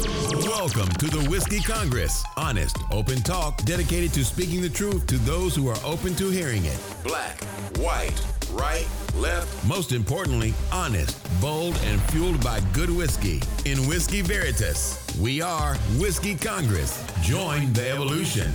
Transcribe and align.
Welcome 0.00 0.88
to 0.94 1.08
the 1.08 1.26
Whiskey 1.28 1.60
Congress. 1.60 2.24
Honest, 2.36 2.78
open 2.90 3.16
talk 3.16 3.62
dedicated 3.64 4.14
to 4.14 4.24
speaking 4.24 4.62
the 4.62 4.68
truth 4.68 5.06
to 5.08 5.18
those 5.18 5.54
who 5.54 5.68
are 5.68 5.76
open 5.84 6.14
to 6.14 6.30
hearing 6.30 6.64
it. 6.64 6.78
Black, 7.04 7.42
white, 7.76 8.18
right, 8.52 8.86
left. 9.16 9.66
Most 9.66 9.92
importantly, 9.92 10.54
honest, 10.72 11.18
bold, 11.40 11.78
and 11.84 12.00
fueled 12.04 12.42
by 12.42 12.60
good 12.72 12.88
whiskey. 12.88 13.42
In 13.66 13.86
Whiskey 13.88 14.22
Veritas, 14.22 15.04
we 15.20 15.42
are 15.42 15.74
Whiskey 15.98 16.34
Congress. 16.34 17.04
Join 17.22 17.70
the 17.74 17.90
evolution. 17.90 18.50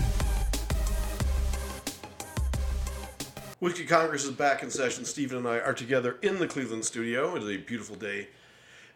Whiskey 3.59 3.85
Congress 3.85 4.23
is 4.23 4.31
back 4.31 4.63
in 4.63 4.71
session. 4.71 5.05
Stephen 5.05 5.37
and 5.37 5.47
I 5.47 5.59
are 5.59 5.73
together 5.73 6.17
in 6.23 6.39
the 6.39 6.47
Cleveland 6.47 6.85
studio. 6.85 7.35
It 7.35 7.43
is 7.43 7.49
a 7.49 7.57
beautiful 7.57 7.95
day 7.95 8.29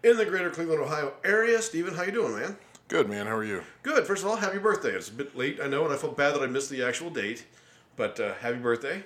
in 0.04 0.18
the 0.18 0.25
greater 0.25 0.50
Cleveland, 0.50 0.81
Ohio 0.81 1.13
area. 1.23 1.61
Stephen, 1.61 1.93
how 1.93 2.04
you 2.04 2.11
doing, 2.11 2.36
man? 2.39 2.57
Good, 2.87 3.10
man. 3.10 3.28
How 3.28 3.36
are 3.36 3.43
you? 3.43 3.64
Good. 3.83 4.06
First 4.07 4.23
of 4.23 4.29
all, 4.29 4.36
happy 4.36 4.57
birthday. 4.57 4.92
It's 4.92 5.10
a 5.10 5.14
bit 5.14 5.36
late, 5.37 5.60
I 5.61 5.68
know, 5.68 5.86
and 5.86 5.93
I 5.93 5.97
felt 5.97 6.18
bad 6.18 6.33
that 6.36 6.42
I 6.42 6.47
missed 6.47 6.69
the 6.69 6.83
actual 6.83 7.10
date, 7.10 7.46
but 7.96 8.20
uh, 8.20 8.33
happy 8.36 8.57
birthday. 8.57 9.04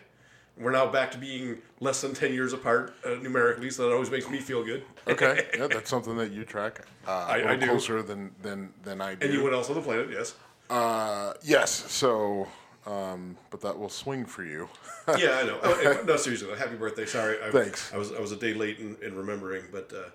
We're 0.57 0.71
now 0.71 0.85
back 0.87 1.11
to 1.11 1.17
being 1.17 1.57
less 1.79 1.99
than 2.01 2.13
10 2.13 2.31
years 2.31 2.53
apart 2.53 2.93
uh, 3.03 3.15
numerically, 3.21 3.71
so 3.71 3.87
that 3.87 3.93
always 3.93 4.11
makes 4.11 4.29
me 4.29 4.37
feel 4.39 4.63
good. 4.63 4.83
Okay. 5.07 5.47
yeah, 5.57 5.67
that's 5.67 5.89
something 5.89 6.15
that 6.17 6.31
you 6.31 6.45
track. 6.45 6.81
Uh, 7.07 7.11
I- 7.11 7.51
I 7.53 7.55
do. 7.55 7.65
closer 7.65 8.03
than, 8.03 8.31
than, 8.43 8.71
than 8.83 9.01
I 9.01 9.15
do. 9.15 9.27
Anyone 9.27 9.53
else 9.53 9.69
on 9.69 9.75
the 9.75 9.81
planet, 9.81 10.09
yes. 10.11 10.35
Uh, 10.69 11.33
yes. 11.43 11.71
So, 11.91 12.47
um, 12.85 13.35
but 13.49 13.61
that 13.61 13.77
will 13.77 13.89
swing 13.89 14.25
for 14.25 14.43
you. 14.45 14.69
Yeah, 15.17 15.39
I 15.41 15.43
know. 15.43 15.59
Oh, 15.63 16.03
no, 16.05 16.15
seriously, 16.17 16.55
happy 16.57 16.75
birthday. 16.75 17.05
Sorry. 17.05 17.35
I, 17.43 17.51
Thanks. 17.51 17.91
I 17.93 17.97
was 17.97 18.13
I 18.13 18.19
was 18.21 18.31
a 18.31 18.37
day 18.37 18.53
late 18.53 18.79
in, 18.79 18.95
in 19.03 19.15
remembering, 19.17 19.63
but 19.71 19.91
uh, 19.93 20.09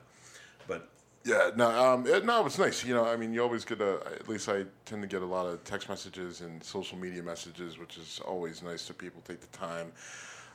but 0.68 0.88
Yeah, 1.24 1.50
no, 1.56 1.68
um, 1.68 2.06
it, 2.06 2.24
no, 2.24 2.46
it's 2.46 2.58
nice. 2.58 2.84
You 2.84 2.94
know, 2.94 3.04
I 3.04 3.16
mean, 3.16 3.32
you 3.34 3.42
always 3.42 3.64
get 3.64 3.80
a. 3.80 4.00
At 4.06 4.28
least 4.28 4.48
I 4.48 4.64
tend 4.84 5.02
to 5.02 5.08
get 5.08 5.22
a 5.22 5.26
lot 5.26 5.46
of 5.46 5.64
text 5.64 5.88
messages 5.88 6.42
and 6.42 6.62
social 6.62 6.96
media 6.96 7.22
messages, 7.22 7.78
which 7.78 7.98
is 7.98 8.20
always 8.24 8.62
nice 8.62 8.86
that 8.86 8.98
people 8.98 9.20
take 9.26 9.40
the 9.40 9.58
time 9.58 9.90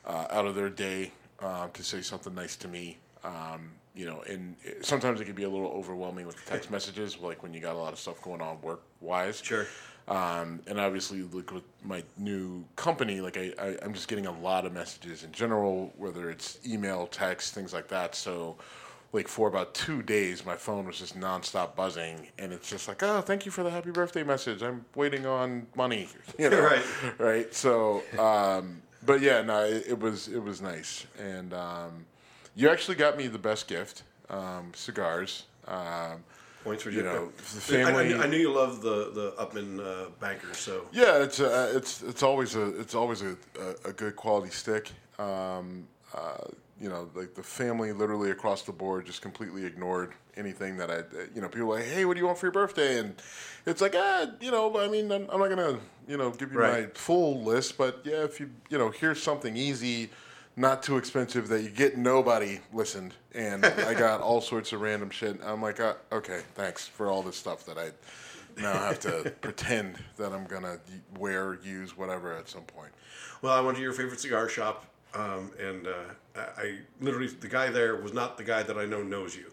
uh, 0.06 0.28
out 0.32 0.46
of 0.46 0.56
their 0.56 0.70
day 0.70 1.12
uh, 1.42 1.68
to 1.68 1.84
say 1.84 2.02
something 2.02 2.34
nice 2.34 2.56
to 2.56 2.68
me. 2.68 2.98
Um, 3.24 3.72
you 3.96 4.06
know, 4.06 4.24
and 4.28 4.56
it, 4.64 4.86
sometimes 4.86 5.22
it 5.22 5.26
can 5.26 5.36
be 5.36 5.44
a 5.44 5.50
little 5.50 5.68
overwhelming 5.68 6.26
with 6.26 6.44
the 6.44 6.50
text 6.50 6.72
messages, 6.78 7.20
like 7.20 7.44
when 7.44 7.54
you 7.54 7.60
got 7.60 7.76
a 7.76 7.78
lot 7.78 7.94
of 7.94 8.00
stuff 8.00 8.22
going 8.22 8.42
on 8.42 8.62
work 8.62 8.82
wise. 9.02 9.42
Sure. 9.44 9.68
Um, 10.08 10.60
and 10.68 10.80
obviously, 10.80 11.22
like 11.22 11.52
with 11.54 11.64
my 11.84 12.04
new 12.18 12.66
company, 12.76 13.22
like 13.22 13.38
I, 13.38 13.54
I, 13.60 13.78
I'm 13.82 13.94
just 13.94 14.08
getting 14.08 14.26
a 14.26 14.40
lot 14.40 14.66
of 14.66 14.74
messages 14.74 15.24
in 15.24 15.32
general, 15.32 15.94
whether 15.98 16.30
it's 16.30 16.60
email, 16.68 17.08
text, 17.08 17.54
things 17.54 17.74
like 17.74 17.88
that. 17.90 18.16
So, 18.16 18.58
like 19.14 19.28
for 19.28 19.48
about 19.48 19.74
two 19.76 20.02
days, 20.02 20.44
my 20.46 20.56
phone 20.56 20.86
was 20.86 20.98
just 21.00 21.18
nonstop 21.18 21.76
buzzing, 21.76 22.28
and 22.40 22.52
it's 22.52 22.68
just 22.70 22.88
like, 22.88 23.02
oh, 23.04 23.22
thank 23.22 23.46
you 23.46 23.52
for 23.52 23.64
the 23.64 23.70
happy 23.70 23.92
birthday 23.92 24.24
message. 24.24 24.62
I'm 24.64 24.84
waiting 24.96 25.26
on 25.26 25.68
money, 25.76 26.10
you 26.40 26.50
know, 26.50 26.60
Right. 26.72 26.84
right? 27.20 27.54
So, 27.54 28.02
um, 28.20 28.82
but 29.06 29.22
yeah, 29.22 29.42
no, 29.44 29.64
it, 29.64 29.86
it 29.90 30.00
was 30.00 30.28
it 30.28 30.42
was 30.44 30.62
nice, 30.62 31.06
and 31.20 31.54
um, 31.54 32.06
you 32.56 32.70
actually 32.70 32.96
got 32.96 33.16
me 33.18 33.28
the 33.28 33.40
best 33.40 33.68
gift, 33.68 34.04
um, 34.30 34.72
cigars. 34.76 35.44
Um, 35.68 36.24
points 36.64 36.84
for 36.84 36.90
You 36.92 36.98
you. 36.98 37.04
know, 37.04 37.30
the 37.56 37.78
I- 37.78 37.82
I, 37.82 37.86
family- 37.94 38.16
I 38.16 38.26
knew 38.28 38.38
you 38.38 38.52
love 38.52 38.82
the 38.82 39.12
the 39.14 39.34
Upmann 39.38 39.80
uh, 39.80 40.10
bankers, 40.20 40.58
so 40.58 40.86
Yeah, 40.92 41.22
it's 41.22 41.40
uh, 41.40 41.72
it's 41.76 42.02
it's 42.02 42.24
always 42.24 42.56
a 42.56 42.80
it's 42.80 42.96
always 42.96 43.22
a, 43.22 43.36
a, 43.86 43.90
a 43.90 43.94
good 43.94 44.16
quality 44.16 44.50
stick. 44.52 44.90
Um, 45.20 45.88
uh, 46.14 46.48
you 46.80 46.90
know, 46.90 47.10
like 47.16 47.34
the 47.34 47.44
family 47.44 47.92
literally 47.92 48.32
across 48.32 48.64
the 48.64 48.72
board 48.72 49.06
just 49.06 49.22
completely 49.22 49.66
ignored 49.66 50.14
anything 50.36 50.78
that 50.78 50.90
I, 50.90 51.04
you 51.34 51.42
know, 51.42 51.48
people 51.48 51.70
like, 51.70 51.86
hey, 51.86 52.06
what 52.06 52.16
do 52.16 52.20
you 52.20 52.26
want 52.26 52.38
for 52.38 52.48
your 52.48 52.54
birthday? 52.54 53.00
And 53.00 53.16
it's 53.66 53.82
like, 53.82 53.94
ah, 53.96 54.28
you 54.42 54.52
know, 54.52 54.78
I 54.80 54.88
mean, 54.88 55.12
I'm, 55.12 55.30
I'm 55.30 55.40
not 55.40 55.50
gonna, 55.50 55.80
you 56.08 56.18
know, 56.18 56.32
give 56.32 56.52
you 56.52 56.60
my 56.60 56.88
full 56.94 57.42
list, 57.44 57.78
but 57.78 58.02
yeah, 58.04 58.24
if 58.24 58.40
you, 58.40 58.50
you 58.70 58.78
know, 58.78 58.90
here's 58.90 59.22
something 59.22 59.56
easy, 59.56 60.10
not 60.56 60.84
too 60.84 60.98
expensive 60.98 61.48
that 61.50 61.62
you 61.62 61.70
get 61.70 61.98
nobody 61.98 62.60
listened, 62.74 63.14
and 63.34 63.66
I 63.66 63.94
got 63.94 64.22
all 64.22 64.42
sorts 64.42 64.74
of 64.74 64.82
random 64.82 65.10
shit. 65.10 65.40
I'm 65.44 65.62
like, 65.62 65.80
uh, 65.80 65.94
okay, 66.12 66.42
thanks 66.56 66.88
for 66.88 67.10
all 67.10 67.24
this 67.24 67.38
stuff 67.38 67.66
that 67.66 67.78
I 67.78 67.92
now 68.62 68.74
have 68.74 69.00
to 69.02 69.34
pretend 69.42 69.98
that 70.18 70.32
I'm 70.32 70.46
gonna 70.46 70.80
wear, 71.18 71.60
use, 71.64 71.98
whatever 71.98 72.34
at 72.34 72.50
some 72.50 72.64
point. 72.64 72.92
Well, 73.42 73.54
I 73.54 73.62
went 73.62 73.78
to 73.78 73.84
your 73.84 73.94
favorite 73.94 74.20
cigar 74.20 74.48
shop, 74.50 74.86
um, 75.16 75.52
and 75.60 75.88
uh, 75.88 75.92
I, 76.36 76.40
I 76.62 76.78
literally 77.02 77.28
the 77.28 77.48
guy 77.48 77.70
there 77.70 77.96
was 77.98 78.14
not 78.14 78.38
the 78.38 78.44
guy 78.44 78.64
that 78.64 78.78
I 78.78 78.86
know 78.86 79.04
knows 79.04 79.36
you. 79.36 79.46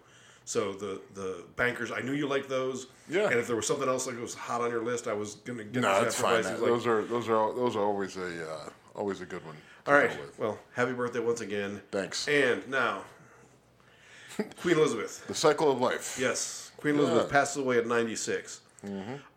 So 0.44 0.72
the 0.72 1.00
the 1.15 1.44
bankers, 1.56 1.93
I 1.93 2.00
knew 2.00 2.12
you 2.12 2.26
liked 2.26 2.48
those. 2.48 2.87
Yeah. 3.09 3.26
And 3.31 3.38
if 3.38 3.47
there 3.47 3.56
was 3.56 3.66
something 3.66 3.88
else 3.88 4.06
like 4.06 4.16
it 4.16 4.21
was 4.22 4.34
hot 4.34 4.60
on 4.60 4.71
your 4.71 4.82
list, 4.82 5.06
I 5.06 5.12
was 5.12 5.37
gonna 5.37 5.65
get. 5.65 5.82
No, 5.82 6.03
that's 6.03 6.21
fine. 6.21 6.43
like- 6.44 6.59
Those 6.59 6.87
are 6.87 7.03
those 7.04 7.28
are 7.28 7.54
those 7.54 7.76
are 7.76 7.84
always 7.84 8.16
a 8.16 8.50
uh, 8.53 8.69
always 8.97 9.21
a 9.21 9.26
good 9.26 9.44
one. 9.47 9.56
all 9.87 9.94
right. 9.94 10.10
Well, 10.38 10.59
happy 10.75 10.93
birthday 10.93 11.21
once 11.21 11.41
again. 11.41 11.81
Thanks. 11.92 12.27
And 12.27 12.66
now, 12.69 13.03
Queen 14.62 14.77
Elizabeth. 14.77 15.27
The 15.27 15.34
cycle 15.34 15.71
of 15.71 15.81
life. 15.81 16.19
Yes, 16.21 16.72
Queen 16.78 16.97
Elizabeth 16.97 17.27
Yeah. 17.27 17.32
passes 17.32 17.56
away 17.59 17.78
at 17.78 17.87
96. 17.87 18.60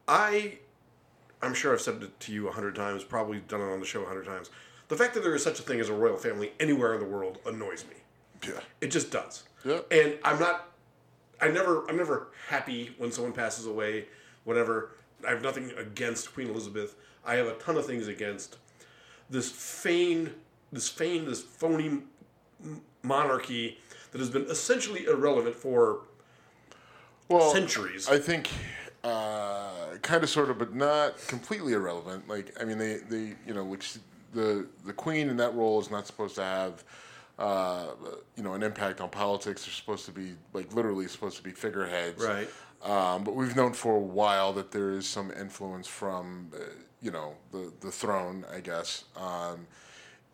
I, 0.07 0.57
I'm 1.41 1.53
sure 1.53 1.73
I've 1.73 1.81
said 1.81 2.01
it 2.01 2.19
to 2.21 2.31
you 2.33 2.47
a 2.47 2.51
hundred 2.51 2.75
times, 2.75 3.03
probably 3.03 3.39
done 3.41 3.61
it 3.61 3.71
on 3.71 3.79
the 3.79 3.85
show 3.85 4.01
a 4.01 4.05
hundred 4.05 4.25
times. 4.25 4.49
The 4.93 4.99
fact 4.99 5.15
that 5.15 5.23
there 5.23 5.33
is 5.33 5.43
such 5.43 5.59
a 5.59 5.63
thing 5.63 5.79
as 5.79 5.89
a 5.89 5.93
royal 5.95 6.17
family 6.17 6.51
anywhere 6.59 6.93
in 6.93 6.99
the 6.99 7.07
world 7.07 7.39
annoys 7.47 7.83
me. 7.89 7.95
Yeah. 8.47 8.59
It 8.79 8.91
just 8.91 9.09
does. 9.09 9.41
Yeah. 9.65 9.79
And 9.89 10.19
I'm 10.23 10.39
not. 10.39 10.69
I 11.41 11.47
never. 11.47 11.89
I'm 11.89 11.97
never 11.97 12.27
happy 12.47 12.93
when 12.99 13.11
someone 13.11 13.33
passes 13.33 13.65
away. 13.65 14.05
Whatever. 14.43 14.91
I 15.27 15.31
have 15.31 15.41
nothing 15.41 15.71
against 15.79 16.31
Queen 16.35 16.47
Elizabeth. 16.47 16.93
I 17.25 17.37
have 17.37 17.47
a 17.47 17.55
ton 17.55 17.75
of 17.75 17.87
things 17.87 18.07
against 18.07 18.57
this 19.31 19.49
feigned, 19.49 20.35
this 20.71 20.89
feigned, 20.89 21.27
this 21.27 21.41
phony 21.41 22.03
monarchy 23.01 23.79
that 24.11 24.19
has 24.19 24.29
been 24.29 24.43
essentially 24.43 25.05
irrelevant 25.05 25.55
for 25.55 26.01
Well, 27.29 27.51
centuries. 27.51 28.07
I 28.07 28.19
think 28.19 28.51
uh, 29.03 29.97
kind 30.03 30.23
of, 30.23 30.29
sort 30.29 30.51
of, 30.51 30.59
but 30.59 30.75
not 30.75 31.17
completely 31.25 31.73
irrelevant. 31.73 32.27
Like, 32.27 32.55
I 32.61 32.65
mean, 32.65 32.77
they, 32.77 32.97
they, 32.97 33.33
you 33.47 33.55
know, 33.55 33.63
which 33.63 33.97
the 34.33 34.67
the 34.85 34.93
queen 34.93 35.29
in 35.29 35.37
that 35.37 35.53
role 35.55 35.79
is 35.79 35.89
not 35.89 36.07
supposed 36.07 36.35
to 36.35 36.43
have, 36.43 36.83
uh, 37.39 37.87
you 38.35 38.43
know, 38.43 38.53
an 38.53 38.63
impact 38.63 39.01
on 39.01 39.09
politics. 39.09 39.65
They're 39.65 39.73
supposed 39.73 40.05
to 40.05 40.11
be 40.11 40.33
like 40.53 40.73
literally 40.73 41.07
supposed 41.07 41.37
to 41.37 41.43
be 41.43 41.51
figureheads, 41.51 42.23
Right. 42.23 42.49
Um, 42.83 43.23
but 43.23 43.33
we've 43.33 43.55
known 43.55 43.71
for 43.71 43.95
a 43.95 43.99
while 43.99 44.51
that 44.53 44.71
there 44.71 44.91
is 44.91 45.07
some 45.07 45.31
influence 45.31 45.87
from, 45.87 46.51
uh, 46.53 46.59
you 47.01 47.11
know, 47.11 47.35
the 47.51 47.71
the 47.79 47.91
throne, 47.91 48.45
I 48.53 48.59
guess, 48.59 49.05
um, 49.15 49.67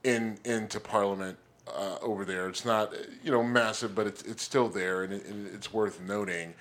in 0.04 0.40
into 0.46 0.80
Parliament 0.80 1.38
uh, 1.68 1.98
over 2.02 2.26
there. 2.26 2.50
It's 2.50 2.66
not, 2.66 2.94
you 3.24 3.32
know, 3.32 3.44
massive, 3.44 3.94
but 3.94 4.08
it's 4.08 4.24
it's 4.24 4.42
still 4.42 4.68
there, 4.68 5.04
and, 5.04 5.14
it, 5.14 5.26
and 5.26 5.48
it's 5.54 5.72
worth 5.72 6.02
noting. 6.02 6.56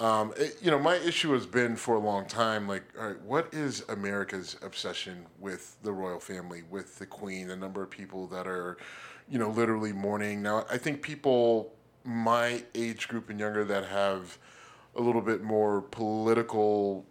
Um, 0.00 0.32
it- 0.36 0.62
you 0.62 0.70
know, 0.70 0.78
my 0.78 0.94
issue 0.96 1.32
has 1.32 1.44
been 1.46 1.74
for 1.76 1.96
a 1.96 1.98
long 1.98 2.26
time, 2.26 2.68
like, 2.68 2.84
all 2.98 3.08
right, 3.08 3.20
what 3.22 3.52
is 3.52 3.84
America's 3.88 4.56
obsession 4.62 5.26
with 5.38 5.76
the 5.82 5.92
royal 5.92 6.20
family, 6.20 6.62
with 6.62 6.98
the 6.98 7.06
Queen, 7.06 7.48
the 7.48 7.56
number 7.56 7.82
of 7.82 7.90
people 7.90 8.28
that 8.28 8.46
are, 8.46 8.76
you 9.28 9.38
know, 9.38 9.50
literally 9.50 9.92
mourning. 9.92 10.40
Now, 10.40 10.66
I 10.70 10.78
think 10.78 11.02
people 11.02 11.72
my 12.04 12.62
age 12.74 13.08
group 13.08 13.28
and 13.28 13.38
younger 13.38 13.64
that 13.64 13.84
have 13.86 14.38
a 14.96 15.00
little 15.00 15.20
bit 15.20 15.42
more 15.42 15.82
political 15.82 17.04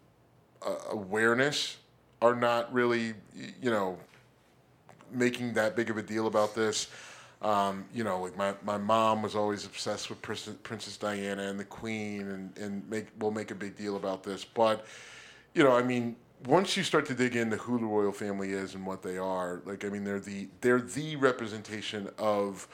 uh, 0.66 0.76
awareness 0.90 1.78
are 2.22 2.36
not 2.36 2.72
really, 2.74 3.14
you 3.62 3.70
know, 3.70 4.00
making 5.12 5.54
that 5.54 5.76
big 5.76 5.90
of 5.90 5.98
a 5.98 6.02
deal 6.02 6.26
about 6.26 6.56
this. 6.56 6.88
Um, 7.42 7.86
you 7.94 8.04
know, 8.04 8.22
like 8.22 8.36
my, 8.36 8.54
my 8.64 8.78
mom 8.78 9.22
was 9.22 9.36
always 9.36 9.66
obsessed 9.66 10.10
with 10.10 10.22
Princess, 10.22 10.98
Diana 10.98 11.44
and 11.44 11.60
the 11.60 11.66
Queen, 11.66 12.22
and 12.22 12.58
and 12.58 12.90
make 12.90 13.08
we'll 13.20 13.32
make 13.32 13.52
a 13.52 13.56
big 13.56 13.78
deal 13.78 13.96
about 13.96 14.24
this. 14.24 14.44
But 14.44 14.86
you 15.54 15.64
know, 15.64 15.76
I 15.76 15.84
mean, 15.84 16.16
once 16.46 16.76
you 16.76 16.84
start 16.84 17.06
to 17.08 17.14
dig 17.14 17.36
into 17.36 17.58
who 17.58 17.80
the 17.80 17.86
royal 17.86 18.12
family 18.12 18.52
is 18.52 18.76
and 18.76 18.86
what 18.86 19.02
they 19.02 19.18
are, 19.18 19.62
like 19.66 19.86
I 19.86 19.90
mean, 19.90 20.04
they're 20.04 20.20
the 20.20 20.48
they're 20.62 20.82
the 20.82 21.16
representation 21.16 22.10
of 22.18 22.68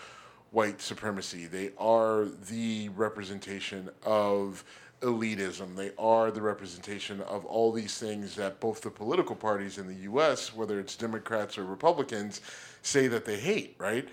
white 0.51 0.79
supremacy. 0.79 1.45
They 1.47 1.71
are 1.77 2.25
the 2.49 2.89
representation 2.89 3.89
of 4.03 4.63
elitism. 5.01 5.75
They 5.75 5.91
are 5.97 6.31
the 6.31 6.41
representation 6.41 7.21
of 7.21 7.43
all 7.45 7.71
these 7.71 7.97
things 7.97 8.35
that 8.35 8.59
both 8.59 8.81
the 8.81 8.91
political 8.91 9.35
parties 9.35 9.77
in 9.77 9.87
the 9.87 10.03
U.S., 10.03 10.55
whether 10.55 10.79
it's 10.79 10.95
Democrats 10.95 11.57
or 11.57 11.65
Republicans, 11.65 12.41
say 12.81 13.07
that 13.07 13.25
they 13.25 13.37
hate. 13.37 13.75
Right? 13.77 14.07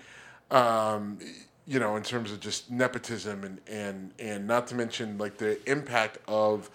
Um, 0.51 1.19
you 1.65 1.79
know, 1.79 1.95
in 1.95 2.03
terms 2.03 2.31
of 2.31 2.39
just 2.39 2.69
nepotism 2.69 3.43
and 3.43 3.59
and 3.67 4.11
and 4.19 4.45
not 4.45 4.67
to 4.67 4.75
mention 4.75 5.17
like 5.17 5.37
the 5.37 5.57
impact 5.69 6.17
of 6.27 6.69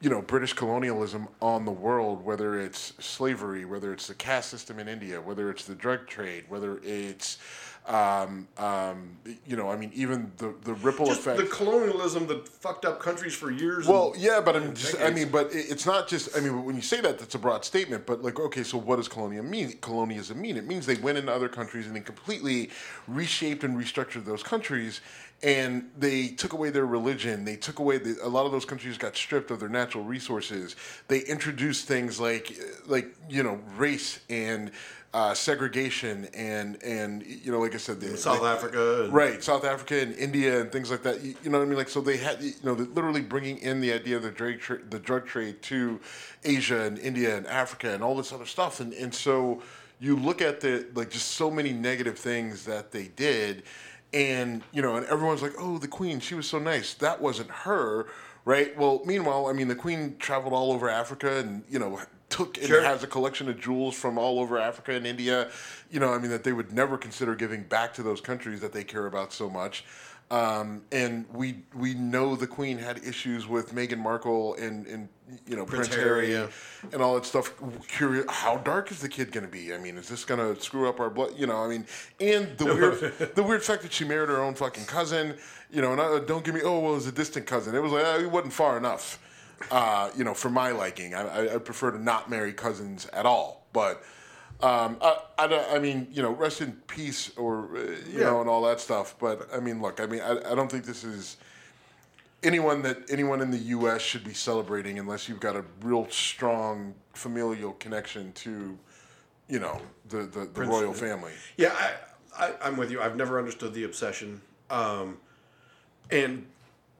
you 0.00 0.10
know 0.10 0.20
British 0.20 0.52
colonialism 0.52 1.28
on 1.40 1.64
the 1.64 1.72
world, 1.72 2.24
whether 2.24 2.60
it's 2.60 2.92
slavery, 2.98 3.64
whether 3.64 3.92
it's 3.92 4.06
the 4.06 4.14
caste 4.14 4.50
system 4.50 4.78
in 4.78 4.88
India, 4.88 5.20
whether 5.20 5.50
it's 5.50 5.64
the 5.64 5.74
drug 5.74 6.06
trade, 6.06 6.44
whether 6.48 6.78
it's 6.82 7.38
Um, 7.86 8.48
um, 8.58 9.16
you 9.46 9.54
know, 9.56 9.70
I 9.70 9.76
mean, 9.76 9.92
even 9.94 10.32
the 10.38 10.52
the 10.64 10.74
ripple 10.74 11.06
Just 11.06 11.20
effect. 11.20 11.38
the 11.38 11.44
colonialism 11.46 12.26
that 12.26 12.48
fucked 12.48 12.84
up 12.84 12.98
countries 12.98 13.32
for 13.32 13.52
years. 13.52 13.86
Well, 13.86 14.12
and- 14.12 14.20
yeah, 14.20 14.40
but 14.40 14.56
I'm 14.56 14.74
just, 14.74 15.00
I 15.00 15.10
mean, 15.10 15.28
but 15.28 15.52
it- 15.54 15.70
it's 15.70 15.86
not 15.86 16.08
just, 16.08 16.36
I 16.36 16.40
mean, 16.40 16.64
when 16.64 16.74
you 16.74 16.82
say 16.82 17.00
that, 17.00 17.20
that's 17.20 17.36
a 17.36 17.38
broad 17.38 17.64
statement, 17.64 18.04
but 18.04 18.22
like, 18.22 18.40
okay, 18.40 18.64
so 18.64 18.76
what 18.76 18.96
does 18.96 19.06
colonialism 19.06 19.48
mean? 19.50 19.72
Colonialism 19.80 20.40
mean? 20.40 20.56
It 20.56 20.66
means 20.66 20.84
they 20.84 20.96
went 20.96 21.16
into 21.16 21.32
other 21.32 21.48
countries 21.48 21.86
and 21.86 21.94
they 21.94 22.00
completely 22.00 22.70
reshaped 23.06 23.62
and 23.62 23.76
restructured 23.78 24.24
those 24.24 24.42
countries 24.42 25.00
and 25.44 25.88
they 25.96 26.28
took 26.28 26.54
away 26.54 26.70
their 26.70 26.86
religion. 26.86 27.44
They 27.44 27.56
took 27.56 27.78
away, 27.78 27.98
the, 27.98 28.16
a 28.22 28.28
lot 28.28 28.46
of 28.46 28.52
those 28.52 28.64
countries 28.64 28.98
got 28.98 29.14
stripped 29.16 29.50
of 29.52 29.60
their 29.60 29.68
natural 29.68 30.02
resources. 30.02 30.74
They 31.06 31.20
introduced 31.20 31.86
things 31.86 32.18
like, 32.18 32.58
like, 32.86 33.14
you 33.28 33.42
know, 33.44 33.60
race 33.76 34.18
and, 34.28 34.72
uh, 35.16 35.32
segregation 35.32 36.28
and 36.34 36.76
and 36.82 37.24
you 37.24 37.50
know 37.50 37.58
like 37.58 37.74
I 37.74 37.78
said 37.78 38.00
the, 38.02 38.18
South 38.18 38.42
Africa 38.44 39.04
and- 39.04 39.14
right 39.14 39.42
South 39.42 39.64
Africa 39.64 39.98
and 39.98 40.14
India 40.14 40.60
and 40.60 40.70
things 40.70 40.90
like 40.90 41.02
that. 41.04 41.24
You, 41.24 41.34
you 41.42 41.48
know 41.48 41.56
what 41.58 41.64
I 41.64 41.68
mean? 41.68 41.78
Like 41.78 41.88
so 41.88 42.02
they 42.02 42.18
had 42.18 42.42
you 42.42 42.52
know 42.62 42.74
literally 42.74 43.22
bringing 43.22 43.56
in 43.56 43.80
the 43.80 43.94
idea 43.94 44.18
of 44.18 44.24
the 44.24 44.30
drug 44.30 44.60
tra- 44.60 44.84
the 44.90 44.98
drug 44.98 45.24
trade 45.24 45.62
to 45.62 46.00
Asia 46.44 46.82
and 46.82 46.98
India 46.98 47.34
and 47.34 47.46
Africa 47.46 47.94
and 47.94 48.04
all 48.04 48.14
this 48.14 48.30
other 48.30 48.44
stuff. 48.44 48.78
And 48.78 48.92
and 48.92 49.14
so 49.14 49.62
you 50.00 50.16
look 50.16 50.42
at 50.42 50.60
the 50.60 50.86
like 50.94 51.08
just 51.08 51.28
so 51.28 51.50
many 51.50 51.72
negative 51.72 52.18
things 52.18 52.66
that 52.66 52.92
they 52.92 53.08
did, 53.08 53.62
and 54.12 54.62
you 54.70 54.82
know 54.82 54.96
and 54.96 55.06
everyone's 55.06 55.40
like, 55.40 55.54
oh, 55.58 55.78
the 55.78 55.88
Queen, 55.88 56.20
she 56.20 56.34
was 56.34 56.46
so 56.46 56.58
nice. 56.58 56.92
That 56.92 57.22
wasn't 57.22 57.50
her. 57.50 58.04
Right. 58.44 58.76
Well, 58.76 59.00
meanwhile, 59.06 59.46
I 59.46 59.54
mean, 59.54 59.68
the 59.68 59.74
Queen 59.74 60.16
traveled 60.18 60.52
all 60.52 60.72
over 60.72 60.90
Africa, 60.90 61.38
and 61.38 61.64
you 61.70 61.78
know, 61.78 62.00
took 62.36 62.58
and 62.58 62.66
Sure. 62.66 62.82
has 62.82 63.02
a 63.02 63.06
collection 63.06 63.48
of 63.48 63.58
jewels 63.58 63.94
from 63.94 64.18
all 64.18 64.38
over 64.40 64.58
Africa 64.58 64.92
and 64.92 65.06
India. 65.06 65.48
You 65.90 66.00
know, 66.00 66.12
I 66.12 66.18
mean, 66.18 66.30
that 66.30 66.44
they 66.44 66.52
would 66.52 66.72
never 66.72 66.98
consider 66.98 67.34
giving 67.34 67.62
back 67.62 67.94
to 67.94 68.02
those 68.02 68.20
countries 68.20 68.60
that 68.60 68.72
they 68.72 68.84
care 68.84 69.06
about 69.06 69.32
so 69.32 69.48
much. 69.48 69.84
Um, 70.28 70.82
and 70.90 71.24
we 71.32 71.62
we 71.72 71.94
know 71.94 72.34
the 72.34 72.48
Queen 72.48 72.78
had 72.78 72.98
issues 73.04 73.46
with 73.46 73.72
Meghan 73.72 73.98
Markle 73.98 74.56
and, 74.56 74.84
and 74.88 75.08
you 75.46 75.54
know 75.54 75.64
Prince, 75.64 75.86
Prince 75.86 76.02
Harry, 76.02 76.32
Harry, 76.32 76.48
and 76.92 77.00
all 77.00 77.14
that 77.14 77.24
stuff. 77.24 77.52
Curious, 77.86 78.24
how 78.28 78.56
dark 78.56 78.90
is 78.90 78.98
the 78.98 79.08
kid 79.08 79.30
going 79.30 79.46
to 79.46 79.52
be? 79.52 79.72
I 79.72 79.78
mean, 79.78 79.96
is 79.96 80.08
this 80.08 80.24
going 80.24 80.40
to 80.40 80.60
screw 80.60 80.88
up 80.88 80.98
our 80.98 81.10
blood? 81.10 81.34
You 81.36 81.46
know, 81.46 81.58
I 81.58 81.68
mean, 81.68 81.86
and 82.18 82.58
the 82.58 82.64
weird 82.74 83.34
the 83.36 83.42
weird 83.44 83.62
fact 83.62 83.82
that 83.82 83.92
she 83.92 84.04
married 84.04 84.28
her 84.28 84.42
own 84.42 84.56
fucking 84.56 84.86
cousin. 84.86 85.36
You 85.70 85.80
know, 85.80 85.92
and 85.92 86.00
uh, 86.00 86.18
don't 86.18 86.44
give 86.44 86.56
me 86.56 86.62
oh 86.64 86.80
well, 86.80 86.92
it 86.92 86.94
was 86.96 87.06
a 87.06 87.12
distant 87.12 87.46
cousin. 87.46 87.76
It 87.76 87.82
was 87.82 87.92
like 87.92 88.04
uh, 88.04 88.18
he 88.18 88.26
wasn't 88.26 88.52
far 88.52 88.76
enough. 88.76 89.20
Uh, 89.70 90.10
you 90.16 90.22
know, 90.22 90.34
for 90.34 90.50
my 90.50 90.70
liking, 90.70 91.14
I, 91.14 91.54
I, 91.54 91.58
prefer 91.58 91.90
to 91.90 91.98
not 92.02 92.28
marry 92.28 92.52
cousins 92.52 93.06
at 93.12 93.24
all. 93.24 93.66
But 93.72 94.02
um, 94.60 94.98
I, 95.00 95.18
I, 95.38 95.76
I 95.76 95.78
mean, 95.78 96.08
you 96.12 96.22
know, 96.22 96.30
rest 96.30 96.60
in 96.60 96.72
peace, 96.86 97.32
or 97.36 97.76
uh, 97.76 97.80
you 97.80 98.18
Yeah. 98.20 98.24
know, 98.24 98.40
and 98.40 98.50
all 98.50 98.62
that 98.62 98.80
stuff. 98.80 99.16
But 99.18 99.48
I 99.52 99.60
mean, 99.60 99.80
look, 99.80 100.00
I 100.00 100.06
mean, 100.06 100.20
I, 100.20 100.52
I 100.52 100.54
don't 100.54 100.70
think 100.70 100.84
this 100.84 101.04
is 101.04 101.36
anyone 102.42 102.82
that 102.82 102.98
anyone 103.10 103.40
in 103.40 103.50
the 103.50 103.58
U.S. 103.58 104.02
should 104.02 104.24
be 104.24 104.34
celebrating 104.34 104.98
unless 104.98 105.28
you've 105.28 105.40
got 105.40 105.56
a 105.56 105.64
real 105.82 106.06
strong 106.10 106.94
familial 107.14 107.72
connection 107.74 108.32
to, 108.34 108.78
you 109.48 109.58
know, 109.58 109.80
the 110.08 110.18
the, 110.18 110.46
the 110.52 110.62
royal 110.62 110.92
family. 110.92 111.32
Yeah, 111.56 111.74
I, 112.38 112.46
I, 112.46 112.52
I'm 112.62 112.76
with 112.76 112.90
you. 112.90 113.00
I've 113.00 113.16
never 113.16 113.38
understood 113.38 113.74
the 113.74 113.84
obsession. 113.84 114.40
Um, 114.70 115.18
and 116.10 116.46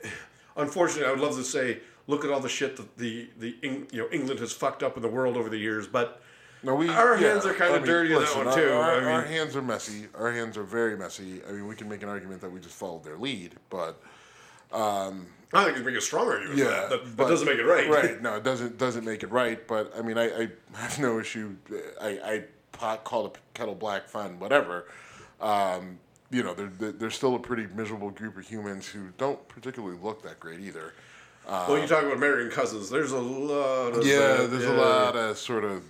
unfortunately, 0.57 1.07
I 1.07 1.11
would 1.11 1.21
love 1.21 1.37
to 1.37 1.45
say, 1.45 1.81
look 2.07 2.25
at 2.25 2.31
all 2.31 2.41
the 2.41 2.49
shit 2.49 2.77
that 2.77 2.97
the, 2.97 3.29
the 3.39 3.57
Eng, 3.63 3.87
you 3.93 4.03
know 4.03 4.09
England 4.13 4.41
has 4.41 4.53
fucked 4.53 4.83
up 4.83 4.97
in 4.97 5.03
the 5.03 5.09
world 5.09 5.37
over 5.37 5.49
the 5.49 5.59
years, 5.59 5.87
but 5.87 6.23
No, 6.63 6.75
we 6.75 6.89
Our 6.89 7.19
yeah, 7.21 7.29
hands 7.33 7.47
are 7.47 7.53
kinda 7.55 7.75
I 7.75 7.77
mean, 7.79 7.87
dirty 7.87 8.15
in 8.15 8.21
that 8.21 8.37
one, 8.37 8.47
our- 8.49 8.55
too. 8.55 8.69
Our, 8.73 8.93
I 8.97 9.01
mean- 9.01 9.09
our 9.09 9.23
hands 9.25 9.57
are 9.57 9.63
messy. 9.63 10.07
Our 10.15 10.33
hands 10.33 10.57
are 10.57 10.63
very 10.65 10.97
messy. 10.97 11.43
I 11.49 11.53
mean, 11.53 11.67
we 11.67 11.75
can 11.75 11.89
make 11.89 12.03
an 12.03 12.09
argument 12.09 12.41
that 12.41 12.51
we 12.51 12.61
just 12.61 12.75
followed 12.75 13.05
their 13.05 13.17
lead, 13.17 13.55
but 13.71 14.01
I 15.53 15.65
think 15.65 15.77
it's 15.77 15.87
make 15.87 15.95
a 15.97 16.01
strong 16.01 16.29
argument. 16.29 16.59
yeah, 16.59 16.65
that. 16.65 16.91
That, 16.91 17.05
that 17.05 17.17
but- 17.17 17.29
doesn't 17.29 17.47
make 17.47 17.59
it 17.59 17.65
right. 17.65 17.89
Right? 17.89 18.21
No, 18.27 18.37
it 18.37 18.43
doesn't 18.45 18.79
doesn't 18.79 19.05
make 19.05 19.23
it 19.23 19.31
right. 19.31 19.67
But 19.67 19.93
I 19.97 20.03
mean, 20.03 20.19
I, 20.19 20.43
I 20.45 20.49
have 20.75 20.99
no 20.99 21.19
issue. 21.19 21.57
I, 22.01 22.09
I 22.09 22.45
pot 22.73 23.05
call 23.05 23.29
the 23.29 23.39
kettle 23.55 23.75
black 23.75 24.09
fun, 24.09 24.39
whatever. 24.39 24.87
Um, 25.41 25.99
you 26.31 26.43
know, 26.43 26.55
they're 26.55 26.93
they're 26.93 27.11
still 27.11 27.37
a 27.37 27.39
pretty 27.39 27.67
miserable 27.75 28.11
group 28.11 28.37
of 28.37 28.47
humans 28.49 28.87
who 28.89 29.09
don't 29.19 29.47
particularly 29.49 29.97
look 30.03 30.23
that 30.23 30.41
great 30.41 30.61
either. 30.61 30.95
Well, 31.47 31.79
you 31.79 31.87
talk 31.87 32.05
about 32.05 32.19
marrying 32.19 32.51
cousins. 32.51 32.91
There's 32.91 33.13
a 33.13 33.19
lot 33.21 33.95
of 33.95 34.07
Yeah, 34.07 34.37
that, 34.37 34.51
there's 34.51 34.65
yeah. 34.65 34.73
a 34.73 34.77
lot 34.81 35.17
of 35.17 35.39
sort 35.39 35.65
of 35.65 35.83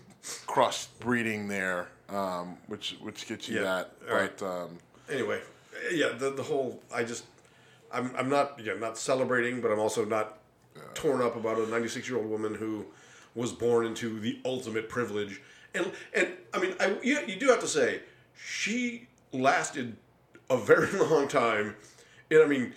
cross 0.46 0.88
breeding 1.00 1.48
there, 1.48 1.88
um, 2.08 2.56
which 2.66 2.96
which 3.00 3.26
gets 3.26 3.48
you 3.48 3.56
Yeah, 3.56 3.62
that. 3.62 3.92
all 4.08 4.16
right. 4.16 4.36
But 4.38 4.46
um, 4.46 4.78
Anyway, 5.10 5.40
yeah, 5.92 6.08
the 6.18 6.30
the 6.30 6.42
whole 6.42 6.80
I 6.94 7.04
just 7.04 7.24
I'm 7.92 8.10
I'm 8.16 8.28
not 8.28 8.60
yeah 8.62 8.74
not 8.74 8.98
celebrating, 8.98 9.60
but 9.60 9.70
I'm 9.70 9.78
also 9.78 10.04
not 10.04 10.38
torn 10.94 11.22
up 11.22 11.36
about 11.36 11.58
a 11.58 11.66
96 11.66 12.08
year 12.08 12.18
old 12.18 12.28
woman 12.28 12.54
who 12.54 12.84
was 13.34 13.52
born 13.52 13.86
into 13.86 14.18
the 14.20 14.40
ultimate 14.44 14.88
privilege, 14.88 15.40
and 15.74 15.90
and 16.14 16.28
I 16.52 16.58
mean 16.58 16.74
I 16.80 16.96
you, 17.02 17.18
you 17.26 17.36
do 17.36 17.46
have 17.48 17.60
to 17.60 17.68
say 17.68 18.00
she 18.36 19.06
lasted 19.32 19.96
a 20.50 20.56
very 20.56 20.90
long 21.10 21.28
time, 21.28 21.76
and 22.30 22.40
I 22.42 22.46
mean 22.46 22.72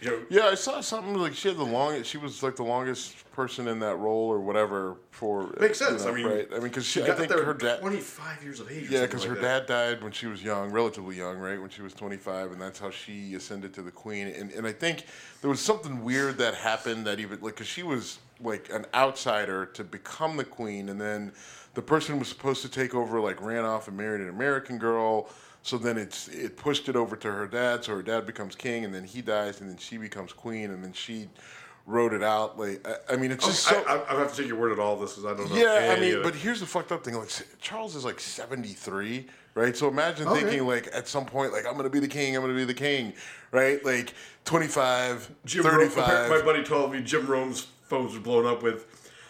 you 0.00 0.10
know 0.10 0.22
yeah, 0.30 0.46
I 0.46 0.54
saw 0.54 0.80
something 0.80 1.14
like 1.14 1.34
she 1.34 1.48
had 1.48 1.56
the 1.56 1.64
longest. 1.64 2.10
She 2.10 2.18
was 2.18 2.42
like 2.42 2.56
the 2.56 2.64
longest 2.64 3.30
person 3.32 3.68
in 3.68 3.78
that 3.80 3.96
role 3.96 4.28
or 4.28 4.40
whatever 4.40 4.96
for. 5.10 5.54
Makes 5.60 5.78
sense. 5.78 6.04
know, 6.04 6.10
I 6.10 6.14
mean, 6.14 6.26
right? 6.26 6.48
I 6.50 6.54
mean, 6.54 6.64
because 6.64 6.86
she 6.86 7.02
I 7.02 7.06
got 7.08 7.18
think 7.18 7.28
there 7.28 7.44
her 7.44 7.54
dad. 7.54 7.80
25 7.80 8.42
years 8.42 8.60
of 8.60 8.70
age. 8.70 8.90
Yeah, 8.90 9.02
because 9.02 9.22
like 9.22 9.36
her 9.36 9.42
that. 9.42 9.66
dad 9.66 9.92
died 9.94 10.02
when 10.02 10.12
she 10.12 10.26
was 10.26 10.42
young, 10.42 10.70
relatively 10.70 11.16
young, 11.16 11.38
right? 11.38 11.60
When 11.60 11.70
she 11.70 11.82
was 11.82 11.94
25, 11.94 12.52
and 12.52 12.60
that's 12.60 12.78
how 12.78 12.90
she 12.90 13.34
ascended 13.34 13.74
to 13.74 13.82
the 13.82 13.90
queen. 13.90 14.28
And, 14.28 14.50
and 14.52 14.66
I 14.66 14.72
think 14.72 15.04
there 15.40 15.50
was 15.50 15.60
something 15.60 16.02
weird 16.02 16.38
that 16.38 16.54
happened 16.54 17.06
that 17.06 17.20
even, 17.20 17.40
like, 17.40 17.54
because 17.54 17.66
she 17.66 17.82
was 17.82 18.18
like 18.42 18.70
an 18.72 18.86
outsider 18.94 19.66
to 19.66 19.84
become 19.84 20.36
the 20.36 20.44
queen, 20.44 20.88
and 20.88 21.00
then 21.00 21.32
the 21.74 21.82
person 21.82 22.14
who 22.14 22.18
was 22.18 22.28
supposed 22.28 22.62
to 22.62 22.68
take 22.68 22.94
over, 22.94 23.20
like, 23.20 23.40
ran 23.42 23.64
off 23.64 23.88
and 23.88 23.96
married 23.96 24.20
an 24.20 24.28
American 24.28 24.78
girl. 24.78 25.28
So 25.62 25.76
then 25.76 25.98
it's 25.98 26.28
it 26.28 26.56
pushed 26.56 26.88
it 26.88 26.96
over 26.96 27.16
to 27.16 27.30
her 27.30 27.46
dad, 27.46 27.84
so 27.84 27.94
her 27.94 28.02
dad 28.02 28.26
becomes 28.26 28.54
king, 28.54 28.84
and 28.84 28.94
then 28.94 29.04
he 29.04 29.20
dies, 29.20 29.60
and 29.60 29.68
then 29.68 29.76
she 29.76 29.98
becomes 29.98 30.32
queen, 30.32 30.70
and 30.70 30.82
then 30.82 30.92
she 30.92 31.28
wrote 31.86 32.12
it 32.12 32.22
out. 32.22 32.58
Like, 32.58 32.86
I, 32.86 33.14
I 33.14 33.16
mean, 33.16 33.30
it's 33.30 33.44
oh, 33.44 33.48
just 33.48 33.64
so. 33.64 33.82
I, 33.86 33.96
I, 33.96 34.16
I 34.16 34.18
have 34.18 34.30
to 34.30 34.36
take 34.38 34.46
your 34.46 34.58
word 34.58 34.72
at 34.72 34.78
all 34.78 34.96
this 34.96 35.14
because 35.14 35.30
I 35.30 35.36
don't 35.36 35.50
know. 35.50 35.56
Yeah, 35.56 35.94
I 35.96 36.00
mean, 36.00 36.22
but 36.22 36.34
here's 36.34 36.60
the 36.60 36.66
fucked 36.66 36.92
up 36.92 37.04
thing. 37.04 37.14
Like 37.14 37.30
Charles 37.60 37.94
is 37.94 38.04
like 38.04 38.20
73, 38.20 39.26
right? 39.54 39.76
So 39.76 39.88
imagine 39.88 40.28
Okay. 40.28 40.40
thinking 40.40 40.66
like 40.66 40.88
at 40.94 41.08
some 41.08 41.26
point 41.26 41.52
like 41.52 41.66
I'm 41.66 41.72
going 41.72 41.84
to 41.84 41.90
be 41.90 42.00
the 42.00 42.08
king, 42.08 42.36
I'm 42.36 42.42
going 42.42 42.54
to 42.54 42.58
be 42.58 42.64
the 42.64 42.74
king, 42.74 43.12
right? 43.52 43.84
Like 43.84 44.14
25, 44.44 45.30
Jim 45.44 45.64
Rome, 45.66 45.90
my 45.96 46.40
buddy 46.42 46.62
told 46.62 46.92
me 46.92 47.02
Jim 47.02 47.26
Rome's 47.26 47.66
phones 47.82 48.14
were 48.14 48.20
blown 48.20 48.46
up 48.46 48.62
with, 48.62 48.86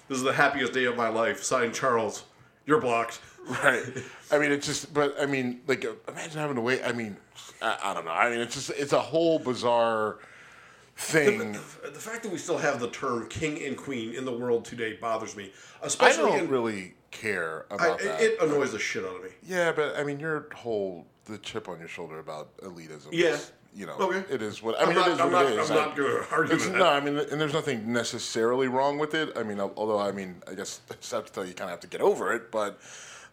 "This 0.09 0.19
is 0.19 0.25
the 0.25 0.33
happiest 0.33 0.73
day 0.73 0.85
of 0.85 0.97
my 0.97 1.09
life." 1.09 1.43
Signed 1.43 1.75
Charles. 1.75 2.25
You're 2.67 2.81
blocked. 2.81 3.21
Right. 3.49 3.83
I 4.31 4.39
mean, 4.39 4.53
it's 4.53 4.67
just 4.67 4.93
but 4.93 5.15
I 5.21 5.27
mean, 5.27 5.61
like 5.67 5.85
imagine 6.09 6.39
having 6.39 6.57
to 6.57 6.63
wait. 6.63 6.83
I 6.85 6.93
mean, 6.93 7.17
I, 7.63 7.79
I 7.85 7.95
don't 7.95 8.05
know. 8.05 8.11
I 8.13 8.31
mean, 8.31 8.41
it's 8.41 8.55
just 8.55 8.71
it's 8.71 8.93
a 8.93 9.01
whole 9.01 9.39
bizarre 9.39 10.19
thing. 10.97 11.53
The 11.53 11.59
fact 12.01 12.23
that 12.25 12.33
we 12.33 12.39
still 12.39 12.59
have 12.59 12.81
the 12.81 12.91
term 12.91 13.29
king 13.29 13.63
and 13.65 13.77
queen 13.77 14.15
in 14.15 14.25
the 14.25 14.33
world 14.37 14.65
today 14.65 14.99
bothers 15.01 15.37
me, 15.37 15.53
Especially 15.83 16.25
I 16.25 16.27
don't 16.37 16.45
in, 16.45 16.49
really 16.51 16.95
care 17.11 17.67
I, 17.71 17.75
about 17.75 17.99
that. 18.01 18.21
it 18.21 18.41
annoys 18.41 18.73
the 18.73 18.79
shit 18.79 19.05
out 19.05 19.17
of 19.17 19.23
me. 19.25 19.31
Yeah, 19.47 19.73
but 19.73 19.97
I 19.97 20.05
mean, 20.05 20.21
your 20.21 20.47
whole 20.55 21.07
the 21.25 21.39
chip 21.39 21.69
on 21.69 21.79
your 21.79 21.89
shoulder 21.89 22.19
about 22.19 22.57
elitism. 22.59 23.09
Yeah. 23.13 23.29
is, 23.31 23.53
you 23.75 23.87
know, 23.87 23.95
Okay. 23.95 24.25
it 24.35 24.43
is 24.43 24.63
what 24.63 24.77
I 24.79 24.83
I'm 24.83 24.89
mean. 24.89 24.97
not- 24.99 25.09
it 25.09 25.13
is 25.13 25.21
I'm 25.21 25.33
what 25.33 25.43
not- 25.45 25.53
it 25.53 25.59
is. 25.61 25.71
I'm 25.71 25.77
not 25.77 25.97
gonna 25.97 26.27
argue 26.33 26.55
it's- 26.57 26.69
that. 26.69 26.77
No, 26.79 26.87
I 26.89 27.01
mean, 27.01 27.17
and 27.19 27.41
there's 27.41 27.53
nothing 27.53 27.93
necessarily 27.93 28.67
wrong 28.69 28.99
with 28.99 29.15
it. 29.15 29.33
I 29.37 29.43
mean, 29.45 29.61
although 29.61 29.99
I 30.01 30.11
mean, 30.13 30.43
I 30.49 30.55
guess 30.55 30.81
I 30.91 30.95
just 30.95 31.13
have 31.13 31.27
to 31.27 31.33
tell 31.33 31.45
you, 31.45 31.51
you 31.51 31.55
kind 31.55 31.69
of 31.71 31.73
have 31.73 31.81
to 31.81 31.87
get 31.87 32.01
over 32.01 32.33
it. 32.33 32.51
But 32.51 32.81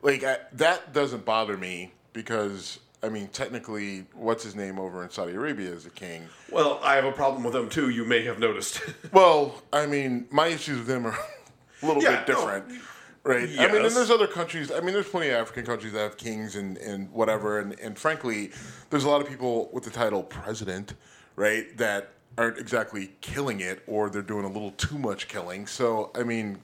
like 0.02 0.24
I, 0.24 0.38
that 0.54 0.94
doesn't 0.94 1.26
bother 1.26 1.58
me 1.58 1.92
because 2.14 2.80
I 3.04 3.10
mean, 3.10 3.28
technically, 3.28 4.06
what's 4.14 4.44
his 4.44 4.56
name 4.56 4.80
over 4.80 5.04
in 5.04 5.10
Saudi 5.10 5.34
Arabia 5.34 5.70
is 5.72 5.86
a 5.86 5.90
king. 5.92 6.28
Well, 6.52 6.80
I 6.84 6.96
have 6.96 7.06
a 7.06 7.12
problem 7.12 7.44
with 7.44 7.54
them 7.54 7.70
too. 7.70 7.90
You 7.90 8.06
may 8.06 8.24
have 8.24 8.40
noticed. 8.40 8.82
Well, 9.14 9.62
I 9.72 9.86
mean, 9.86 10.28
my 10.32 10.48
issues 10.48 10.80
with 10.80 10.90
him 10.90 11.06
are 11.08 11.18
a 11.82 11.86
little 11.86 12.02
Yeah, 12.02 12.24
bit 12.24 12.30
no. 12.30 12.36
different. 12.36 12.82
Right. 13.24 13.50
I 13.60 13.68
mean, 13.68 13.86
and 13.86 13.94
there's 13.94 14.10
other 14.10 14.28
countries. 14.28 14.72
I 14.72 14.80
mean, 14.80 14.94
there's 14.94 15.10
plenty 15.10 15.28
of 15.30 15.36
African 15.36 15.66
countries 15.66 15.92
that 15.94 16.00
have 16.00 16.18
kings 16.18 16.56
and, 16.56 16.78
and 16.78 17.12
whatever. 17.12 17.60
And, 17.60 17.78
and 17.80 17.98
frankly, 18.00 18.52
there's 18.90 19.04
a 19.04 19.10
lot 19.10 19.22
of 19.22 19.28
people 19.28 19.70
with 19.74 19.84
the 19.84 19.90
title 19.90 20.24
president, 20.24 20.94
right, 21.36 21.76
that 21.78 22.12
aren't 22.38 22.58
exactly 22.58 23.12
killing 23.20 23.60
it 23.60 23.84
or 23.86 24.10
they're 24.10 24.22
doing 24.22 24.46
a 24.46 24.48
little 24.48 24.72
too 24.72 24.98
much 24.98 25.28
killing. 25.28 25.68
So, 25.68 26.12
I 26.16 26.24
mean, 26.24 26.60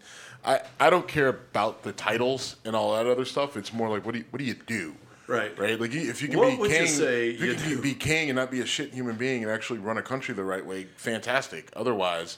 I, 0.46 0.62
I 0.80 0.90
don't 0.90 1.08
care 1.08 1.28
about 1.30 1.84
the 1.84 1.92
titles 1.94 2.58
and 2.66 2.76
all 2.76 2.94
that 2.96 3.08
other 3.08 3.26
stuff. 3.26 3.56
It's 3.58 3.72
more 3.74 3.90
like, 3.90 4.06
what 4.06 4.14
do 4.14 4.20
you, 4.20 4.26
what 4.30 4.40
do, 4.40 4.46
you 4.46 4.56
do? 4.56 4.96
Right. 5.28 5.58
Right. 5.58 5.80
Like, 5.80 5.94
if 5.94 6.22
you 6.22 6.28
can 6.28 6.38
What 6.38 6.52
be 6.52 6.58
would 6.58 6.72
you 6.72 6.78
king, 6.80 6.88
say 6.88 7.30
if 7.30 7.40
you 7.40 7.48
you 7.48 7.56
can 7.56 7.70
do? 7.70 7.82
be 7.82 7.94
king 7.94 8.30
and 8.30 8.36
not 8.38 8.52
be 8.52 8.60
a 8.60 8.66
shit 8.66 8.94
human 8.94 9.16
being 9.16 9.44
and 9.44 9.52
actually 9.52 9.80
run 9.80 9.98
a 9.98 10.02
country 10.02 10.34
the 10.36 10.44
right 10.44 10.66
way, 10.66 10.88
fantastic. 10.98 11.70
Otherwise, 11.76 12.38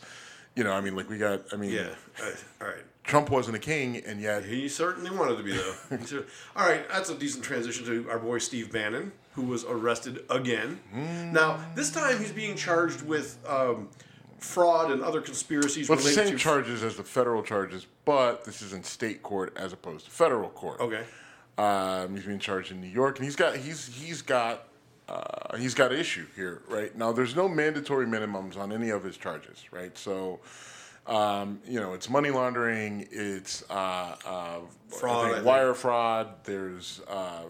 You 0.55 0.63
know, 0.63 0.71
I 0.71 0.81
mean, 0.81 0.95
like 0.95 1.09
we 1.09 1.17
got. 1.17 1.41
I 1.51 1.55
mean, 1.57 1.71
Yeah. 1.71 1.89
Uh, 2.23 2.31
all 2.61 2.67
right. 2.67 2.83
Trump 3.03 3.29
wasn't 3.29 3.55
a 3.55 3.59
king, 3.59 3.97
and 4.05 4.19
yet 4.21 4.45
He 4.45 4.67
certainly 4.69 5.11
wanted 5.11 5.37
to 5.37 5.43
be, 5.43 5.51
though. 5.51 6.23
All 6.55 6.67
right, 6.67 6.89
that's 6.89 7.09
a 7.11 7.15
decent 7.15 7.43
transition 7.43 7.85
to 7.85 8.09
our 8.09 8.17
boy 8.17 8.39
Steve 8.39 8.71
Bannon, 8.71 9.11
who 9.33 9.43
was 9.43 9.63
arrested 9.63 10.23
again. 10.27 10.79
Now, 11.31 11.59
this 11.75 11.91
time 11.91 12.17
he's 12.17 12.31
being 12.31 12.55
charged 12.55 13.03
with 13.03 13.37
um, 13.47 13.89
fraud 14.39 14.91
and 14.91 15.01
other 15.01 15.21
conspiracies 15.21 15.89
well, 15.89 15.97
the 15.97 16.03
same 16.03 16.31
to. 16.31 16.37
charges 16.37 16.83
as 16.83 16.97
the 16.97 17.03
federal 17.03 17.41
charges, 17.43 17.87
but 18.05 18.43
this 18.45 18.61
is 18.61 18.73
in 18.73 18.83
state 18.83 19.23
court 19.23 19.55
as 19.57 19.73
opposed 19.73 20.05
to 20.05 20.11
federal 20.11 20.49
court. 20.49 20.79
Okay. 20.79 21.03
Um, 21.57 22.15
he's 22.15 22.25
being 22.25 22.39
charged 22.39 22.71
in 22.71 22.81
New 22.81 22.87
York, 22.87 23.17
and 23.17 23.25
he's 23.25 23.35
got 23.35 23.55
he's 23.55 23.87
he's 23.87 24.21
got 24.21 24.67
uh, 25.07 25.55
he's 25.57 25.73
got 25.73 25.93
issue 25.93 26.25
here, 26.35 26.61
right? 26.67 26.95
Now, 26.97 27.11
there's 27.11 27.35
no 27.35 27.47
mandatory 27.47 28.05
minimums 28.05 28.57
on 28.57 28.71
any 28.73 28.89
of 28.89 29.03
his 29.03 29.17
charges, 29.17 29.63
right? 29.71 29.95
So, 29.97 30.39
um, 31.07 31.61
you 31.65 31.79
know, 31.79 31.93
it's 31.93 32.09
money 32.09 32.29
laundering, 32.31 33.07
it's 33.11 33.63
uh, 33.69 34.15
uh, 34.25 34.59
Fraud, 34.89 35.15
I 35.15 35.19
I 35.19 35.23
think 35.23 35.35
think. 35.35 35.45
wire 35.45 35.73
fraud. 35.73 36.33
There's 36.43 37.01
uh, 37.07 37.43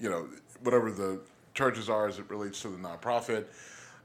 you 0.00 0.10
know 0.10 0.28
whatever 0.62 0.90
the 0.90 1.20
charges 1.52 1.88
are 1.88 2.08
as 2.08 2.18
it 2.18 2.28
relates 2.28 2.60
to 2.62 2.68
the 2.68 2.78
nonprofit. 2.78 3.44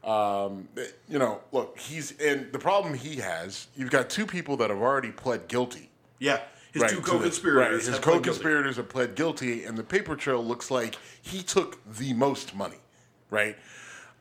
Um, 0.04 0.68
you 1.08 1.18
know, 1.18 1.40
look, 1.52 1.78
he's 1.78 2.18
and 2.20 2.50
the 2.52 2.58
problem 2.58 2.94
he 2.94 3.16
has. 3.16 3.66
You've 3.76 3.90
got 3.90 4.08
two 4.08 4.24
people 4.26 4.56
that 4.58 4.70
have 4.70 4.78
already 4.80 5.10
pled 5.10 5.46
guilty. 5.48 5.90
Yeah. 6.18 6.40
His 6.72 6.82
Right, 6.82 6.90
two 6.90 7.00
co-conspirators. 7.00 7.56
right, 7.60 7.72
his 7.72 7.88
have 7.88 8.00
pled 8.00 8.22
guilty. 8.22 8.28
co-conspirators 8.28 8.76
have 8.76 8.88
pled 8.88 9.14
guilty, 9.16 9.64
and 9.64 9.76
the 9.76 9.82
paper 9.82 10.14
trail 10.14 10.42
looks 10.44 10.70
like 10.70 10.96
he 11.20 11.42
took 11.42 11.78
the 11.96 12.12
most 12.14 12.54
money, 12.54 12.76
right? 13.28 13.56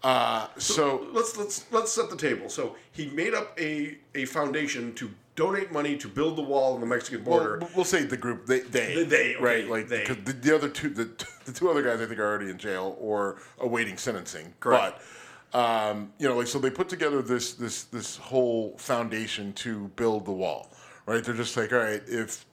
Uh, 0.02 0.48
so 0.58 1.08
let's 1.12 1.38
let's 1.38 1.66
let's 1.72 1.92
set 1.92 2.10
the 2.10 2.16
table. 2.16 2.50
So 2.50 2.76
he 2.92 3.08
made 3.10 3.34
up 3.36 3.58
a 3.60 3.98
a 4.16 4.26
foundation 4.26 4.94
to 4.96 5.12
donate 5.36 5.72
money 5.72 5.96
to 5.98 6.08
build 6.08 6.38
the 6.38 6.42
wall 6.42 6.74
on 6.74 6.80
the 6.80 6.88
Mexican 6.88 7.24
border. 7.24 7.60
Well, 7.60 7.70
we'll 7.76 7.86
say 7.86 8.04
the 8.04 8.18
group 8.18 8.46
they 8.48 8.62
they, 8.62 8.96
The 8.96 9.04
they, 9.04 9.36
okay, 9.36 9.44
right 9.44 9.70
like 9.70 9.88
they. 9.88 10.06
the, 10.06 10.34
the 10.34 10.56
other 10.56 10.70
two 10.70 10.90
the, 10.90 11.10
the 11.46 11.52
two 11.52 11.70
other 11.70 11.84
guys 11.84 12.02
I 12.02 12.06
think 12.08 12.20
are 12.20 12.26
already 12.28 12.50
in 12.50 12.58
jail 12.58 12.98
or 13.00 13.38
awaiting 13.60 13.98
sentencing. 13.98 14.54
Correct. 14.60 14.96
But 14.98 15.04
um, 15.53 16.13
you 16.20 16.27
know, 16.27 16.38
like 16.38 16.48
so 16.48 16.60
they 16.60 16.70
put 16.70 16.89
together 16.89 17.22
this 17.22 17.53
this 17.53 17.84
this 17.86 18.18
whole 18.18 18.77
foundation 18.77 19.53
to 19.53 19.88
build 19.96 20.25
the 20.25 20.32
wall. 20.32 20.70
Right? 21.06 21.24
They're 21.24 21.34
just 21.34 21.58
like, 21.58 21.74
all 21.74 21.79
right, 21.79 22.01
if 22.08 22.46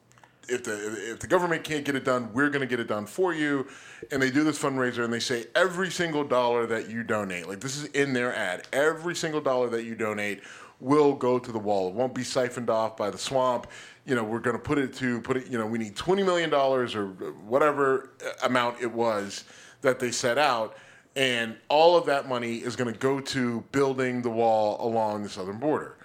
if 0.48 0.64
the 0.64 1.12
if 1.12 1.18
the 1.18 1.26
government 1.26 1.64
can't 1.64 1.84
get 1.84 1.94
it 1.94 2.04
done, 2.04 2.32
we're 2.32 2.48
going 2.48 2.60
to 2.60 2.66
get 2.66 2.80
it 2.80 2.88
done 2.88 3.06
for 3.06 3.34
you. 3.34 3.66
And 4.10 4.22
they 4.22 4.30
do 4.30 4.44
this 4.44 4.58
fundraiser 4.58 5.04
and 5.04 5.12
they 5.12 5.20
say 5.20 5.46
every 5.54 5.90
single 5.90 6.24
dollar 6.24 6.66
that 6.66 6.88
you 6.88 7.02
donate, 7.02 7.48
like 7.48 7.60
this 7.60 7.76
is 7.76 7.84
in 7.86 8.12
their 8.12 8.34
ad, 8.34 8.66
every 8.72 9.14
single 9.14 9.40
dollar 9.40 9.68
that 9.70 9.84
you 9.84 9.94
donate 9.94 10.42
will 10.80 11.14
go 11.14 11.38
to 11.38 11.52
the 11.52 11.58
wall. 11.58 11.88
It 11.88 11.94
won't 11.94 12.14
be 12.14 12.22
siphoned 12.22 12.70
off 12.70 12.96
by 12.96 13.10
the 13.10 13.18
swamp. 13.18 13.66
You 14.04 14.14
know, 14.14 14.24
we're 14.24 14.40
going 14.40 14.56
to 14.56 14.62
put 14.62 14.78
it 14.78 14.94
to 14.96 15.20
put 15.22 15.36
it. 15.36 15.48
You 15.48 15.58
know, 15.58 15.66
we 15.66 15.78
need 15.78 15.96
twenty 15.96 16.22
million 16.22 16.50
dollars 16.50 16.94
or 16.94 17.08
whatever 17.08 18.10
amount 18.42 18.80
it 18.80 18.92
was 18.92 19.44
that 19.82 19.98
they 19.98 20.10
set 20.10 20.38
out. 20.38 20.76
And 21.16 21.56
all 21.68 21.96
of 21.96 22.06
that 22.06 22.28
money 22.28 22.56
is 22.58 22.76
going 22.76 22.92
to 22.92 22.98
go 22.98 23.20
to 23.20 23.64
building 23.72 24.20
the 24.22 24.28
wall 24.30 24.76
along 24.86 25.22
the 25.22 25.28
southern 25.30 25.58
border. 25.58 25.96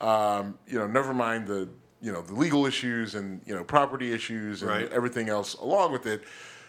Um, 0.00 0.58
you 0.68 0.78
know, 0.78 0.86
never 0.86 1.12
mind 1.14 1.46
the 1.46 1.68
you 2.00 2.12
know 2.12 2.22
the 2.22 2.34
legal 2.34 2.64
issues 2.66 3.16
and 3.16 3.40
you 3.46 3.54
know 3.56 3.64
property 3.64 4.12
issues 4.12 4.62
and 4.62 4.70
Right. 4.70 4.92
everything 4.92 5.28
else 5.28 5.54
along 5.54 5.90
with 5.92 6.06
it. 6.06 6.22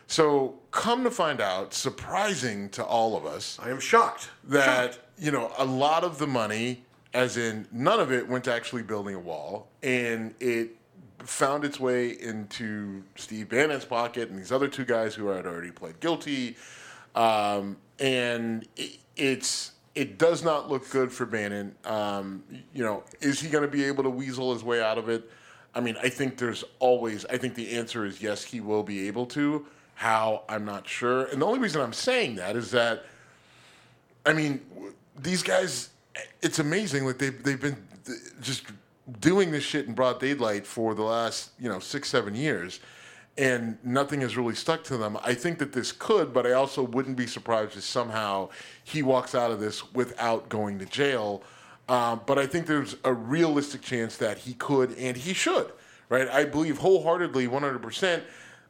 So 0.08 0.56
come 0.72 1.04
to 1.04 1.12
find 1.12 1.40
out, 1.40 1.72
surprising 1.74 2.70
to 2.70 2.84
all 2.84 3.16
of 3.16 3.28
us, 3.28 3.60
I 3.62 3.70
am 3.70 3.80
shocked. 3.80 4.30
that 4.46 4.94
Shocked. 4.94 5.00
you 5.20 5.32
know 5.32 5.52
a 5.60 5.66
lot 5.66 6.04
of 6.04 6.18
the 6.18 6.26
money, 6.26 6.84
as 7.14 7.38
in 7.38 7.68
none 7.72 8.00
of 8.00 8.12
it, 8.12 8.28
went 8.28 8.46
to 8.46 8.54
actually 8.54 8.82
building 8.82 9.14
a 9.14 9.20
wall, 9.20 9.68
and 9.84 10.34
it 10.40 10.70
found 11.20 11.64
its 11.66 11.80
way 11.80 12.10
into 12.20 13.04
Steve 13.18 13.50
Bannon's 13.50 13.86
pocket 13.86 14.30
and 14.30 14.40
these 14.40 14.52
other 14.54 14.70
two 14.70 14.86
guys 14.86 15.14
who 15.14 15.28
had 15.28 15.46
already 15.46 15.70
pled 15.70 16.00
guilty, 16.00 16.56
um, 17.14 17.78
and 18.00 18.68
it, 18.76 18.98
it's 19.16 19.74
it 19.96 20.18
does 20.18 20.44
not 20.44 20.70
look 20.70 20.90
good 20.90 21.12
for 21.12 21.26
Bannon. 21.26 21.76
Um, 21.84 22.44
you 22.74 22.84
know, 22.84 23.04
is 23.22 23.40
he 23.40 23.50
going 23.50 23.64
to 23.64 23.70
be 23.70 23.84
able 23.84 24.04
to 24.04 24.10
weasel 24.10 24.54
his 24.54 24.64
way 24.64 24.82
out 24.82 24.98
of 24.98 25.10
it? 25.10 25.30
I 25.76 25.82
mean, 25.82 25.96
I 26.02 26.10
think 26.10 26.38
there's 26.38 26.64
always. 26.80 27.26
I 27.26 27.38
think 27.38 27.56
the 27.56 27.72
answer 27.72 28.06
is 28.06 28.22
yes, 28.22 28.44
he 28.44 28.62
will 28.62 28.84
be 28.84 29.08
able 29.08 29.26
to. 29.28 29.66
How 29.96 30.44
I'm 30.48 30.64
not 30.64 30.88
sure, 30.88 31.26
and 31.26 31.42
the 31.42 31.46
only 31.46 31.60
reason 31.60 31.82
I'm 31.82 31.94
saying 31.94 32.36
that 32.36 32.56
is 32.56 32.72
that 32.72 33.04
I 34.26 34.34
mean, 34.34 34.62
these 35.18 35.44
guys, 35.44 35.90
it's 36.42 36.60
amazing. 36.60 37.06
Like 37.06 37.18
they've 37.18 37.44
they've 37.44 37.60
been 37.60 37.78
just 38.42 38.66
doing 39.20 39.52
this 39.52 39.64
shit 39.64 39.88
in 39.88 39.94
broad 39.94 40.20
daylight 40.20 40.66
for 40.66 40.94
the 40.94 41.04
last 41.04 41.52
you 41.60 41.70
know 41.70 41.80
six 41.80 42.10
seven 42.10 42.36
years, 42.36 42.80
and 43.40 43.78
nothing 43.86 44.20
has 44.20 44.36
really 44.36 44.54
stuck 44.54 44.84
to 44.84 44.98
them. 44.98 45.18
I 45.24 45.34
think 45.34 45.60
that 45.60 45.72
this 45.72 45.94
could, 45.94 46.34
but 46.34 46.46
I 46.46 46.52
also 46.52 46.84
wouldn't 46.84 47.16
be 47.16 47.26
surprised 47.26 47.78
if 47.78 47.84
somehow 47.84 48.50
he 48.84 49.02
walks 49.02 49.34
out 49.34 49.50
of 49.50 49.62
this 49.62 49.94
without 49.94 50.50
going 50.50 50.78
to 50.80 50.86
jail. 50.86 51.42
Um, 51.88 52.20
but 52.26 52.38
I 52.38 52.46
think 52.46 52.68
there's 52.68 52.98
a 53.06 53.14
realistic 53.14 53.82
chance 53.82 54.18
that 54.18 54.40
he 54.40 54.56
could 54.56 54.92
and 54.98 55.16
he 55.16 55.34
should. 55.34 55.72
Right? 56.10 56.28
I 56.28 56.44
believe 56.44 56.80
wholeheartedly, 56.80 57.48
100 57.48 57.82
percent 57.82 58.24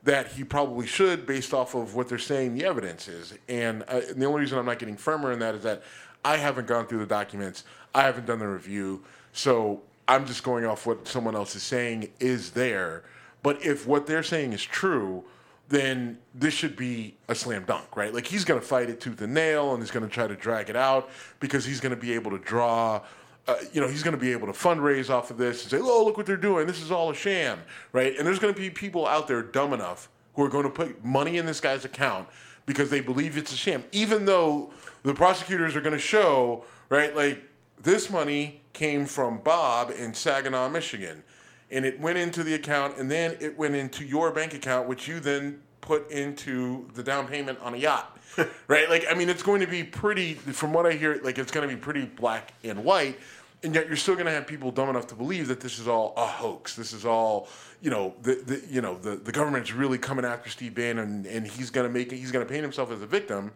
that 0.04 0.28
he 0.28 0.44
probably 0.44 0.86
should 0.86 1.26
based 1.26 1.54
off 1.54 1.74
of 1.74 1.96
what 1.96 2.08
they're 2.08 2.20
saying 2.20 2.54
the 2.54 2.64
evidence 2.64 3.08
is. 3.08 3.34
And, 3.50 3.84
uh, 3.84 4.02
and 4.10 4.22
the 4.22 4.26
only 4.26 4.42
reason 4.42 4.60
I'm 4.60 4.66
not 4.66 4.78
getting 4.78 4.96
firmer 4.96 5.32
in 5.32 5.40
that 5.40 5.56
is 5.56 5.64
that 5.64 5.82
I 6.24 6.38
haven't 6.38 6.68
gone 6.68 6.86
through 6.86 7.00
the 7.00 7.06
documents, 7.06 7.64
I 7.96 8.04
haven't 8.04 8.28
done 8.28 8.40
the 8.40 8.48
review, 8.48 9.04
so 9.34 9.82
I'm 10.08 10.26
just 10.26 10.44
going 10.44 10.66
off 10.66 10.86
what 10.86 11.08
someone 11.08 11.36
else 11.36 11.56
is 11.56 11.64
saying 11.64 12.12
is 12.20 12.52
there. 12.52 13.04
But 13.42 13.64
if 13.64 13.88
what 13.88 14.08
they're 14.08 14.24
saying 14.24 14.54
is 14.54 14.64
true, 14.64 15.24
then 15.70 16.18
this 16.34 16.54
should 16.54 16.76
be 16.76 17.16
a 17.28 17.36
slam 17.36 17.64
dunk, 17.64 17.96
right? 17.96 18.14
Like 18.14 18.28
he's 18.28 18.44
going 18.44 18.60
to 18.60 18.66
fight 18.66 18.90
it 18.90 19.00
tooth 19.00 19.22
and 19.22 19.34
nail, 19.34 19.74
and 19.74 19.82
he's 19.82 19.92
going 19.92 20.08
to 20.08 20.12
try 20.12 20.28
to 20.28 20.36
drag 20.36 20.70
it 20.70 20.76
out 20.76 21.10
because 21.40 21.64
he's 21.64 21.80
going 21.80 21.94
to 21.94 22.02
be 22.02 22.14
able 22.14 22.32
to 22.32 22.40
draw. 22.40 23.02
Uh, 23.48 23.56
you 23.72 23.80
know, 23.80 23.88
he's 23.88 24.04
going 24.04 24.16
to 24.16 24.20
be 24.20 24.32
able 24.32 24.48
to 24.48 24.54
fundraise 24.54 25.10
off 25.10 25.32
of 25.32 25.38
this 25.38 25.62
and 25.64 25.72
say, 25.72 25.80
"Oh, 25.80 26.04
look 26.04 26.18
what 26.18 26.26
they're 26.26 26.38
doing. 26.38 26.68
This 26.68 26.82
is 26.82 26.92
all 26.92 27.12
a 27.12 27.16
sham," 27.16 27.60
right? 27.94 28.18
And 28.18 28.28
there's 28.28 28.40
going 28.40 28.54
to 28.54 28.60
be 28.60 28.70
people 28.70 29.08
out 29.08 29.28
there 29.28 29.42
dumb 29.42 29.74
enough 29.74 30.10
who 30.34 30.44
are 30.44 30.50
going 30.50 30.64
to 30.64 30.70
put 30.70 31.04
money 31.04 31.38
in 31.38 31.46
this 31.46 31.60
guy's 31.60 31.86
account 31.86 32.28
because 32.66 32.90
they 32.90 33.00
believe 33.00 33.38
it's 33.38 33.52
a 33.52 33.56
sham, 33.56 33.84
even 33.92 34.26
though 34.26 34.72
the 35.04 35.14
prosecutors 35.14 35.76
are 35.76 35.82
going 35.82 35.94
to 35.94 36.00
show, 36.00 36.64
right, 36.90 37.16
like 37.16 37.44
this 37.82 38.10
money 38.10 38.62
came 38.74 39.06
from 39.06 39.40
Bob 39.40 39.92
in 39.92 40.14
Saginaw, 40.14 40.70
Michigan 40.70 41.24
and 41.72 41.86
it 41.86 42.00
went 42.00 42.18
into 42.18 42.44
the 42.44 42.54
account 42.54 42.98
and 42.98 43.10
then 43.10 43.36
it 43.40 43.58
went 43.58 43.76
into 43.76 44.04
your 44.04 44.32
bank 44.32 44.54
account 44.54 44.88
which 44.88 45.08
you 45.08 45.20
then 45.20 45.62
put 45.82 46.10
into 46.12 46.88
the 46.94 47.04
down 47.04 47.28
payment 47.28 47.60
on 47.62 47.74
a 47.74 47.78
yacht 47.78 48.18
right? 48.68 48.90
Like 48.90 49.06
i 49.10 49.14
mean 49.14 49.30
it's 49.30 49.44
going 49.44 49.62
to 49.62 49.68
be 49.68 49.84
pretty 49.84 50.34
from 50.34 50.74
what 50.74 50.86
i 50.86 50.94
hear 50.94 51.20
like 51.24 51.38
it's 51.38 51.52
going 51.52 51.68
to 51.68 51.74
be 51.74 51.80
pretty 51.80 52.06
black 52.06 52.54
and 52.64 52.84
white 52.84 53.20
and 53.64 53.76
yet 53.76 53.88
you're 53.88 53.98
still 53.98 54.14
going 54.14 54.26
to 54.26 54.32
have 54.32 54.48
people 54.48 54.72
dumb 54.72 54.90
enough 54.90 55.08
to 55.08 55.16
believe 55.16 55.48
that 55.50 55.60
this 55.60 55.80
is 55.80 55.88
all 55.88 56.14
a 56.16 56.26
hoax. 56.26 56.76
This 56.76 56.94
is 56.94 57.06
all 57.06 57.50
you 57.82 57.90
know 57.90 58.14
the, 58.22 58.36
the 58.46 58.64
you 58.70 58.82
know 58.82 58.98
the, 58.98 59.16
the 59.16 59.32
government's 59.32 59.74
really 59.74 59.98
coming 59.98 60.26
after 60.26 60.50
steve 60.50 60.76
bannon 60.76 61.26
and 61.26 61.48
he's 61.48 61.70
going 61.70 61.88
to 61.88 61.94
make 61.94 62.12
it 62.12 62.18
he's 62.18 62.32
going 62.32 62.46
to 62.46 62.52
paint 62.52 62.62
himself 62.62 62.92
as 62.92 63.02
a 63.02 63.08
victim 63.08 63.52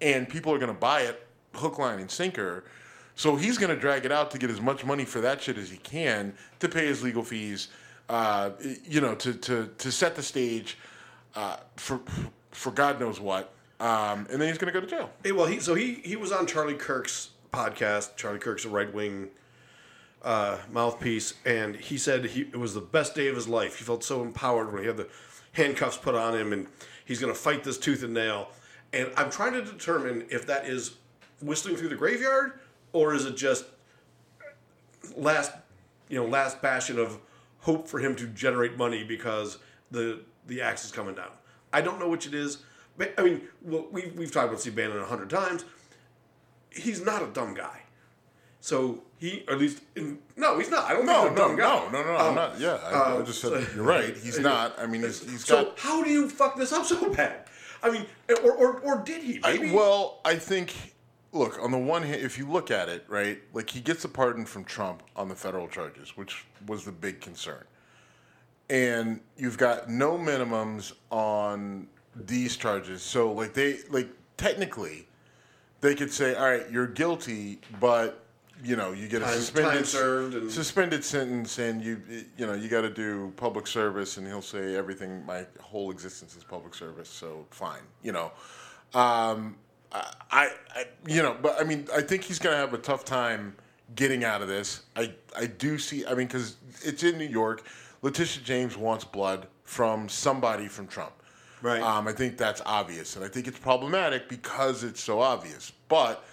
and 0.00 0.28
people 0.28 0.52
are 0.52 0.58
going 0.58 0.72
to 0.72 0.78
buy 0.78 1.02
it 1.02 1.24
hook 1.54 1.78
line 1.78 2.00
and 2.00 2.10
sinker 2.10 2.64
so 3.20 3.36
he's 3.36 3.58
going 3.58 3.68
to 3.68 3.78
drag 3.78 4.06
it 4.06 4.12
out 4.12 4.30
to 4.30 4.38
get 4.38 4.48
as 4.48 4.62
much 4.62 4.82
money 4.82 5.04
for 5.04 5.20
that 5.20 5.42
shit 5.42 5.58
as 5.58 5.68
he 5.68 5.76
can 5.76 6.32
to 6.58 6.70
pay 6.70 6.86
his 6.86 7.02
legal 7.02 7.22
fees, 7.22 7.68
uh, 8.08 8.52
you 8.88 9.02
know, 9.02 9.14
to, 9.16 9.34
to, 9.34 9.68
to 9.76 9.92
set 9.92 10.16
the 10.16 10.22
stage 10.22 10.78
uh, 11.34 11.58
for 11.76 12.00
for 12.50 12.70
God 12.70 12.98
knows 12.98 13.20
what. 13.20 13.52
Um, 13.78 14.26
and 14.30 14.40
then 14.40 14.48
he's 14.48 14.56
going 14.56 14.72
to 14.72 14.80
go 14.80 14.80
to 14.80 14.86
jail. 14.86 15.10
Hey, 15.22 15.32
well, 15.32 15.44
he 15.44 15.60
so 15.60 15.74
he 15.74 15.96
he 15.96 16.16
was 16.16 16.32
on 16.32 16.46
Charlie 16.46 16.72
Kirk's 16.72 17.28
podcast. 17.52 18.16
Charlie 18.16 18.38
Kirk's 18.38 18.64
a 18.64 18.70
right 18.70 18.90
wing 18.90 19.28
uh, 20.22 20.56
mouthpiece, 20.72 21.34
and 21.44 21.76
he 21.76 21.98
said 21.98 22.24
he, 22.24 22.40
it 22.40 22.56
was 22.56 22.72
the 22.72 22.80
best 22.80 23.14
day 23.14 23.28
of 23.28 23.36
his 23.36 23.46
life. 23.46 23.76
He 23.76 23.84
felt 23.84 24.02
so 24.02 24.22
empowered 24.22 24.72
when 24.72 24.80
he 24.80 24.86
had 24.86 24.96
the 24.96 25.08
handcuffs 25.52 25.98
put 25.98 26.14
on 26.14 26.34
him, 26.34 26.54
and 26.54 26.68
he's 27.04 27.20
going 27.20 27.34
to 27.34 27.38
fight 27.38 27.64
this 27.64 27.76
tooth 27.76 28.02
and 28.02 28.14
nail. 28.14 28.48
And 28.94 29.10
I'm 29.14 29.30
trying 29.30 29.52
to 29.52 29.62
determine 29.62 30.24
if 30.30 30.46
that 30.46 30.64
is 30.64 30.94
whistling 31.42 31.76
through 31.76 31.90
the 31.90 31.96
graveyard 31.96 32.60
or 32.92 33.14
is 33.14 33.24
it 33.24 33.36
just 33.36 33.64
last, 35.16 35.52
you 36.08 36.18
know, 36.18 36.26
last 36.26 36.60
bastion 36.62 36.98
of 36.98 37.18
hope 37.60 37.88
for 37.88 37.98
him 37.98 38.16
to 38.16 38.26
generate 38.28 38.76
money 38.76 39.04
because 39.04 39.58
the 39.90 40.20
the 40.46 40.60
axe 40.62 40.84
is 40.84 40.90
coming 40.92 41.14
down. 41.14 41.30
I 41.72 41.80
don't 41.80 41.98
know 42.00 42.08
which 42.08 42.26
it 42.26 42.34
is. 42.34 42.58
But, 42.96 43.14
I 43.16 43.22
mean, 43.22 43.42
well, 43.62 43.86
we, 43.90 44.12
we've 44.16 44.32
talked 44.32 44.48
about 44.48 44.60
Steve 44.60 44.74
Bannon 44.74 44.98
a 44.98 45.04
hundred 45.04 45.30
times. 45.30 45.64
He's 46.70 47.02
not 47.04 47.22
a 47.22 47.26
dumb 47.28 47.54
guy. 47.54 47.82
So 48.60 49.02
he, 49.18 49.44
or 49.48 49.54
at 49.54 49.60
least, 49.60 49.80
in, 49.96 50.18
no, 50.36 50.58
he's 50.58 50.70
not. 50.70 50.84
I 50.84 50.92
don't 50.94 51.06
No, 51.06 51.22
think 51.24 51.38
he's 51.38 51.38
a 51.38 51.42
no, 51.42 51.48
dumb 51.48 51.56
guy. 51.56 51.92
no, 51.92 52.02
no, 52.02 52.12
no, 52.12 52.16
I'm 52.18 52.28
Um, 52.30 52.34
not. 52.34 52.60
Yeah, 52.60 52.74
I, 52.84 52.90
I 52.90 53.16
um, 53.16 53.24
just 53.24 53.40
said 53.40 53.50
so- 53.52 53.74
you're 53.74 53.84
right. 53.84 54.14
He's 54.16 54.38
not. 54.38 54.78
I 54.78 54.86
mean, 54.86 55.02
he's, 55.02 55.22
he's 55.30 55.44
So 55.46 55.64
got. 55.66 55.78
how 55.78 56.02
do 56.02 56.10
you 56.10 56.28
fuck 56.28 56.56
this 56.56 56.72
up 56.72 56.84
so 56.84 57.10
bad? 57.14 57.44
I 57.82 57.90
mean, 57.90 58.04
or 58.44 58.52
or, 58.52 58.80
or 58.80 58.98
did 58.98 59.22
he? 59.22 59.40
I, 59.42 59.56
Maybe. 59.56 59.72
well, 59.72 60.20
I 60.24 60.34
think 60.34 60.74
look, 61.32 61.58
on 61.62 61.70
the 61.70 61.78
one 61.78 62.02
hand, 62.02 62.22
if 62.22 62.38
you 62.38 62.46
look 62.48 62.70
at 62.70 62.88
it, 62.88 63.04
right, 63.08 63.40
like 63.52 63.70
he 63.70 63.80
gets 63.80 64.04
a 64.04 64.08
pardon 64.08 64.44
from 64.44 64.64
Trump 64.64 65.02
on 65.16 65.28
the 65.28 65.34
federal 65.34 65.68
charges, 65.68 66.16
which 66.16 66.44
was 66.66 66.84
the 66.84 66.92
big 66.92 67.20
concern. 67.20 67.64
And 68.68 69.20
you've 69.36 69.58
got 69.58 69.90
no 69.90 70.16
minimums 70.16 70.92
on 71.10 71.88
these 72.14 72.56
charges. 72.56 73.02
So, 73.02 73.32
like, 73.32 73.52
they, 73.52 73.78
like, 73.90 74.08
technically, 74.36 75.08
they 75.80 75.94
could 75.94 76.12
say, 76.12 76.34
all 76.34 76.48
right, 76.50 76.70
you're 76.70 76.86
guilty, 76.86 77.60
but, 77.80 78.24
you 78.62 78.76
know, 78.76 78.92
you 78.92 79.08
get 79.08 79.22
a 79.22 79.24
Time- 79.24 79.34
suspended, 79.34 79.72
time 79.72 79.84
served 79.84 80.34
and- 80.34 80.50
suspended 80.50 81.04
sentence 81.04 81.58
and 81.58 81.82
you, 81.82 82.00
you 82.36 82.46
know, 82.46 82.52
you 82.52 82.68
got 82.68 82.82
to 82.82 82.90
do 82.90 83.32
public 83.36 83.66
service. 83.66 84.18
And 84.18 84.26
he'll 84.26 84.42
say, 84.42 84.76
everything, 84.76 85.24
my 85.24 85.46
whole 85.60 85.90
existence 85.90 86.36
is 86.36 86.44
public 86.44 86.74
service. 86.74 87.08
So, 87.08 87.46
fine, 87.50 87.82
you 88.02 88.12
know. 88.12 88.30
Um, 88.94 89.56
I, 89.92 90.50
I, 90.74 90.84
you 91.06 91.22
know, 91.22 91.36
but 91.40 91.60
I 91.60 91.64
mean, 91.64 91.88
I 91.94 92.00
think 92.00 92.22
he's 92.22 92.38
going 92.38 92.54
to 92.54 92.58
have 92.58 92.74
a 92.74 92.78
tough 92.78 93.04
time 93.04 93.54
getting 93.96 94.24
out 94.24 94.42
of 94.42 94.48
this. 94.48 94.82
I, 94.96 95.12
I 95.36 95.46
do 95.46 95.78
see. 95.78 96.06
I 96.06 96.10
mean, 96.14 96.26
because 96.26 96.56
it's 96.82 97.02
in 97.02 97.18
New 97.18 97.24
York. 97.26 97.64
Letitia 98.02 98.42
James 98.42 98.76
wants 98.76 99.04
blood 99.04 99.46
from 99.64 100.08
somebody 100.08 100.68
from 100.68 100.86
Trump. 100.86 101.12
Right. 101.62 101.82
Um, 101.82 102.08
I 102.08 102.12
think 102.12 102.38
that's 102.38 102.62
obvious, 102.64 103.16
and 103.16 103.24
I 103.24 103.28
think 103.28 103.46
it's 103.46 103.58
problematic 103.58 104.28
because 104.28 104.82
it's 104.84 105.00
so 105.02 105.20
obvious. 105.20 105.72
But, 105.88 106.24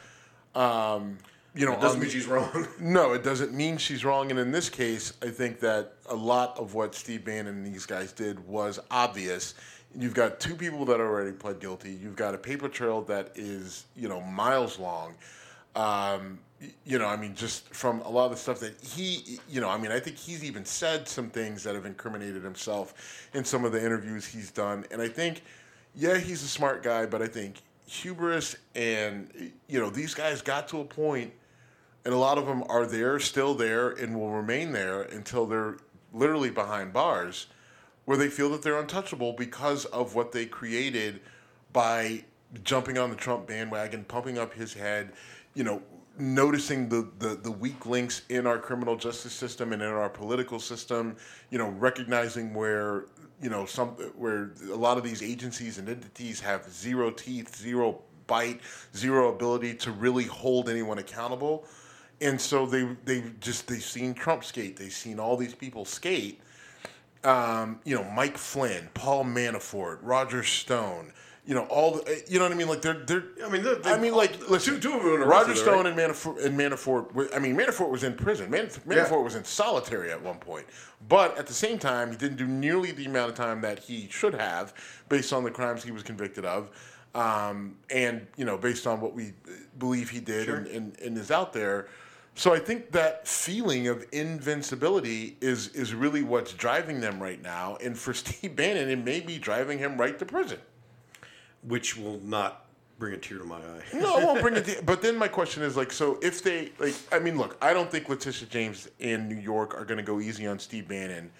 um, 0.55 1.17
you 1.53 1.65
know, 1.65 1.73
It 1.73 1.81
doesn't 1.81 1.99
mean 1.99 2.07
the- 2.07 2.13
she's 2.13 2.27
wrong. 2.27 2.67
no, 2.79 3.11
it 3.13 3.23
doesn't 3.23 3.53
mean 3.53 3.77
she's 3.77 4.05
wrong. 4.05 4.31
And 4.31 4.39
in 4.39 4.51
this 4.51 4.69
case, 4.69 5.13
I 5.21 5.29
think 5.29 5.59
that 5.59 5.93
a 6.05 6.15
lot 6.15 6.57
of 6.57 6.73
what 6.75 6.95
Steve 6.95 7.25
Bannon 7.25 7.65
and 7.65 7.65
these 7.65 7.85
guys 7.85 8.13
did 8.13 8.39
was 8.47 8.79
obvious. 8.89 9.55
You've 9.95 10.13
got 10.13 10.39
two 10.39 10.55
people 10.55 10.85
that 10.85 10.99
already 10.99 11.31
pled 11.31 11.59
guilty. 11.59 11.91
You've 11.91 12.15
got 12.15 12.35
a 12.35 12.37
paper 12.37 12.67
trail 12.67 13.01
that 13.03 13.31
is, 13.35 13.85
you 13.95 14.07
know, 14.09 14.21
miles 14.21 14.79
long. 14.79 15.15
Um, 15.75 16.39
you 16.85 16.97
know, 16.97 17.05
I 17.05 17.15
mean, 17.17 17.35
just 17.35 17.67
from 17.73 18.01
a 18.01 18.09
lot 18.09 18.25
of 18.25 18.31
the 18.31 18.37
stuff 18.37 18.59
that 18.61 18.79
he, 18.81 19.39
you 19.47 19.61
know, 19.61 19.69
I 19.69 19.77
mean, 19.77 19.91
I 19.91 19.99
think 19.99 20.17
he's 20.17 20.43
even 20.43 20.65
said 20.65 21.07
some 21.07 21.29
things 21.29 21.63
that 21.63 21.75
have 21.75 21.85
incriminated 21.85 22.43
himself 22.43 23.29
in 23.33 23.45
some 23.45 23.63
of 23.63 23.71
the 23.71 23.83
interviews 23.83 24.25
he's 24.25 24.51
done. 24.51 24.85
And 24.91 25.01
I 25.01 25.07
think, 25.07 25.43
yeah, 25.95 26.17
he's 26.17 26.43
a 26.43 26.47
smart 26.47 26.83
guy, 26.83 27.05
but 27.05 27.21
I 27.21 27.27
think 27.27 27.61
hubris 27.85 28.55
and, 28.75 29.51
you 29.67 29.79
know, 29.79 29.89
these 29.89 30.13
guys 30.13 30.41
got 30.41 30.67
to 30.69 30.81
a 30.81 30.85
point 30.85 31.31
and 32.07 32.13
a 32.13 32.17
lot 32.17 32.37
of 32.37 32.45
them 32.45 32.63
are 32.69 32.85
there, 32.85 33.19
still 33.19 33.53
there, 33.53 33.89
and 33.89 34.17
will 34.17 34.31
remain 34.31 34.71
there 34.71 35.01
until 35.01 35.45
they're 35.45 35.75
literally 36.13 36.49
behind 36.49 36.93
bars, 36.93 37.47
where 38.07 38.15
they 38.15 38.29
feel 38.29 38.49
that 38.49 38.61
they're 38.61 38.79
untouchable 38.79 39.33
because 39.33 39.83
of 39.83 40.15
what 40.15 40.31
they 40.31 40.45
created 40.45 41.19
by 41.73 42.23
jumping 42.63 42.97
on 42.97 43.09
the 43.09 43.17
Trump 43.17 43.45
bandwagon, 43.45 44.05
pumping 44.05 44.37
up 44.37 44.53
his 44.53 44.73
head, 44.73 45.11
you 45.53 45.65
know, 45.65 45.81
noticing 46.17 46.87
the, 46.87 47.05
the, 47.19 47.35
the 47.35 47.51
weak 47.51 47.85
links 47.85 48.21
in 48.29 48.47
our 48.47 48.59
criminal 48.59 48.95
justice 48.95 49.33
system 49.33 49.73
and 49.73 49.81
in 49.81 49.89
our 49.89 50.07
political 50.07 50.57
system, 50.57 51.17
you 51.49 51.57
know, 51.57 51.67
recognizing 51.71 52.53
where 52.53 53.07
you 53.41 53.49
know 53.49 53.65
some 53.65 53.89
where 54.15 54.51
a 54.71 54.75
lot 54.75 54.97
of 54.97 55.03
these 55.03 55.21
agencies 55.21 55.77
and 55.77 55.89
entities 55.89 56.39
have 56.39 56.63
zero 56.71 57.11
teeth, 57.11 57.57
zero 57.57 57.99
bite, 58.25 58.61
zero 58.95 59.35
ability 59.35 59.75
to 59.75 59.91
really 59.91 60.23
hold 60.23 60.69
anyone 60.69 60.97
accountable. 60.97 61.65
And 62.21 62.39
so 62.39 62.65
they 62.65 62.87
they 63.03 63.25
just 63.41 63.67
they've 63.67 63.83
seen 63.83 64.13
Trump 64.13 64.45
skate, 64.45 64.77
they've 64.77 64.93
seen 64.93 65.19
all 65.19 65.35
these 65.35 65.53
people 65.53 65.83
skate. 65.83 66.39
Um, 67.31 67.79
you 67.83 67.93
know, 67.95 68.05
Mike 68.05 68.37
Flynn, 68.37 68.87
Paul 68.93 69.25
Manafort, 69.25 69.99
Roger 70.01 70.43
Stone, 70.43 71.11
you 71.45 71.53
know, 71.55 71.65
all 71.65 71.95
the 71.95 72.23
you 72.29 72.39
know 72.39 72.45
what 72.45 72.53
I 72.53 72.55
mean? 72.55 72.69
Like 72.69 72.81
they're 72.81 73.03
they're 73.05 73.23
I 73.45 73.49
mean, 73.49 73.63
they're- 73.63 73.81
I 73.83 73.97
mean, 73.97 74.13
like 74.15 74.49
listen, 74.49 74.75
two- 74.75 74.79
two 74.91 74.93
of 74.97 75.03
them 75.03 75.27
Roger 75.27 75.49
arrested, 75.51 75.57
Stone 75.57 75.83
right? 75.83 75.87
and 75.87 75.97
Manafort 75.97 76.45
and 76.45 76.57
Manafort. 76.57 77.13
were- 77.13 77.29
I 77.35 77.39
mean, 77.39 77.57
Manafort 77.57 77.89
was 77.89 78.03
in 78.03 78.13
prison. 78.15 78.49
Man, 78.49 78.67
Manafort 78.87 79.25
was 79.25 79.35
in 79.35 79.43
solitary 79.43 80.09
at 80.11 80.21
one 80.21 80.37
point, 80.37 80.67
but 81.09 81.37
at 81.37 81.47
the 81.47 81.53
same 81.53 81.77
time, 81.77 82.11
he 82.11 82.17
didn't 82.17 82.37
do 82.37 82.47
nearly 82.47 82.91
the 82.91 83.05
amount 83.05 83.31
of 83.31 83.35
time 83.35 83.59
that 83.61 83.79
he 83.79 84.07
should 84.09 84.33
have, 84.33 84.73
based 85.09 85.33
on 85.33 85.43
the 85.43 85.51
crimes 85.51 85.83
he 85.83 85.91
was 85.91 86.03
convicted 86.03 86.45
of, 86.45 86.69
um, 87.13 87.75
and 87.89 88.25
you 88.37 88.45
know, 88.45 88.57
based 88.57 88.87
on 88.87 89.01
what 89.01 89.13
we 89.13 89.33
believe 89.79 90.09
he 90.09 90.21
did 90.21 90.47
and, 90.47 90.67
and, 90.67 90.99
and 91.01 91.17
is 91.17 91.29
out 91.31 91.51
there. 91.51 91.87
So 92.37 92.53
I 92.53 92.59
think 92.59 92.91
that 92.91 93.27
feeling 93.27 93.87
of 93.87 94.05
invincibility 94.13 95.37
is 95.41 95.69
is 95.69 95.95
really 95.95 96.21
what's 96.23 96.53
driving 96.53 97.01
them 97.01 97.21
right 97.21 97.41
now, 97.41 97.77
and 97.83 97.97
for 97.97 98.13
Steve 98.23 98.55
Bannon, 98.55 98.89
it 98.89 99.03
may 99.03 99.19
be 99.21 99.39
driving 99.39 99.79
him 99.79 99.97
right 99.99 100.17
to 100.19 100.25
prison. 100.25 100.59
which 101.63 101.97
will 101.97 102.19
not 102.21 102.65
bring 102.99 103.13
a 103.13 103.17
tear 103.17 103.39
to 103.39 103.43
my 103.45 103.57
eye. 103.57 103.83
No, 103.93 104.17
I 104.17 104.23
won't 104.25 104.41
bring 104.41 104.55
it. 104.55 104.65
To, 104.77 104.83
but 104.83 105.01
then 105.01 105.17
my 105.17 105.27
question 105.27 105.63
is 105.63 105.77
like, 105.77 105.91
so 105.91 106.19
if 106.21 106.43
they 106.43 106.71
like, 106.79 106.95
I 107.11 107.19
mean, 107.19 107.37
look, 107.37 107.57
I 107.61 107.73
don't 107.73 107.91
think 107.91 108.09
Letitia 108.09 108.47
James 108.49 108.89
in 108.99 109.27
New 109.29 109.37
York 109.37 109.75
are 109.75 109.85
going 109.85 109.97
to 109.97 110.03
go 110.03 110.19
easy 110.19 110.47
on 110.47 110.59
Steve 110.59 110.87
Bannon, 110.87 111.31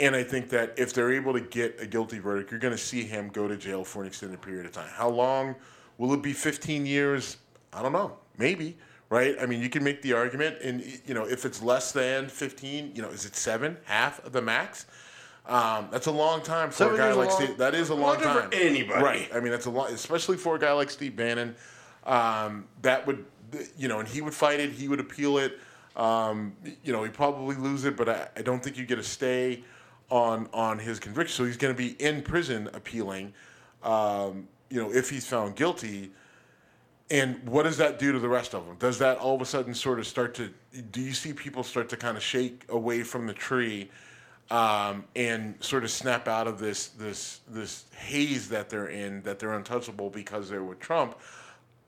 and 0.00 0.16
I 0.16 0.24
think 0.24 0.48
that 0.50 0.74
if 0.78 0.94
they're 0.94 1.12
able 1.12 1.32
to 1.34 1.40
get 1.40 1.80
a 1.80 1.86
guilty 1.86 2.20
verdict, 2.20 2.50
you're 2.52 2.60
going 2.60 2.74
to 2.74 2.78
see 2.78 3.04
him 3.04 3.28
go 3.30 3.48
to 3.48 3.56
jail 3.56 3.84
for 3.84 4.02
an 4.02 4.08
extended 4.08 4.40
period 4.42 4.66
of 4.66 4.72
time. 4.72 4.90
How 4.92 5.08
long 5.10 5.56
will 5.98 6.14
it 6.14 6.22
be? 6.22 6.32
15 6.32 6.86
years? 6.86 7.38
I 7.72 7.82
don't 7.82 7.92
know. 7.92 8.18
Maybe. 8.38 8.78
Right? 9.12 9.36
I 9.38 9.44
mean, 9.44 9.60
you 9.60 9.68
can 9.68 9.84
make 9.84 10.00
the 10.00 10.14
argument, 10.14 10.56
and 10.62 10.82
you 11.04 11.12
know, 11.12 11.26
if 11.26 11.44
it's 11.44 11.60
less 11.60 11.92
than 11.92 12.30
15, 12.30 12.92
you 12.94 13.02
know, 13.02 13.10
is 13.10 13.26
it 13.26 13.36
seven, 13.36 13.76
half 13.84 14.24
of 14.24 14.32
the 14.32 14.40
max? 14.40 14.86
Um, 15.44 15.88
that's 15.90 16.06
a 16.06 16.10
long 16.10 16.40
time 16.40 16.70
for 16.70 16.76
Seven 16.76 16.94
a 16.94 16.96
guy 16.96 17.12
like 17.12 17.28
long- 17.28 17.42
Steve. 17.42 17.58
That 17.58 17.74
is 17.74 17.90
a 17.90 17.94
long 17.94 18.14
long 18.14 18.22
time 18.22 18.50
for 18.50 18.56
anybody. 18.56 19.02
right? 19.04 19.28
I 19.34 19.40
mean, 19.40 19.50
that's 19.50 19.66
a 19.66 19.70
lot, 19.70 19.90
especially 19.90 20.38
for 20.38 20.56
a 20.56 20.58
guy 20.58 20.72
like 20.72 20.88
Steve 20.88 21.14
Bannon. 21.14 21.54
Um, 22.06 22.64
that 22.80 23.06
would, 23.06 23.26
you 23.76 23.86
know, 23.86 24.00
and 24.00 24.08
he 24.08 24.22
would 24.22 24.32
fight 24.32 24.60
it. 24.60 24.70
He 24.72 24.88
would 24.88 25.00
appeal 25.00 25.36
it. 25.36 25.58
Um, 25.94 26.56
you 26.82 26.94
know, 26.94 27.02
he'd 27.02 27.12
probably 27.12 27.56
lose 27.56 27.84
it, 27.84 27.98
but 27.98 28.08
I, 28.08 28.28
I 28.34 28.40
don't 28.40 28.64
think 28.64 28.78
you 28.78 28.86
get 28.86 28.98
a 28.98 29.02
stay 29.02 29.62
on 30.08 30.48
on 30.54 30.78
his 30.78 30.98
conviction. 30.98 31.36
So 31.36 31.44
he's 31.44 31.58
going 31.58 31.74
to 31.74 31.76
be 31.76 32.02
in 32.02 32.22
prison 32.22 32.70
appealing. 32.72 33.34
Um, 33.82 34.48
you 34.70 34.80
know, 34.80 34.90
if 34.90 35.10
he's 35.10 35.26
found 35.26 35.54
guilty. 35.54 36.12
And 37.10 37.46
what 37.48 37.64
does 37.64 37.76
that 37.76 37.98
do 37.98 38.12
to 38.12 38.18
the 38.18 38.28
rest 38.28 38.54
of 38.54 38.66
them? 38.66 38.76
Does 38.78 38.98
that 38.98 39.18
all 39.18 39.34
of 39.34 39.42
a 39.42 39.46
sudden 39.46 39.74
sort 39.74 39.98
of 39.98 40.06
start 40.06 40.34
to? 40.36 40.50
Do 40.90 41.00
you 41.00 41.12
see 41.12 41.32
people 41.32 41.62
start 41.62 41.88
to 41.90 41.96
kind 41.96 42.16
of 42.16 42.22
shake 42.22 42.64
away 42.68 43.02
from 43.02 43.26
the 43.26 43.34
tree, 43.34 43.90
um, 44.50 45.04
and 45.14 45.54
sort 45.60 45.84
of 45.84 45.90
snap 45.90 46.28
out 46.28 46.46
of 46.46 46.58
this 46.58 46.88
this 46.88 47.40
this 47.48 47.84
haze 47.96 48.48
that 48.48 48.70
they're 48.70 48.88
in, 48.88 49.22
that 49.22 49.38
they're 49.38 49.52
untouchable 49.52 50.10
because 50.10 50.48
they're 50.48 50.64
with 50.64 50.80
Trump? 50.80 51.18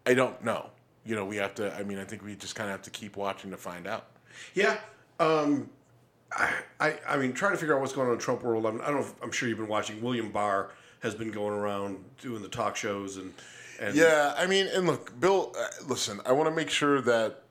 I 0.07 0.15
don't 0.15 0.43
know. 0.45 0.71
You 1.07 1.15
know, 1.17 1.25
we 1.25 1.37
have 1.37 1.55
to. 1.57 1.75
I 1.75 1.85
mean, 1.85 1.99
I 1.99 2.05
think 2.05 2.23
we 2.23 2.35
just 2.35 2.55
kind 2.55 2.69
of 2.69 2.73
have 2.73 2.83
to 2.83 2.91
keep 2.91 3.17
watching 3.17 3.51
to 3.51 3.57
find 3.57 3.87
out. 3.87 4.07
Yeah. 4.55 4.79
Um, 5.21 5.71
I, 6.33 6.53
I, 6.81 6.99
I 7.09 7.17
mean, 7.17 7.33
trying 7.33 7.53
to 7.53 7.59
figure 7.59 7.75
out 7.75 7.81
what's 7.81 7.93
going 7.93 8.09
on 8.09 8.15
in 8.15 8.21
Trump 8.21 8.43
world. 8.43 8.67
I'm, 8.67 8.81
I 8.83 8.91
don't 8.91 9.07
I'm 9.23 9.31
sure 9.31 9.49
you've 9.49 9.59
been 9.59 9.69
watching. 9.69 10.03
William 10.03 10.31
Barr 10.31 10.71
has 11.01 11.15
been 11.15 11.31
going 11.31 11.53
around 11.53 12.03
doing 12.21 12.43
the 12.43 12.49
talk 12.49 12.77
shows 12.77 13.19
and 13.19 13.33
and 13.81 13.95
Yeah, 13.95 14.35
I 14.37 14.47
mean, 14.47 14.67
and 14.67 14.87
look, 14.87 15.19
Bill. 15.21 15.53
Uh, 15.59 15.67
listen, 15.87 16.21
I 16.27 16.33
want 16.33 16.49
to 16.49 16.55
make 16.55 16.71
sure 16.71 17.01
that, 17.03 17.43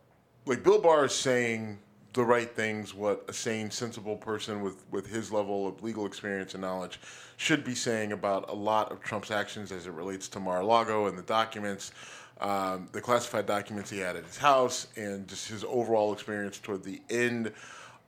like, 0.46 0.64
Bill 0.64 0.82
Barr 0.82 1.06
is 1.06 1.14
saying 1.14 1.80
the 2.14 2.24
right 2.24 2.54
things. 2.56 2.94
What 2.94 3.26
a 3.28 3.34
sane, 3.34 3.72
sensible 3.72 4.16
person 4.18 4.62
with 4.62 4.84
with 4.92 5.08
his 5.08 5.32
level 5.32 5.68
of 5.68 5.84
legal 5.84 6.06
experience 6.06 6.54
and 6.54 6.62
knowledge 6.62 7.00
should 7.38 7.64
be 7.64 7.76
saying 7.76 8.12
about 8.12 8.50
a 8.50 8.54
lot 8.54 8.92
of 8.92 9.02
Trump's 9.02 9.32
actions 9.32 9.72
as 9.72 9.88
it 9.88 9.92
relates 9.92 10.28
to 10.30 10.40
Mar-a-Lago 10.40 11.08
and 11.08 11.18
the 11.18 11.24
documents, 11.24 11.92
um, 12.40 12.88
the 12.92 13.02
classified 13.02 13.46
documents 13.46 13.90
he 13.90 13.98
had 13.98 14.16
at 14.16 14.26
his 14.26 14.38
house, 14.38 14.88
and 14.96 15.28
just 15.28 15.48
his 15.48 15.64
overall 15.64 16.14
experience 16.14 16.60
toward 16.60 16.84
the 16.84 17.02
end 17.10 17.52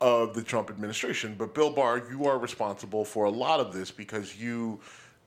of 0.02 0.34
the 0.36 0.44
Trump 0.44 0.70
administration. 0.70 1.36
But 1.38 1.54
Bill 1.54 1.72
Barr, 1.72 2.04
you 2.10 2.26
are 2.26 2.38
responsible 2.38 3.06
for 3.06 3.26
a 3.26 3.30
lot 3.30 3.60
of 3.60 3.74
this 3.74 3.92
because 3.92 4.38
you 4.38 4.80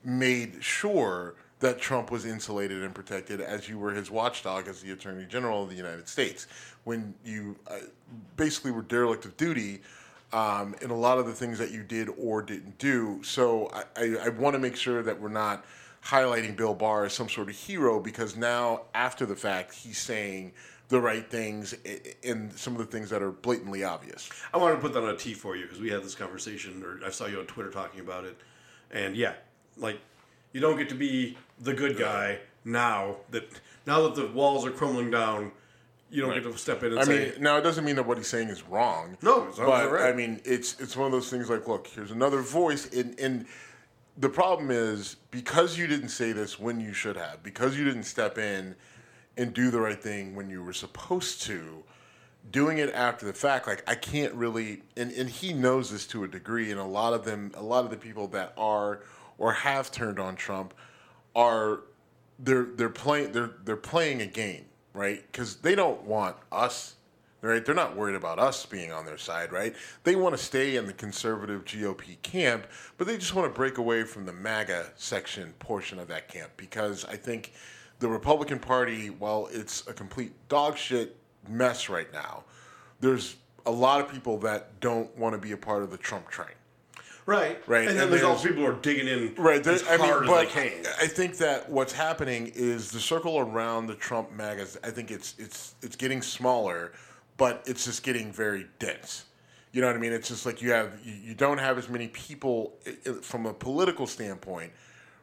made 0.03 0.63
sure 0.63 1.35
that 1.59 1.79
Trump 1.79 2.09
was 2.09 2.25
insulated 2.25 2.83
and 2.83 2.95
protected 2.95 3.41
as 3.41 3.67
you 3.67 3.77
were 3.77 3.91
his 3.91 4.09
watchdog 4.09 4.67
as 4.67 4.81
the 4.81 4.91
Attorney 4.91 5.25
General 5.25 5.63
of 5.63 5.69
the 5.69 5.75
United 5.75 6.07
States. 6.07 6.47
When 6.85 7.13
you 7.25 7.57
uh, 7.67 7.79
basically 8.37 8.71
were 8.71 8.81
derelict 8.81 9.25
of 9.25 9.35
duty 9.35 9.81
um, 10.31 10.75
in 10.81 10.89
a 10.89 10.95
lot 10.95 11.17
of 11.17 11.25
the 11.25 11.33
things 11.33 11.57
that 11.57 11.71
you 11.71 11.83
did 11.83 12.09
or 12.17 12.41
didn't 12.41 12.77
do. 12.77 13.21
So 13.23 13.69
I, 13.73 13.83
I, 14.01 14.17
I 14.25 14.29
want 14.29 14.53
to 14.53 14.59
make 14.59 14.75
sure 14.75 15.03
that 15.03 15.19
we're 15.19 15.29
not 15.29 15.65
highlighting 16.03 16.55
Bill 16.55 16.73
Barr 16.73 17.05
as 17.05 17.13
some 17.13 17.27
sort 17.27 17.49
of 17.49 17.55
hero 17.55 17.99
because 17.99 18.37
now, 18.37 18.83
after 18.93 19.25
the 19.25 19.35
fact, 19.35 19.73
he's 19.73 19.97
saying 19.97 20.53
the 20.87 20.99
right 20.99 21.29
things 21.29 21.75
in 22.23 22.51
some 22.55 22.73
of 22.73 22.79
the 22.79 22.85
things 22.85 23.09
that 23.09 23.21
are 23.21 23.31
blatantly 23.31 23.83
obvious. 23.83 24.29
I 24.53 24.57
wanted 24.57 24.75
to 24.75 24.81
put 24.81 24.93
that 24.93 25.03
on 25.03 25.09
a 25.09 25.17
T 25.17 25.33
for 25.33 25.55
you 25.55 25.63
because 25.63 25.79
we 25.79 25.89
had 25.89 26.03
this 26.03 26.15
conversation, 26.15 26.83
or 26.83 26.99
I 27.05 27.11
saw 27.11 27.25
you 27.27 27.39
on 27.39 27.45
Twitter 27.45 27.69
talking 27.69 27.99
about 27.99 28.23
it, 28.23 28.37
and 28.89 29.15
yeah, 29.15 29.33
like 29.77 29.99
you 30.53 30.59
don't 30.59 30.77
get 30.77 30.89
to 30.89 30.95
be 30.95 31.37
the 31.59 31.73
good 31.73 31.97
guy 31.97 32.39
now 32.65 33.17
that 33.31 33.49
now 33.85 34.01
that 34.03 34.15
the 34.15 34.27
walls 34.27 34.65
are 34.65 34.71
crumbling 34.71 35.11
down. 35.11 35.51
You 36.11 36.23
don't 36.23 36.33
get 36.33 36.41
to 36.41 36.57
step 36.57 36.81
in 36.81 36.93
and 36.93 36.99
I 37.01 37.03
say, 37.03 37.31
mean, 37.33 37.43
now 37.43 37.57
it 37.57 37.61
doesn't 37.61 37.85
mean 37.85 37.95
that 37.97 38.07
what 38.07 38.17
he's 38.17 38.27
saying 38.27 38.47
is 38.47 38.63
wrong. 38.63 39.15
No, 39.21 39.47
it's 39.47 39.59
not 39.59 39.67
but 39.67 39.91
right. 39.91 40.11
I 40.11 40.15
mean, 40.15 40.41
it's 40.43 40.79
it's 40.79 40.97
one 40.97 41.05
of 41.05 41.11
those 41.11 41.29
things 41.29 41.51
like, 41.51 41.67
look, 41.67 41.85
here's 41.85 42.09
another 42.09 42.41
voice, 42.41 42.91
and 42.91 43.19
and 43.19 43.45
the 44.17 44.29
problem 44.29 44.71
is 44.71 45.17
because 45.29 45.77
you 45.77 45.85
didn't 45.85 46.09
say 46.09 46.31
this 46.31 46.59
when 46.59 46.79
you 46.79 46.93
should 46.93 47.15
have, 47.15 47.43
because 47.43 47.77
you 47.77 47.85
didn't 47.85 48.03
step 48.03 48.39
in 48.39 48.75
and 49.37 49.53
do 49.53 49.69
the 49.69 49.79
right 49.79 50.01
thing 50.01 50.35
when 50.35 50.49
you 50.49 50.63
were 50.63 50.73
supposed 50.73 51.43
to, 51.43 51.83
doing 52.51 52.79
it 52.79 52.91
after 52.93 53.25
the 53.25 53.33
fact, 53.33 53.67
like 53.67 53.87
I 53.87 53.95
can't 53.95 54.33
really, 54.33 54.81
and, 54.97 55.11
and 55.11 55.29
he 55.29 55.53
knows 55.53 55.91
this 55.91 56.07
to 56.07 56.23
a 56.23 56.27
degree, 56.27 56.71
and 56.71 56.79
a 56.79 56.85
lot 56.85 57.13
of 57.13 57.23
them, 57.23 57.51
a 57.53 57.63
lot 57.63 57.85
of 57.85 57.91
the 57.91 57.97
people 57.97 58.27
that 58.29 58.53
are 58.57 59.01
or 59.39 59.53
have 59.53 59.89
turned 59.91 60.19
on 60.19 60.35
Trump 60.35 60.73
are 61.35 61.81
they're 62.37 62.65
they're 62.75 62.89
playing 62.89 63.31
they're 63.31 63.51
they're 63.63 63.75
playing 63.75 64.21
a 64.21 64.25
game, 64.25 64.65
right? 64.93 65.23
Because 65.31 65.55
they 65.57 65.73
don't 65.73 66.03
want 66.03 66.35
us, 66.51 66.95
right? 67.41 67.65
They're 67.65 67.73
not 67.73 67.95
worried 67.95 68.15
about 68.15 68.37
us 68.37 68.65
being 68.65 68.91
on 68.91 69.05
their 69.05 69.17
side, 69.17 69.51
right? 69.51 69.75
They 70.03 70.15
want 70.15 70.37
to 70.37 70.43
stay 70.43 70.75
in 70.75 70.85
the 70.85 70.93
conservative 70.93 71.65
GOP 71.65 72.21
camp, 72.21 72.67
but 72.97 73.07
they 73.07 73.17
just 73.17 73.33
want 73.33 73.51
to 73.51 73.57
break 73.57 73.77
away 73.77 74.03
from 74.03 74.25
the 74.25 74.33
MAGA 74.33 74.91
section 74.95 75.53
portion 75.59 75.97
of 75.99 76.07
that 76.09 76.27
camp 76.27 76.51
because 76.57 77.05
I 77.05 77.15
think 77.15 77.53
the 77.99 78.07
Republican 78.07 78.59
Party, 78.59 79.09
while 79.09 79.49
it's 79.51 79.85
a 79.87 79.93
complete 79.93 80.33
dog 80.47 80.77
shit 80.77 81.15
mess 81.47 81.89
right 81.89 82.11
now, 82.13 82.43
there's 82.99 83.35
a 83.65 83.71
lot 83.71 84.01
of 84.01 84.11
people 84.11 84.37
that 84.39 84.79
don't 84.79 85.15
want 85.17 85.33
to 85.33 85.39
be 85.39 85.51
a 85.51 85.57
part 85.57 85.83
of 85.83 85.91
the 85.91 85.97
Trump 85.97 86.29
train. 86.29 86.47
Right. 87.29 87.61
Right, 87.67 87.87
And 87.87 87.89
then 87.95 88.03
and 88.05 88.11
there's 88.11 88.21
there's- 88.21 88.37
also 88.37 88.47
people 88.47 88.63
who 88.63 88.71
are 88.71 88.81
digging 88.81 89.07
in 89.07 89.35
Right. 89.35 89.65
as 89.65 89.83
there- 89.83 89.93
I 89.93 89.97
mean, 89.97 90.09
hard 90.09 90.25
but 90.25 90.47
as 90.47 90.53
they 90.55 90.69
can. 90.71 90.85
I 90.99 91.05
think 91.05 91.37
that 91.37 91.69
what's 91.69 91.93
happening 91.93 92.51
is 92.55 92.89
the 92.89 92.99
circle 92.99 93.37
around 93.37 93.85
the 93.85 93.93
Trump 93.93 94.31
MAGAs. 94.31 94.77
I 94.83 94.89
think 94.89 95.11
it's 95.11 95.35
it's 95.37 95.75
it's 95.83 95.95
getting 95.95 96.23
smaller, 96.23 96.91
but 97.37 97.61
it's 97.67 97.85
just 97.85 98.01
getting 98.01 98.31
very 98.33 98.65
dense. 98.79 99.25
You 99.73 99.81
know 99.81 99.87
what 99.87 99.95
I 99.95 99.99
mean? 99.99 100.11
It's 100.11 100.27
just 100.27 100.47
like 100.47 100.59
you 100.63 100.71
have 100.71 100.93
you, 101.05 101.35
don't 101.35 101.59
have 101.59 101.77
as 101.77 101.87
many 101.87 102.07
people 102.07 102.73
i- 102.87 102.97
i- 103.07 103.13
from 103.21 103.45
a 103.45 103.53
political 103.53 104.07
standpoint, 104.07 104.71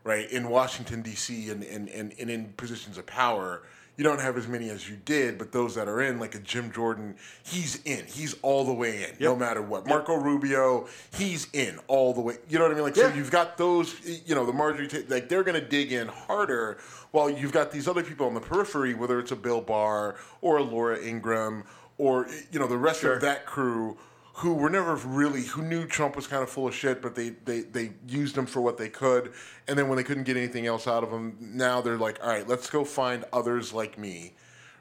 right? 0.05 0.31
In 0.31 0.49
Washington 0.49 1.03
D.C. 1.03 1.51
and 1.51 1.65
and, 1.65 1.89
and 1.89 2.15
and 2.21 2.31
in 2.31 2.53
positions 2.57 2.99
of 2.99 3.07
power. 3.07 3.63
You 3.97 4.05
don't 4.05 4.21
have 4.21 4.37
as 4.37 4.47
many 4.47 4.69
as 4.69 4.91
you 4.91 4.97
did, 5.07 5.39
but 5.39 5.53
those 5.53 5.75
that 5.75 5.89
are 5.89 6.03
in, 6.03 6.19
like 6.21 6.35
a 6.35 6.39
Jim 6.39 6.71
Jordan, 6.71 7.15
he's 7.43 7.83
in. 7.85 8.05
He's 8.05 8.35
all 8.43 8.65
the 8.67 8.73
way 8.73 9.05
in, 9.05 9.17
no 9.19 9.35
matter 9.35 9.63
what. 9.63 9.87
Marco 9.87 10.17
Rubio, 10.17 10.87
he's 11.17 11.49
in 11.55 11.79
all 11.89 12.13
the 12.13 12.21
way. 12.21 12.37
You 12.49 12.59
know 12.59 12.65
what 12.65 12.73
I 12.73 12.75
mean? 12.75 12.85
Like, 12.85 12.95
so 12.97 13.09
you've 13.09 13.31
got 13.31 13.57
those, 13.57 13.95
you 14.27 14.35
know, 14.35 14.45
the 14.45 14.53
Marjorie, 14.53 14.87
Ta- 14.89 14.99
like 15.09 15.31
they're 15.31 15.43
going 15.45 15.59
to 15.59 15.67
dig 15.67 15.93
in 15.93 16.09
harder, 16.09 16.77
while 17.13 17.31
you've 17.31 17.53
got 17.53 17.71
these 17.73 17.89
other 17.89 18.03
people 18.03 18.27
on 18.27 18.35
the 18.35 18.41
periphery, 18.41 18.93
whether 18.93 19.19
it's 19.19 19.33
a 19.33 19.37
Bill 19.37 19.63
Barr 19.63 20.17
or 20.43 20.59
a 20.59 20.63
Laura 20.63 20.99
Ingraham 21.03 21.65
or 21.97 22.27
you 22.53 22.59
know 22.59 22.67
the 22.67 22.77
rest 22.77 23.01
Sure. 23.01 23.15
of 23.15 23.23
that 23.23 23.47
crew, 23.47 23.97
who 24.37 24.53
were 24.53 24.69
never 24.69 24.97
really 24.97 25.43
who 25.43 25.63
knew 25.63 25.87
Trump 25.87 26.15
was 26.15 26.27
kind 26.27 26.43
of 26.43 26.51
full 26.51 26.69
of 26.69 26.75
shit, 26.75 27.01
but 27.01 27.15
they 27.15 27.31
they 27.31 27.61
they 27.61 27.93
used 28.07 28.37
him 28.37 28.45
for 28.45 28.61
what 28.61 28.77
they 28.77 28.89
could, 28.89 29.33
and 29.67 29.79
then 29.79 29.89
when 29.89 29.97
they 29.97 30.05
couldn't 30.05 30.25
get 30.25 30.37
anything 30.37 30.67
else 30.67 30.87
out 30.87 31.03
of 31.03 31.11
him, 31.11 31.37
now 31.41 31.81
they're 31.81 31.97
like, 31.97 32.19
all 32.23 32.29
right, 32.29 32.47
let's 32.47 32.69
go 32.69 32.85
find 32.85 33.25
others 33.33 33.73
like 33.73 33.99
me, 33.99 34.35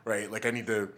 right? 0.03 0.29
Like 0.29 0.45
I 0.45 0.51
need 0.51 0.67
to 0.67 0.89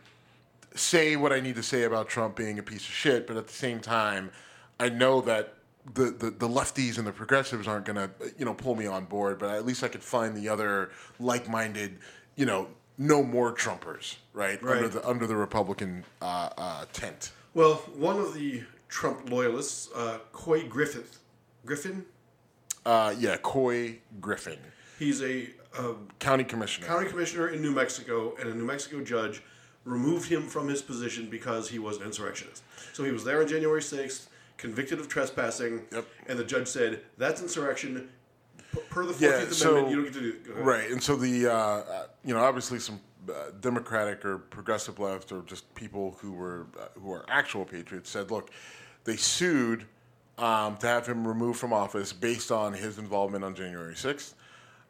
say 0.74 1.16
what 1.16 1.32
I 1.32 1.40
need 1.40 1.56
to 1.56 1.64
say 1.64 1.84
about 1.84 2.10
Trump 2.10 2.36
being 2.36 2.58
a 2.58 2.64
piece 2.64 2.82
of 2.82 2.94
shit, 2.94 3.28
but 3.28 3.38
at 3.38 3.46
the 3.46 3.54
same 3.54 3.80
time, 3.80 4.32
I 4.80 4.90
know 4.90 5.22
that 5.22 5.54
the, 5.94 6.06
the, 6.06 6.32
the 6.32 6.50
lefties 6.50 6.98
and 6.98 7.06
the 7.06 7.12
progressives 7.12 7.68
aren't 7.68 7.86
gonna 7.86 8.10
you 8.40 8.46
know 8.46 8.56
pull 8.56 8.74
me 8.74 8.88
on 8.88 9.06
board, 9.06 9.38
but 9.38 9.52
at 9.52 9.68
least 9.68 9.84
I 9.84 9.88
could 9.88 10.04
find 10.04 10.36
the 10.36 10.50
other 10.50 10.90
like 11.20 11.48
minded, 11.48 12.00
you 12.36 12.48
know, 12.48 12.70
no 12.98 13.22
more 13.22 13.54
Trumpers, 13.54 14.16
right? 14.34 14.60
Under 14.64 14.90
the 14.90 15.08
under 15.08 15.28
the 15.28 15.36
Republican 15.36 16.06
uh, 16.24 16.50
uh, 16.58 16.86
tent. 16.92 17.34
Well, 17.58 17.78
one 17.96 18.20
of 18.20 18.36
the 18.36 18.62
Trump 18.88 19.32
loyalists, 19.32 19.90
uh, 19.96 20.20
Couy 20.32 20.70
Griffith, 20.70 21.18
Griffin, 21.66 22.06
Uh, 22.86 23.16
yeah, 23.18 23.36
Couy 23.38 23.98
Griffin, 24.22 24.60
he's 25.00 25.24
a, 25.24 25.50
a 25.80 25.96
county 26.20 26.44
commissioner. 26.44 26.86
county 26.86 27.10
commissioner 27.10 27.48
in 27.48 27.64
New 27.64 27.72
Mexico, 27.72 28.36
and 28.40 28.48
a 28.48 28.54
New 28.54 28.64
Mexico 28.64 29.02
judge 29.04 29.42
removed 29.86 30.30
him 30.30 30.44
from 30.48 30.68
his 30.68 30.84
position 30.84 31.32
because 31.32 31.68
he 31.68 31.80
was 31.80 31.98
an 31.98 32.04
insurrectionist. 32.04 32.62
So 32.94 33.04
he 33.04 33.12
was 33.12 33.24
there 33.24 33.42
on 33.42 33.48
January 33.48 33.82
6th, 33.82 34.28
convicted 34.58 35.00
of 35.00 35.08
trespassing, 35.08 35.82
Yep. 35.92 36.06
and 36.28 36.38
the 36.38 36.44
judge 36.44 36.68
said, 36.68 37.02
that's 37.18 37.42
insurrection. 37.42 38.10
Per 38.92 39.04
the 39.04 39.14
14th 39.14 39.20
Yeah, 39.20 39.28
Amendment, 39.30 39.56
so- 39.56 39.90
you 39.90 39.96
don't 39.96 40.04
get 40.04 40.14
to 40.14 40.20
do. 40.22 40.54
Right, 40.58 40.92
and 40.92 41.02
so 41.02 41.16
the 41.16 41.48
uh, 41.48 41.54
uh, 41.56 42.08
you 42.24 42.36
know 42.36 42.40
obviously 42.40 42.78
some 42.78 43.00
uh, 43.30 43.52
Democratic 43.60 44.26
or 44.26 44.38
progressive 44.38 45.00
left 45.00 45.32
or 45.32 45.42
just 45.44 45.74
people 45.76 46.18
who 46.22 46.32
were 46.34 46.68
uh, 46.80 46.88
who 47.00 47.12
are 47.12 47.26
actual 47.28 47.66
patriots 47.66 48.10
said, 48.10 48.32
look, 48.32 48.52
they 49.04 49.18
sued 49.18 49.86
um, 50.38 50.78
to 50.78 50.88
have 50.88 51.08
him 51.08 51.28
removed 51.28 51.60
from 51.60 51.74
office 51.74 52.14
based 52.14 52.52
on 52.52 52.74
his 52.74 52.98
involvement 52.98 53.44
on 53.44 53.56
January 53.56 53.96
sixth. 53.96 54.36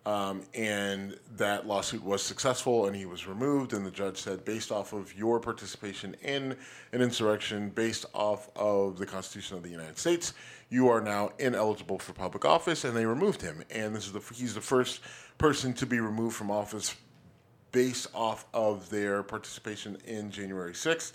Um, 0.06 0.44
and 0.54 1.20
that 1.36 1.68
lawsuit 1.68 2.02
was 2.02 2.24
successful 2.24 2.86
and 2.86 2.96
he 2.96 3.06
was 3.06 3.28
removed. 3.28 3.74
And 3.74 3.86
the 3.86 3.92
judge 3.92 4.16
said, 4.16 4.46
based 4.46 4.72
off 4.72 4.94
of 4.94 5.14
your 5.14 5.38
participation 5.38 6.16
in 6.24 6.56
an 6.94 7.02
insurrection, 7.02 7.72
based 7.72 8.06
off 8.14 8.50
of 8.56 8.98
the 8.98 9.06
Constitution 9.06 9.58
of 9.58 9.64
the 9.64 9.70
United 9.70 9.98
States, 9.98 10.34
you 10.70 10.88
are 10.88 11.02
now 11.02 11.34
ineligible 11.40 12.00
for 12.00 12.14
public 12.14 12.46
office. 12.46 12.86
And 12.86 12.96
they 12.96 13.06
removed 13.06 13.42
him. 13.42 13.62
And 13.70 13.94
this 13.94 14.08
is 14.08 14.14
the, 14.14 14.22
he's 14.34 14.56
the 14.56 14.62
first 14.62 15.02
person 15.38 15.74
to 15.74 15.86
be 15.86 16.00
removed 16.00 16.38
from 16.38 16.52
office 16.52 16.96
based 17.78 18.08
off 18.16 18.48
of 18.56 18.90
their 18.90 19.22
participation 19.22 19.96
in 20.06 20.32
January 20.32 20.74
6th. 20.74 21.12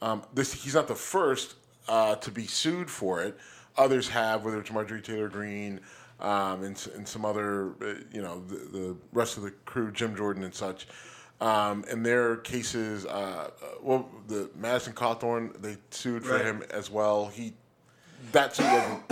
Um, 0.00 0.22
this, 0.32 0.52
he's 0.52 0.76
not 0.76 0.86
the 0.86 0.94
first 0.94 1.56
uh, 1.88 2.14
to 2.14 2.30
be 2.30 2.46
sued 2.46 2.88
for 2.88 3.20
it. 3.20 3.36
Others 3.76 4.10
have, 4.10 4.44
whether 4.44 4.60
it's 4.60 4.70
Marjorie 4.70 5.02
Taylor 5.02 5.28
Greene 5.28 5.80
um, 6.20 6.62
and, 6.62 6.88
and 6.94 7.08
some 7.08 7.24
other, 7.24 7.70
uh, 7.82 7.94
you 8.12 8.22
know, 8.22 8.44
the, 8.46 8.54
the 8.54 8.96
rest 9.12 9.38
of 9.38 9.42
the 9.42 9.50
crew, 9.64 9.90
Jim 9.90 10.14
Jordan 10.14 10.44
and 10.44 10.54
such. 10.54 10.86
Um, 11.40 11.84
and 11.90 12.06
their 12.06 12.36
cases, 12.36 13.06
uh, 13.06 13.08
uh, 13.10 13.50
well, 13.82 14.08
the 14.28 14.48
Madison 14.54 14.92
Cawthorn, 14.92 15.60
they 15.60 15.78
sued 15.90 16.24
for 16.24 16.34
Right. 16.34 16.44
him 16.44 16.62
as 16.70 16.92
well. 16.92 17.26
He, 17.26 17.54
that 18.30 18.54
suit 18.54 18.66
wasn't, 18.66 19.02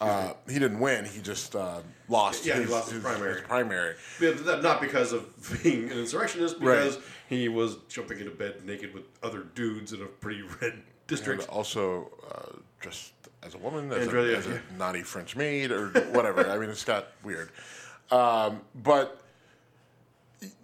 uh, 0.00 0.32
he 0.48 0.58
didn't 0.58 0.78
win. 0.80 1.04
He 1.04 1.20
just 1.20 1.56
uh, 1.56 1.80
lost, 2.08 2.46
Yeah, 2.46 2.58
he 2.60 2.66
lost 2.66 2.90
his 2.92 3.02
primary. 3.02 3.42
primary. 3.42 3.94
But 4.20 4.44
that- 4.46 4.62
Not 4.62 4.80
because 4.80 5.12
of 5.12 5.26
being 5.62 5.90
an 5.90 5.98
insurrectionist, 5.98 6.60
because 6.60 6.98
he 7.28 7.48
was 7.48 7.76
jumping 7.88 8.18
into 8.18 8.30
bed 8.30 8.64
naked 8.64 8.94
with 8.94 9.04
other 9.22 9.44
dudes 9.54 9.92
in 9.92 10.02
a 10.02 10.06
pretty 10.06 10.42
red 10.60 10.72
And 10.74 10.82
district. 11.06 11.48
also 11.48 12.10
uh, 12.32 12.58
dressed 12.80 13.12
as 13.42 13.54
a 13.54 13.58
woman, 13.58 13.90
as, 13.92 14.06
Andrea, 14.06 14.34
a, 14.34 14.38
as 14.38 14.46
yeah. 14.46 14.58
a 14.74 14.78
naughty 14.78 15.02
French 15.02 15.36
maid, 15.36 15.70
or 15.72 15.88
whatever. 16.12 16.48
I 16.48 16.58
mean, 16.58 16.70
it's 16.70 16.84
got 16.84 17.08
weird. 17.24 17.50
Um, 18.10 18.62
but 18.74 19.20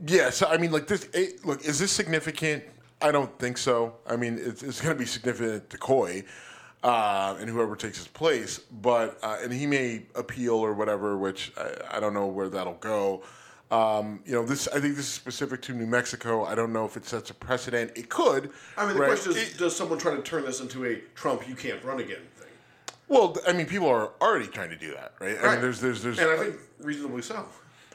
yeah, 0.06 0.30
so 0.30 0.46
I 0.46 0.56
mean, 0.56 0.70
like 0.72 0.86
this. 0.86 1.08
eh, 1.14 1.28
look, 1.44 1.64
is 1.64 1.78
this 1.78 1.90
significant? 1.92 2.62
I 3.02 3.10
don't 3.10 3.36
think 3.38 3.58
so. 3.58 3.96
I 4.06 4.16
mean, 4.16 4.38
it's, 4.40 4.62
it's 4.62 4.80
going 4.80 4.94
to 4.94 4.98
be 4.98 5.04
significant 5.06 5.68
to 5.70 5.78
Couy 5.78 6.24
uh, 6.84 7.36
and 7.40 7.48
whoever 7.50 7.74
takes 7.74 7.98
his 7.98 8.06
place. 8.06 8.60
But 8.70 9.18
uh, 9.22 9.38
and 9.42 9.52
he 9.52 9.66
may 9.66 10.02
appeal 10.14 10.54
or 10.54 10.74
whatever, 10.74 11.16
which 11.16 11.52
I, 11.56 11.96
I 11.96 12.00
don't 12.00 12.14
know 12.14 12.26
where 12.26 12.48
that'll 12.48 12.74
go. 12.74 13.22
Um, 13.70 14.20
you 14.26 14.32
know, 14.34 14.44
this 14.44 14.68
I 14.68 14.78
think 14.78 14.94
this 14.94 15.06
is 15.06 15.12
specific 15.12 15.62
to 15.62 15.72
New 15.72 15.86
Mexico. 15.86 16.44
I 16.44 16.54
don't 16.54 16.72
know 16.72 16.84
if 16.84 16.96
it 16.96 17.06
sets 17.06 17.30
a 17.30 17.34
precedent. 17.34 17.92
It 17.96 18.10
could. 18.10 18.50
I 18.76 18.86
mean, 18.86 18.94
the 18.94 19.00
right? 19.00 19.08
question 19.08 19.32
is, 19.32 19.54
It- 19.54 19.58
does 19.58 19.74
someone 19.74 19.98
try 19.98 20.14
to 20.14 20.22
turn 20.22 20.44
this 20.44 20.60
into 20.60 20.84
a 20.84 20.96
Trump 21.14 21.48
you 21.48 21.56
can't 21.56 21.82
run 21.82 21.98
again 21.98 22.20
thing? 22.36 22.48
Well, 23.08 23.36
I 23.48 23.52
mean, 23.52 23.66
people 23.66 23.88
are 23.88 24.10
already 24.20 24.46
trying 24.46 24.70
to 24.70 24.76
do 24.76 24.92
that, 24.92 25.14
right? 25.18 25.36
I 25.42 25.52
mean, 25.52 25.60
there's, 25.62 25.80
there's, 25.80 26.02
there's, 26.02 26.18
And 26.18 26.30
I 26.30 26.36
think 26.36 26.56
reasonably 26.80 27.22
so. 27.22 27.46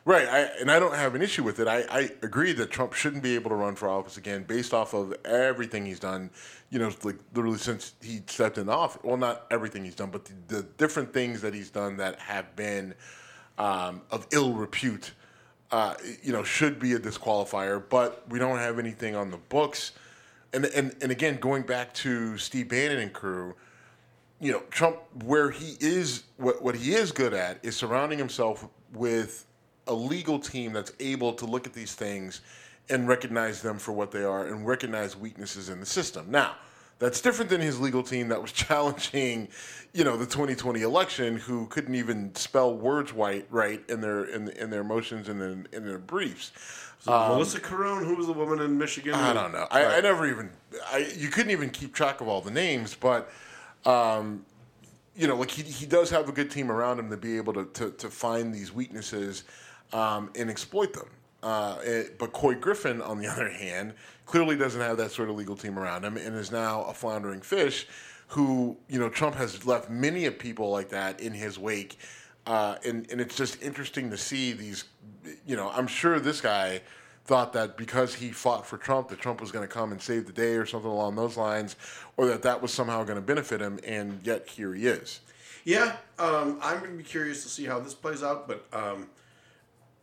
Right. 0.06 0.28
I, 0.28 0.40
and 0.60 0.72
I 0.72 0.80
don't 0.80 0.96
have 0.96 1.16
an 1.16 1.22
issue 1.22 1.44
with 1.44 1.60
it. 1.60 1.68
I, 1.68 1.86
I 1.90 2.12
agree 2.22 2.54
that 2.54 2.72
Trump 2.72 2.94
shouldn't 2.94 3.24
be 3.24 3.36
able 3.36 3.50
to 3.50 3.56
run 3.56 3.76
for 3.76 3.90
office 3.90 4.18
again 4.18 4.44
based 4.44 4.74
off 4.74 4.94
of 4.94 5.16
everything 5.26 5.86
he's 5.86 6.00
done. 6.00 6.30
You 6.70 6.80
know, 6.80 6.92
like 7.04 7.18
literally 7.34 7.58
since 7.58 7.94
he 8.02 8.22
stepped 8.28 8.58
in 8.58 8.70
office. 8.70 9.02
Well, 9.04 9.18
not 9.18 9.46
everything 9.52 9.84
he's 9.84 9.96
done, 9.96 10.10
but 10.10 10.26
the, 10.26 10.34
the 10.48 10.64
different 10.64 11.14
things 11.14 11.42
that 11.42 11.54
he's 11.54 11.70
done 11.70 11.98
that 11.98 12.20
have 12.20 12.56
been 12.56 12.94
um, 13.58 14.02
of 14.12 14.28
ill 14.32 14.54
repute. 14.54 15.14
Uh, 15.72 15.94
you 16.24 16.32
know, 16.32 16.44
should 16.44 16.80
be 16.80 16.94
a 16.94 17.00
disqualifier, 17.00 17.84
but 17.90 18.28
we 18.30 18.40
don't 18.40 18.58
have 18.58 18.80
anything 18.80 19.16
on 19.16 19.30
the 19.30 19.38
books. 19.38 19.92
And 20.52 20.66
and 20.66 20.96
and 21.02 21.12
again, 21.12 21.38
going 21.38 21.62
back 21.62 21.94
to 21.96 22.40
Steve 22.40 22.70
Bannon 22.70 22.98
and 22.98 23.14
crew, 23.14 23.54
you 24.40 24.52
know, 24.52 24.64
Trump, 24.72 24.98
where 25.24 25.52
he 25.52 25.76
is, 25.80 26.24
what, 26.38 26.62
what 26.64 26.76
he 26.76 26.94
is 26.94 27.12
good 27.12 27.34
at 27.34 27.60
is 27.64 27.76
surrounding 27.76 28.18
himself 28.18 28.68
with 28.94 29.46
a 29.90 29.94
legal 29.94 30.40
team 30.40 30.72
that's 30.72 30.94
able 31.00 31.34
to 31.34 31.46
look 31.46 31.68
at 31.68 31.74
these 31.74 31.94
things 31.94 32.42
and 32.90 33.08
recognize 33.08 33.62
them 33.62 33.78
for 33.78 33.92
what 33.92 34.12
they 34.12 34.24
are 34.24 34.48
and 34.48 34.66
recognize 34.66 35.18
weaknesses 35.18 35.68
in 35.70 35.80
the 35.80 35.86
system. 35.86 36.32
Now, 36.32 36.56
that's 37.00 37.22
different 37.22 37.50
than 37.50 37.62
his 37.62 37.80
legal 37.80 38.04
team 38.04 38.28
that 38.30 38.42
was 38.42 38.52
challenging, 38.54 39.48
you 39.94 40.04
know, 40.04 40.16
the 40.16 40.26
2020 40.26 40.82
election, 40.82 41.38
who 41.38 41.66
couldn't 41.68 41.96
even 41.96 42.34
spell 42.36 42.74
words 42.74 43.12
right 43.14 43.46
right 43.50 43.82
in 43.90 44.00
their 44.02 44.26
in, 44.26 44.50
in 44.50 44.70
their 44.70 44.84
motions 44.84 45.28
and 45.28 45.42
in, 45.42 45.68
in 45.74 45.86
their 45.86 45.98
briefs. 45.98 46.52
Melissa 47.08 47.60
Carone, 47.60 48.06
who 48.06 48.16
was 48.16 48.28
the 48.28 48.34
woman 48.34 48.60
in 48.60 48.78
Michigan? 48.78 49.14
Um, 49.14 49.22
I 49.22 49.34
don't 49.34 49.54
know. 49.54 49.68
I, 49.72 49.86
I 49.86 50.02
never 50.02 50.28
even. 50.28 50.50
I 50.92 51.10
you 51.16 51.30
couldn't 51.30 51.52
even 51.52 51.70
keep 51.70 51.94
track 51.94 52.20
of 52.20 52.28
all 52.28 52.42
the 52.42 52.52
names, 52.52 52.94
but 52.94 53.32
um, 53.86 54.46
you 55.16 55.28
know, 55.28 55.38
like 55.38 55.50
he 55.50 55.64
he 55.64 55.86
does 55.86 56.10
have 56.10 56.28
a 56.28 56.34
good 56.34 56.52
team 56.52 56.70
around 56.70 57.00
him 57.00 57.10
to 57.10 57.18
be 57.18 57.38
able 57.38 57.54
to 57.54 57.66
to, 57.66 57.92
to 57.92 58.10
find 58.10 58.54
these 58.54 58.74
weaknesses 58.74 59.46
um, 59.94 60.32
and 60.36 60.50
exploit 60.50 60.94
them. 60.94 61.08
Uh, 61.42 61.78
it, 61.84 62.20
but 62.20 62.34
Couy 62.34 62.60
Griffin, 62.60 63.02
on 63.02 63.20
the 63.20 63.28
other 63.32 63.50
hand, 63.50 63.94
clearly 64.26 64.56
doesn't 64.56 64.82
have 64.82 64.98
that 64.98 65.12
sort 65.12 65.30
of 65.30 65.36
legal 65.36 65.56
team 65.56 65.80
around 65.80 66.04
him 66.04 66.18
and 66.18 66.36
is 66.36 66.52
now 66.52 66.84
a 66.84 66.94
floundering 66.94 67.42
fish 67.42 67.88
who, 68.28 68.78
you 68.88 69.00
know, 69.00 69.10
Trump 69.10 69.36
has 69.36 69.66
left 69.66 69.90
many 69.90 70.26
of 70.26 70.38
people 70.38 70.70
like 70.70 70.90
that 70.90 71.20
in 71.20 71.34
his 71.34 71.58
wake. 71.58 71.98
Uh, 72.46 72.76
and, 72.86 73.10
and 73.12 73.20
it's 73.20 73.36
just 73.36 73.62
interesting 73.62 74.10
to 74.12 74.18
see 74.18 74.54
these, 74.54 74.86
you 75.46 75.56
know, 75.56 75.70
I'm 75.72 75.88
sure 75.88 76.20
this 76.20 76.40
guy 76.40 76.82
thought 77.26 77.54
that 77.54 77.78
because 77.78 78.16
he 78.16 78.32
fought 78.32 78.66
for 78.66 78.78
Trump, 78.78 79.08
that 79.10 79.20
Trump 79.20 79.42
was 79.42 79.52
going 79.52 79.68
to 79.68 79.72
come 79.72 79.92
and 79.92 80.02
save 80.02 80.26
the 80.26 80.34
day 80.34 80.56
or 80.56 80.66
something 80.66 80.90
along 80.90 81.16
those 81.16 81.38
lines, 81.38 81.76
or 82.18 82.26
that 82.28 82.42
that 82.44 82.62
was 82.62 82.74
somehow 82.74 83.04
going 83.04 83.18
to 83.18 83.22
benefit 83.22 83.62
him, 83.62 83.80
and 83.86 84.20
yet 84.24 84.48
here 84.48 84.74
he 84.74 84.88
is. 84.88 85.20
Yeah, 85.64 85.96
um, 86.18 86.58
I'm 86.62 86.80
going 86.80 86.92
to 86.92 86.98
be 86.98 87.04
curious 87.04 87.44
to 87.44 87.50
see 87.50 87.66
how 87.66 87.80
this 87.80 87.94
plays 87.94 88.24
out, 88.24 88.48
but 88.48 88.66
um, 88.74 89.08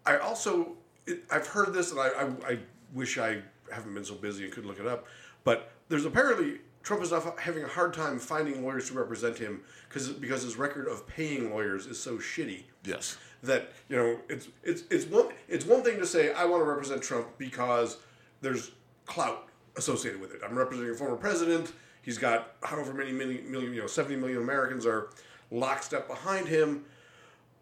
I 0.06 0.18
also 0.18 0.76
it, 1.06 1.24
I've 1.30 1.46
heard 1.46 1.72
this, 1.72 1.90
and 1.92 2.00
I, 2.00 2.08
I, 2.08 2.52
I 2.52 2.58
wish 2.94 3.18
I 3.18 3.42
haven't 3.72 3.94
been 3.94 4.04
so 4.04 4.14
busy 4.14 4.44
and 4.44 4.52
could 4.52 4.64
look 4.64 4.80
it 4.80 4.86
up, 4.86 5.06
but 5.44 5.70
there's 5.88 6.04
apparently 6.04 6.60
Trump 6.82 7.02
is 7.02 7.12
having 7.38 7.64
a 7.64 7.68
hard 7.68 7.92
time 7.92 8.16
finding 8.18 8.62
lawyers 8.62 8.88
to 8.88 8.94
represent 8.94 9.36
him 9.36 9.60
because 9.88 10.08
because 10.10 10.42
his 10.42 10.56
record 10.56 10.86
of 10.86 11.06
paying 11.08 11.50
lawyers 11.50 11.86
is 11.86 12.00
so 12.00 12.16
shitty. 12.18 12.62
Yes. 12.84 13.18
That 13.42 13.72
you 13.88 13.96
know 13.96 14.20
it's 14.28 14.48
it's 14.62 14.84
it's 14.90 15.04
one 15.06 15.28
it's 15.48 15.64
one 15.64 15.82
thing 15.82 15.98
to 15.98 16.06
say 16.06 16.32
I 16.32 16.44
want 16.44 16.62
to 16.62 16.64
represent 16.64 17.02
Trump 17.02 17.26
because 17.38 17.98
there's 18.40 18.70
clout 19.04 19.48
associated 19.76 20.20
with 20.20 20.32
it. 20.32 20.42
I'm 20.44 20.56
representing 20.56 20.92
a 20.92 20.94
former 20.94 21.16
president. 21.16 21.72
He's 22.02 22.18
got 22.18 22.52
however 22.62 22.94
many 22.94 23.10
million, 23.10 23.50
million 23.50 23.74
you 23.74 23.80
know 23.80 23.88
70 23.88 24.16
million 24.16 24.38
Americans 24.38 24.86
are 24.86 25.10
lockstep 25.50 26.06
behind 26.06 26.46
him. 26.46 26.84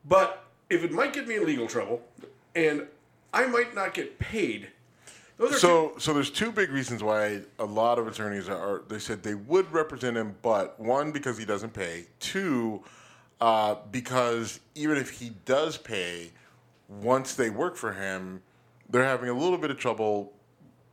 But 0.04 0.44
if 0.68 0.84
it 0.84 0.92
might 0.92 1.14
get 1.14 1.26
me 1.26 1.36
in 1.36 1.46
legal 1.46 1.66
trouble, 1.66 2.02
and 2.54 2.86
I 3.32 3.46
might 3.46 3.74
not 3.74 3.94
get 3.94 4.18
paid 4.18 4.68
so, 5.38 5.88
two- 5.88 6.00
so 6.00 6.14
there's 6.14 6.30
two 6.30 6.52
big 6.52 6.70
reasons 6.70 7.02
why 7.02 7.40
a 7.58 7.64
lot 7.64 7.98
of 7.98 8.06
attorneys 8.06 8.48
are. 8.48 8.82
They 8.88 8.98
said 8.98 9.22
they 9.22 9.34
would 9.34 9.70
represent 9.72 10.16
him, 10.16 10.36
but 10.42 10.78
one 10.78 11.12
because 11.12 11.36
he 11.36 11.44
doesn't 11.44 11.72
pay. 11.72 12.06
Two, 12.20 12.82
uh, 13.40 13.76
because 13.90 14.60
even 14.74 14.96
if 14.96 15.10
he 15.10 15.30
does 15.44 15.76
pay, 15.76 16.30
once 16.88 17.34
they 17.34 17.50
work 17.50 17.76
for 17.76 17.92
him, 17.92 18.42
they're 18.88 19.04
having 19.04 19.28
a 19.28 19.34
little 19.34 19.58
bit 19.58 19.70
of 19.70 19.78
trouble 19.78 20.32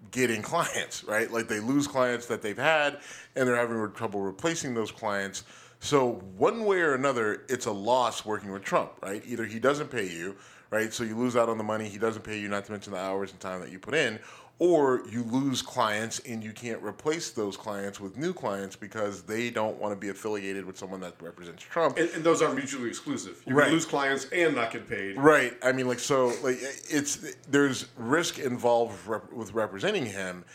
getting 0.09 0.41
clients. 0.41 1.03
Right, 1.03 1.31
like 1.31 1.47
they 1.47 1.59
lose 1.59 1.87
clients 1.87 2.25
that 2.27 2.41
they've 2.41 2.57
had, 2.57 2.99
and 3.35 3.47
they're 3.47 3.55
having 3.55 3.91
trouble 3.93 4.21
replacing 4.21 4.73
those 4.73 4.91
clients. 4.91 5.43
So 5.79 6.13
one 6.37 6.65
way 6.65 6.81
or 6.81 6.93
another, 6.93 7.43
it's 7.49 7.65
a 7.65 7.71
loss 7.71 8.25
working 8.25 8.51
with 8.51 8.63
Trump. 8.63 8.93
Right, 9.03 9.21
either 9.25 9.45
he 9.45 9.59
doesn't 9.59 9.91
pay 9.91 10.07
you 10.07 10.35
right? 10.71 10.93
So 10.93 11.03
you 11.03 11.15
lose 11.15 11.35
out 11.35 11.49
on 11.49 11.57
the 11.57 11.63
money. 11.63 11.87
He 11.87 11.99
doesn't 11.99 12.23
pay 12.23 12.39
you, 12.39 12.47
not 12.47 12.65
to 12.65 12.71
mention 12.71 12.93
the 12.93 12.99
hours 12.99 13.31
and 13.31 13.39
time 13.39 13.59
that 13.59 13.71
you 13.71 13.77
put 13.77 13.93
in. 13.93 14.19
Or 14.57 15.01
you 15.09 15.23
lose 15.23 15.61
clients 15.61 16.19
and 16.19 16.43
you 16.43 16.51
can't 16.51 16.81
replace 16.83 17.31
those 17.31 17.57
clients 17.57 17.99
with 17.99 18.15
new 18.15 18.31
clients 18.31 18.75
because 18.75 19.23
they 19.23 19.49
don't 19.49 19.79
want 19.79 19.91
to 19.91 19.95
be 19.99 20.09
affiliated 20.09 20.65
with 20.65 20.77
someone 20.77 20.99
that 21.01 21.15
represents 21.19 21.63
Trump. 21.63 21.97
And, 21.97 22.09
and 22.11 22.23
those 22.23 22.43
aren't 22.43 22.55
mutually 22.55 22.87
exclusive. 22.87 23.41
You 23.45 23.55
right. 23.55 23.71
lose 23.71 23.85
clients 23.85 24.27
and 24.31 24.55
not 24.55 24.71
get 24.71 24.87
paid. 24.87 25.17
Right. 25.17 25.57
I 25.63 25.71
mean, 25.71 25.87
like 25.87 25.99
so, 25.99 26.27
like 26.43 26.59
it's 26.61 27.35
there's 27.49 27.87
risk 27.97 28.37
involved 28.37 29.07
rep- 29.07 29.33
with 29.33 29.53
representing 29.53 30.05
him. 30.05 30.45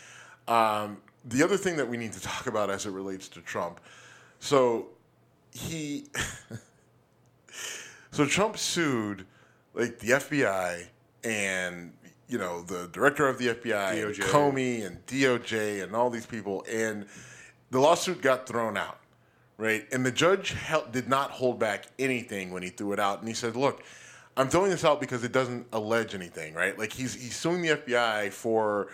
Um, 0.47 0.97
the 1.25 1.43
other 1.43 1.57
thing 1.57 1.75
that 1.75 1.87
we 1.87 1.97
need 1.97 2.13
to 2.13 2.21
talk 2.21 2.47
about 2.47 2.69
as 2.69 2.85
it 2.85 2.91
relates 2.91 3.27
to 3.27 3.41
Trump, 3.41 3.81
so 4.39 4.87
he, 5.51 6.05
so 8.11 8.25
Trump 8.25 8.57
sued 8.57 9.25
like 9.77 9.99
the 9.99 10.09
FBI 10.09 10.87
and 11.23 11.93
you 12.27 12.37
know 12.37 12.61
the 12.61 12.89
director 12.91 13.27
of 13.27 13.37
the 13.37 13.47
FBI, 13.49 14.05
and 14.05 14.15
Comey, 14.15 14.85
and 14.85 15.05
DOJ, 15.05 15.83
and 15.83 15.95
all 15.95 16.09
these 16.09 16.25
people, 16.25 16.65
and 16.69 17.05
the 17.71 17.79
lawsuit 17.79 18.21
got 18.21 18.47
thrown 18.47 18.75
out, 18.75 18.99
right? 19.57 19.85
And 19.91 20.05
the 20.05 20.11
judge 20.11 20.51
held, 20.51 20.91
did 20.91 21.07
not 21.07 21.31
hold 21.31 21.59
back 21.59 21.85
anything 21.97 22.51
when 22.51 22.63
he 22.63 22.69
threw 22.69 22.91
it 22.91 22.99
out, 22.99 23.19
and 23.19 23.27
he 23.27 23.33
said, 23.33 23.55
"Look, 23.55 23.83
I'm 24.35 24.49
throwing 24.49 24.71
this 24.71 24.83
out 24.83 24.99
because 24.99 25.23
it 25.23 25.31
doesn't 25.31 25.67
allege 25.71 26.15
anything, 26.15 26.53
right? 26.53 26.77
Like 26.77 26.91
he's 26.91 27.13
he's 27.13 27.35
suing 27.35 27.61
the 27.61 27.69
FBI 27.69 28.31
for." 28.31 28.87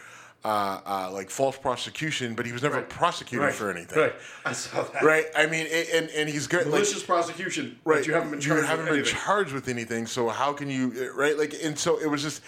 Uh, 0.45 0.81
uh, 0.85 1.09
like 1.11 1.29
false 1.29 1.57
prosecution, 1.57 2.35
but 2.35 2.45
he 2.45 2.51
was 2.51 2.61
never 2.63 2.77
right. 2.77 2.89
prosecuted 2.89 3.45
right. 3.45 3.53
for 3.53 3.71
anything. 3.71 3.97
Right, 3.97 4.13
I 4.45 4.51
saw 4.51 4.83
that. 4.83 5.01
Right, 5.01 5.25
I 5.35 5.45
mean, 5.45 5.67
and 5.67 6.09
and 6.09 6.29
he's 6.29 6.47
good. 6.47 6.67
Malicious 6.67 6.97
like, 6.97 7.07
prosecution. 7.07 7.79
Right, 7.85 8.05
you 8.05 8.13
haven't 8.13 8.31
been 8.31 8.41
charged. 8.41 8.63
You 8.63 8.67
haven't 8.67 8.85
been 8.85 8.95
anything. 8.95 9.15
charged 9.15 9.53
with 9.53 9.69
anything. 9.69 10.05
So 10.05 10.29
how 10.29 10.51
can 10.51 10.69
you? 10.69 11.13
Right, 11.15 11.37
like, 11.37 11.53
and 11.63 11.79
so 11.79 11.99
it 11.99 12.07
was 12.07 12.21
just 12.21 12.41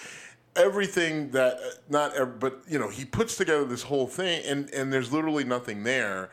everything 0.56 1.32
that 1.32 1.58
not, 1.90 2.40
but 2.40 2.62
you 2.68 2.80
know, 2.80 2.90
he 2.90 3.06
puts 3.06 3.38
together 3.38 3.66
this 3.66 3.84
whole 3.84 4.08
thing, 4.08 4.44
and 4.46 4.70
and 4.72 4.92
there's 4.92 5.14
literally 5.14 5.46
nothing 5.46 5.84
there, 5.84 6.32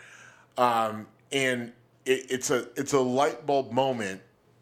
um, 0.58 1.06
and 1.30 1.72
it, 2.04 2.26
it's 2.30 2.50
a 2.50 2.68
it's 2.76 2.92
a 2.92 3.00
light 3.00 3.46
bulb 3.46 3.70
moment 3.70 4.20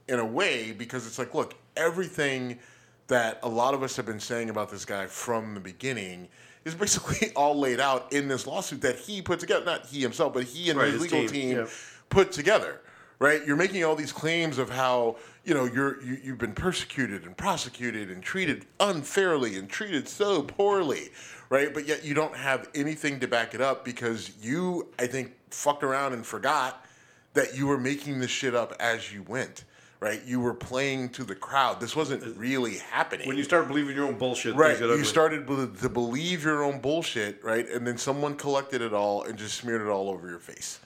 in 0.08 0.18
a 0.18 0.26
way 0.26 0.72
because 0.72 1.06
it's 1.06 1.18
like, 1.18 1.34
look, 1.34 1.54
everything 1.76 2.58
that 3.06 3.40
a 3.42 3.48
lot 3.48 3.74
of 3.74 3.82
us 3.82 3.96
have 3.96 4.06
been 4.06 4.20
saying 4.20 4.50
about 4.50 4.70
this 4.70 4.84
guy 4.84 5.06
from 5.06 5.54
the 5.54 5.60
beginning 5.60 6.28
is 6.64 6.75
basically 6.75 7.33
all 7.37 7.59
laid 7.59 7.81
out 7.81 8.12
in 8.12 8.29
this 8.29 8.46
lawsuit 8.46 8.81
that 8.83 8.96
he 8.96 9.23
put 9.23 9.40
together. 9.40 9.64
Not 9.64 9.87
he 9.87 10.01
himself, 10.01 10.35
but 10.35 10.44
he 10.44 10.70
and 10.70 10.79
right, 10.79 10.92
his, 10.92 11.03
his, 11.03 11.12
legal 11.12 11.29
team, 11.29 11.29
team 11.29 11.57
yeah. 11.59 11.66
put 12.09 12.33
together. 12.33 12.81
Right? 13.18 13.46
You're 13.46 13.57
making 13.57 13.85
all 13.85 13.96
these 13.96 14.12
claims 14.12 14.57
of 14.57 14.70
how 14.70 15.16
you 15.44 15.53
know 15.53 15.66
you're 15.66 16.03
you, 16.03 16.18
you've 16.23 16.38
been 16.38 16.55
persecuted 16.55 17.25
and 17.25 17.37
prosecuted 17.37 18.11
and 18.11 18.23
treated 18.23 18.64
unfairly 18.79 19.57
and 19.57 19.68
treated 19.68 20.09
so 20.09 20.42
poorly, 20.42 21.11
right? 21.51 21.73
But 21.73 21.87
yet 21.87 22.03
you 22.03 22.14
don't 22.14 22.35
have 22.35 22.70
anything 22.75 23.20
to 23.20 23.29
back 23.29 23.55
it 23.55 23.61
up 23.61 23.85
because 23.85 24.33
you, 24.40 24.88
I 24.99 25.07
think, 25.07 25.35
fucked 25.51 25.83
around 25.83 26.14
and 26.14 26.25
forgot 26.25 26.87
that 27.35 27.55
you 27.55 27.66
were 27.66 27.79
making 27.79 28.20
this 28.20 28.31
shit 28.31 28.55
up 28.55 28.75
as 28.81 29.12
you 29.12 29.23
went 29.23 29.64
right? 30.00 30.22
You 30.24 30.40
were 30.40 30.54
playing 30.54 31.10
to 31.10 31.24
the 31.24 31.34
crowd. 31.34 31.78
This 31.78 31.94
wasn't 31.94 32.36
really 32.36 32.78
happening. 32.78 33.28
When 33.28 33.36
you 33.36 33.44
start 33.44 33.68
believing 33.68 33.94
your 33.94 34.06
own 34.06 34.16
bullshit, 34.16 34.54
right? 34.56 34.80
You 34.80 35.04
started 35.04 35.46
to 35.46 35.88
believe 35.88 36.42
your 36.42 36.64
own 36.64 36.80
bullshit, 36.80 37.44
right? 37.44 37.68
And 37.68 37.86
then 37.86 37.98
someone 37.98 38.34
collected 38.34 38.80
it 38.80 38.94
all 38.94 39.22
and 39.22 39.38
just 39.38 39.56
smeared 39.58 39.82
it 39.82 39.88
all 39.88 40.08
over 40.08 40.28
your 40.28 40.38
face. 40.38 40.80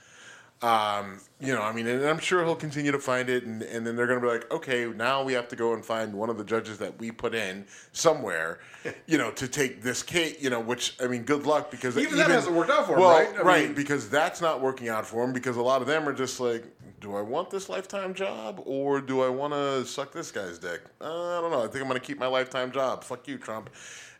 Um, 0.62 1.20
you 1.40 1.52
know, 1.52 1.60
I 1.60 1.72
mean, 1.72 1.86
and 1.86 2.02
I'm 2.06 2.18
sure 2.18 2.42
he'll 2.42 2.56
continue 2.56 2.90
to 2.90 2.98
find 2.98 3.28
it, 3.28 3.44
and, 3.44 3.60
and 3.60 3.86
then 3.86 3.96
they're 3.96 4.06
going 4.06 4.18
to 4.18 4.26
be 4.26 4.32
like, 4.32 4.50
okay, 4.50 4.86
now 4.86 5.22
we 5.22 5.34
have 5.34 5.46
to 5.48 5.56
go 5.56 5.74
and 5.74 5.84
find 5.84 6.14
one 6.14 6.30
of 6.30 6.38
the 6.38 6.44
judges 6.44 6.78
that 6.78 6.98
we 6.98 7.10
put 7.10 7.34
in 7.34 7.66
somewhere, 7.92 8.60
you 9.06 9.18
know, 9.18 9.30
to 9.32 9.46
take 9.46 9.82
this 9.82 10.02
case, 10.02 10.36
you 10.40 10.48
know, 10.48 10.60
which, 10.60 10.96
I 11.02 11.06
mean, 11.06 11.24
good 11.24 11.44
luck 11.44 11.70
because 11.70 11.98
even, 11.98 12.14
even 12.14 12.18
that 12.18 12.30
hasn't 12.30 12.56
worked 12.56 12.70
out 12.70 12.86
for 12.86 12.96
well, 12.96 13.18
him, 13.18 13.34
right? 13.34 13.36
I 13.36 13.42
right, 13.42 13.66
mean, 13.66 13.74
because 13.74 14.08
that's 14.08 14.40
not 14.40 14.62
working 14.62 14.88
out 14.88 15.06
for 15.06 15.22
him 15.22 15.34
because 15.34 15.58
a 15.58 15.62
lot 15.62 15.82
of 15.82 15.86
them 15.86 16.08
are 16.08 16.14
just 16.14 16.40
like, 16.40 16.64
do 17.04 17.14
I 17.14 17.20
want 17.20 17.50
this 17.50 17.68
lifetime 17.68 18.14
job 18.14 18.62
or 18.64 18.98
do 18.98 19.20
I 19.20 19.28
want 19.28 19.52
to 19.52 19.84
suck 19.84 20.10
this 20.10 20.30
guy's 20.30 20.58
dick? 20.58 20.80
Uh, 21.02 21.38
I 21.38 21.40
don't 21.42 21.50
know. 21.50 21.58
I 21.58 21.66
think 21.66 21.82
I'm 21.82 21.88
going 21.88 22.00
to 22.00 22.06
keep 22.06 22.18
my 22.18 22.26
lifetime 22.26 22.72
job. 22.72 23.04
Fuck 23.04 23.28
you, 23.28 23.36
Trump. 23.36 23.68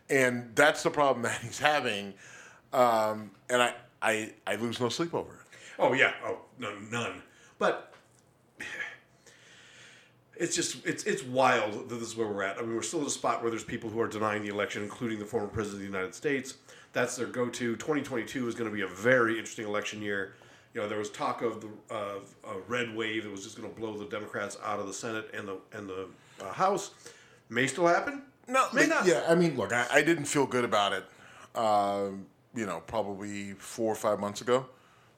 And 0.07 0.51
that's 0.53 0.83
the 0.83 0.91
problem 0.91 1.23
that 1.23 1.41
he's 1.41 1.57
having. 1.57 2.13
Um, 2.71 3.31
and 3.49 3.63
I, 3.63 3.73
I, 4.03 4.33
I 4.45 4.55
lose 4.57 4.79
no 4.79 4.89
sleep 4.89 5.15
over 5.15 5.33
it. 5.33 5.57
Oh 5.79 5.93
yeah. 5.93 6.13
Oh 6.23 6.37
no, 6.59 6.77
none. 6.91 7.23
But 7.57 7.91
it's 10.35 10.55
just 10.55 10.85
it's 10.85 11.05
it's 11.05 11.23
wild 11.23 11.89
that 11.89 11.95
this 11.95 12.09
is 12.09 12.15
where 12.15 12.27
we're 12.27 12.43
at. 12.43 12.59
I 12.59 12.61
mean, 12.61 12.75
we're 12.75 12.83
still 12.83 13.01
at 13.01 13.07
a 13.07 13.09
spot 13.09 13.41
where 13.41 13.49
there's 13.49 13.63
people 13.63 13.89
who 13.89 13.99
are 13.99 14.07
denying 14.07 14.43
the 14.43 14.49
election, 14.49 14.83
including 14.83 15.17
the 15.17 15.25
former 15.25 15.47
president 15.47 15.81
of 15.83 15.91
the 15.91 15.97
United 15.97 16.13
States. 16.13 16.53
That's 16.93 17.15
their 17.15 17.27
go-to. 17.27 17.75
2022 17.75 18.47
is 18.47 18.53
going 18.53 18.69
to 18.69 18.73
be 18.73 18.83
a 18.83 18.87
very 18.87 19.39
interesting 19.39 19.65
election 19.65 20.03
year. 20.03 20.35
You 20.75 20.81
know, 20.81 20.89
there 20.89 20.99
was 20.99 21.09
talk 21.09 21.41
of 21.41 21.61
the 21.61 21.69
of 21.89 22.35
a 22.43 22.59
red 22.67 22.93
wave 22.93 23.23
that 23.23 23.31
was 23.31 23.45
just 23.45 23.57
going 23.57 23.73
to 23.73 23.79
blow 23.79 23.97
the 23.97 24.05
Democrats 24.05 24.57
out 24.61 24.77
of 24.77 24.87
the 24.87 24.93
Senate 24.93 25.29
and 25.33 25.47
the 25.47 25.57
and 25.71 25.87
the 25.87 26.09
uh, 26.43 26.51
House. 26.51 26.91
May 27.47 27.65
still 27.65 27.87
happen. 27.87 28.23
No, 28.49 28.67
may 28.73 28.85
not. 28.85 29.07
Yeah, 29.07 29.23
I 29.25 29.35
mean, 29.35 29.55
look, 29.55 29.71
I, 29.71 29.87
I 29.89 30.01
didn't 30.01 30.25
feel 30.25 30.45
good 30.45 30.65
about 30.65 30.91
it. 30.91 31.05
Um, 31.57 32.25
you 32.53 32.65
know, 32.65 32.81
probably 32.87 33.53
four 33.53 33.89
or 33.89 33.95
five 33.95 34.19
months 34.19 34.41
ago. 34.41 34.65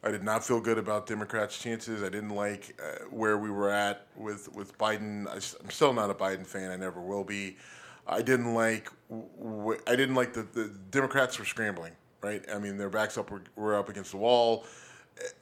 I 0.04 0.12
did 0.12 0.22
not 0.22 0.46
feel 0.46 0.62
good 0.62 0.78
about 0.78 1.08
Democrats' 1.08 1.58
chances. 1.58 2.04
I 2.04 2.10
didn't 2.10 2.36
like 2.36 2.80
uh, 2.80 3.06
where 3.10 3.40
we 3.40 3.50
were 3.50 3.72
at 3.72 4.06
with 4.16 4.54
with 4.54 4.78
Biden. 4.78 5.28
I, 5.28 5.38
am 5.38 5.72
still 5.72 5.92
not 5.92 6.12
a 6.12 6.14
Biden 6.14 6.46
fan. 6.46 6.70
I 6.70 6.76
never 6.76 7.02
will 7.02 7.24
be. 7.24 7.58
I 8.06 8.22
didn't 8.22 8.54
like. 8.54 8.92
W- 9.10 9.82
I 9.88 9.96
didn't 9.96 10.14
like 10.14 10.34
the, 10.34 10.44
the 10.44 10.72
Democrats 10.92 11.40
were 11.40 11.46
scrambling. 11.46 11.94
Right. 12.22 12.46
I 12.54 12.60
mean, 12.60 12.78
their 12.78 12.90
backs 12.90 13.18
up 13.18 13.32
were, 13.32 13.42
were 13.56 13.76
up 13.76 13.90
against 13.90 14.12
the 14.12 14.18
wall. 14.18 14.66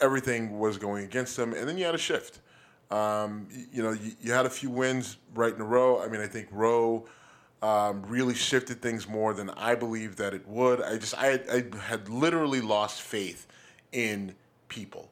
Everything 0.01 0.59
was 0.59 0.77
going 0.77 1.05
against 1.05 1.35
them, 1.37 1.53
and 1.53 1.67
then 1.67 1.77
you 1.77 1.85
had 1.85 1.95
a 1.95 1.99
shift. 1.99 2.39
Um, 2.91 3.47
you, 3.51 3.65
you, 3.73 3.83
know, 3.83 3.91
you, 3.91 4.11
you, 4.21 4.31
had 4.31 4.45
a 4.45 4.49
few 4.49 4.69
wins 4.69 5.17
right 5.33 5.53
in 5.53 5.59
a 5.59 5.65
row. 5.65 6.01
I 6.01 6.07
mean, 6.07 6.21
I 6.21 6.27
think 6.27 6.47
Roe. 6.51 7.05
Um, 7.61 8.03
really 8.03 8.35
shifted 8.35 8.79
things 8.79 9.07
more 9.07 9.33
than 9.33 9.49
I 9.51 9.73
believed 9.73 10.19
that 10.19 10.35
it 10.35 10.47
would. 10.47 10.83
I 10.83 10.97
just 10.97 11.15
I, 11.17 11.39
I 11.51 11.63
had 11.87 12.09
literally 12.09 12.61
lost 12.61 13.01
faith 13.01 13.47
in 13.91 14.35
people. 14.67 15.09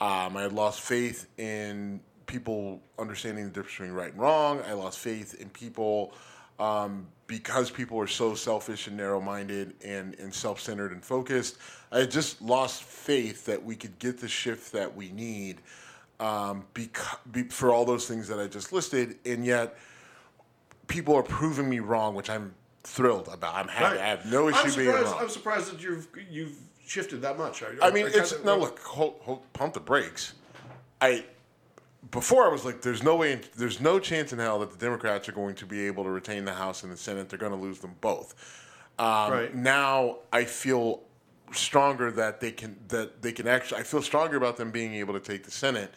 Um, 0.00 0.34
I 0.36 0.42
had 0.42 0.52
lost 0.52 0.80
faith 0.80 1.26
in 1.36 2.00
people 2.24 2.80
understanding 2.98 3.44
the 3.44 3.50
difference 3.50 3.72
between 3.72 3.92
right 3.92 4.12
and 4.12 4.20
wrong. 4.20 4.62
I 4.66 4.72
lost 4.72 4.98
faith 4.98 5.34
in 5.40 5.50
people 5.50 6.14
um, 6.58 7.06
because 7.26 7.70
people 7.70 7.98
are 7.98 8.06
so 8.06 8.34
selfish 8.34 8.86
and 8.86 8.96
narrow-minded 8.96 9.74
and, 9.84 10.14
and 10.18 10.32
self-centered 10.32 10.92
and 10.92 11.04
focused. 11.04 11.58
I 11.92 12.04
just 12.06 12.40
lost 12.40 12.84
faith 12.84 13.46
that 13.46 13.64
we 13.64 13.74
could 13.76 13.98
get 13.98 14.18
the 14.18 14.28
shift 14.28 14.72
that 14.72 14.94
we 14.94 15.10
need 15.10 15.60
um, 16.20 16.64
be, 16.74 16.88
for 17.48 17.72
all 17.72 17.84
those 17.84 18.06
things 18.06 18.28
that 18.28 18.38
I 18.38 18.46
just 18.46 18.72
listed, 18.72 19.18
and 19.24 19.44
yet 19.44 19.76
people 20.86 21.16
are 21.16 21.22
proving 21.22 21.68
me 21.68 21.80
wrong, 21.80 22.14
which 22.14 22.28
I'm 22.30 22.54
thrilled 22.84 23.28
about. 23.32 23.54
I'm 23.54 23.68
happy. 23.68 23.96
Right. 23.96 24.04
I 24.04 24.08
have 24.08 24.30
no 24.30 24.48
issue 24.48 24.76
being 24.76 24.90
wrong. 24.90 25.16
I'm 25.18 25.28
surprised 25.28 25.72
that 25.72 25.82
you've 25.82 26.06
you've 26.30 26.56
shifted 26.86 27.22
that 27.22 27.38
much. 27.38 27.62
I 27.82 27.90
mean, 27.90 28.06
it's 28.06 28.32
kinda- 28.32 28.44
no 28.44 28.58
look. 28.58 28.78
Hold, 28.80 29.16
hold, 29.22 29.52
pump 29.52 29.74
the 29.74 29.80
brakes. 29.80 30.34
I 31.00 31.24
before 32.10 32.44
I 32.44 32.48
was 32.48 32.64
like, 32.64 32.82
there's 32.82 33.02
no 33.02 33.16
way, 33.16 33.40
there's 33.56 33.80
no 33.80 33.98
chance 33.98 34.32
in 34.32 34.38
hell 34.38 34.58
that 34.60 34.70
the 34.72 34.78
Democrats 34.78 35.28
are 35.28 35.32
going 35.32 35.54
to 35.56 35.66
be 35.66 35.86
able 35.86 36.02
to 36.04 36.10
retain 36.10 36.44
the 36.44 36.54
House 36.54 36.82
and 36.82 36.90
the 36.90 36.96
Senate. 36.96 37.28
They're 37.28 37.38
going 37.38 37.52
to 37.52 37.58
lose 37.58 37.78
them 37.78 37.94
both. 38.00 38.34
Um, 38.98 39.32
Right. 39.32 39.54
Now 39.54 40.16
I 40.32 40.44
feel 40.44 41.02
stronger 41.52 42.10
that 42.12 42.40
they 42.40 42.52
can 42.52 42.76
that 42.88 43.22
they 43.22 43.32
can 43.32 43.46
actually. 43.48 43.80
I 43.80 43.84
feel 43.84 44.02
stronger 44.02 44.36
about 44.36 44.56
them 44.56 44.70
being 44.70 44.94
able 44.94 45.14
to 45.14 45.20
take 45.20 45.44
the 45.44 45.50
Senate, 45.50 45.92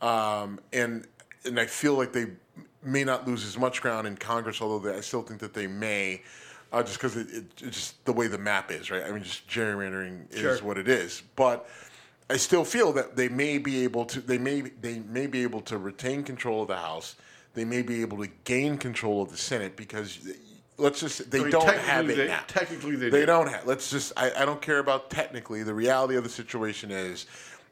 um, 0.00 0.60
and 0.72 1.06
and 1.44 1.58
I 1.58 1.66
feel 1.66 1.94
like 1.94 2.12
they 2.12 2.26
may 2.82 3.04
not 3.04 3.26
lose 3.26 3.44
as 3.44 3.58
much 3.58 3.80
ground 3.80 4.06
in 4.06 4.16
Congress, 4.16 4.60
although 4.60 4.90
they, 4.90 4.96
I 4.96 5.00
still 5.00 5.22
think 5.22 5.40
that 5.40 5.54
they 5.54 5.66
may. 5.66 6.22
Uh, 6.72 6.82
just 6.82 6.96
because 6.96 7.16
it, 7.18 7.28
it, 7.28 7.44
it's 7.60 7.76
just 7.76 8.04
the 8.06 8.12
way 8.12 8.26
the 8.28 8.38
map 8.38 8.70
is, 8.70 8.90
right? 8.90 9.04
I 9.04 9.10
mean, 9.10 9.22
just 9.22 9.46
gerrymandering 9.46 10.32
is 10.32 10.40
Sure. 10.40 10.56
what 10.58 10.78
it 10.78 10.88
is. 10.88 11.22
But 11.36 11.68
I 12.30 12.38
still 12.38 12.64
feel 12.64 12.94
that 12.94 13.14
they 13.14 13.28
may 13.28 13.58
be 13.58 13.84
able 13.84 14.06
to 14.06 14.20
they 14.20 14.38
may 14.38 14.62
they 14.62 15.00
may 15.00 15.26
be 15.26 15.42
able 15.42 15.60
to 15.62 15.76
retain 15.76 16.22
control 16.24 16.62
of 16.62 16.68
the 16.68 16.76
House. 16.76 17.16
They 17.54 17.66
may 17.66 17.82
be 17.82 18.00
able 18.00 18.16
to 18.24 18.30
gain 18.44 18.78
control 18.78 19.20
of 19.20 19.30
the 19.30 19.36
Senate 19.36 19.76
because 19.76 20.18
let's 20.78 21.00
just 21.00 21.30
they 21.30 21.40
I 21.40 21.42
mean, 21.42 21.50
don't 21.50 21.68
have 21.76 22.10
it 22.10 22.16
they- 22.16 22.28
now. 22.28 22.42
technically 22.46 22.96
they 22.96 23.10
they 23.10 23.20
do. 23.20 23.26
don't 23.26 23.48
have. 23.48 23.66
Let's 23.66 23.90
just 23.90 24.12
I, 24.16 24.32
I 24.36 24.44
don't 24.44 24.62
care 24.62 24.78
about 24.78 25.10
technically. 25.10 25.62
The 25.62 25.74
reality 25.74 26.16
of 26.16 26.24
the 26.24 26.30
situation 26.30 26.90
is 26.90 27.26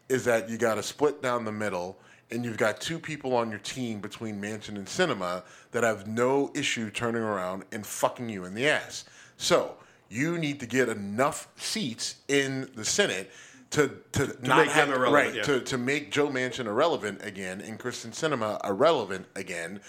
is 0.08 0.24
that 0.24 0.48
you 0.48 0.58
got 0.58 0.74
to 0.74 0.82
split 0.82 1.22
down 1.22 1.44
the 1.44 1.52
middle. 1.52 1.96
And 2.32 2.44
you've 2.44 2.58
got 2.58 2.80
two 2.80 3.00
people 3.00 3.34
on 3.34 3.50
your 3.50 3.58
team 3.58 3.98
between 3.98 4.40
Manchin 4.40 4.76
and 4.76 4.86
Sinema 4.86 5.42
that 5.72 5.82
have 5.82 6.06
no 6.06 6.52
issue 6.54 6.88
turning 6.88 7.22
around 7.22 7.64
and 7.72 7.84
fucking 7.84 8.28
you 8.28 8.44
in 8.44 8.54
the 8.54 8.68
ass. 8.68 9.04
So 9.36 9.74
you 10.08 10.38
need 10.38 10.60
to 10.60 10.66
get 10.66 10.88
enough 10.88 11.48
seats 11.56 12.16
in 12.28 12.70
the 12.76 12.84
Senate 12.84 13.32
to 13.70 13.90
to, 14.12 14.26
not 14.42 14.58
make 14.58 14.68
have 14.70 14.88
them 14.88 14.98
irrelevant, 14.98 15.12
right 15.12 15.34
yeah. 15.34 15.42
to, 15.42 15.60
to 15.60 15.76
make 15.78 16.12
Joe 16.12 16.28
Manchin 16.28 16.66
irrelevant 16.66 17.24
again 17.24 17.60
and 17.60 17.80
Kristen 17.80 18.12
Sinema 18.12 18.64
irrelevant 18.64 19.26
again, 19.34 19.80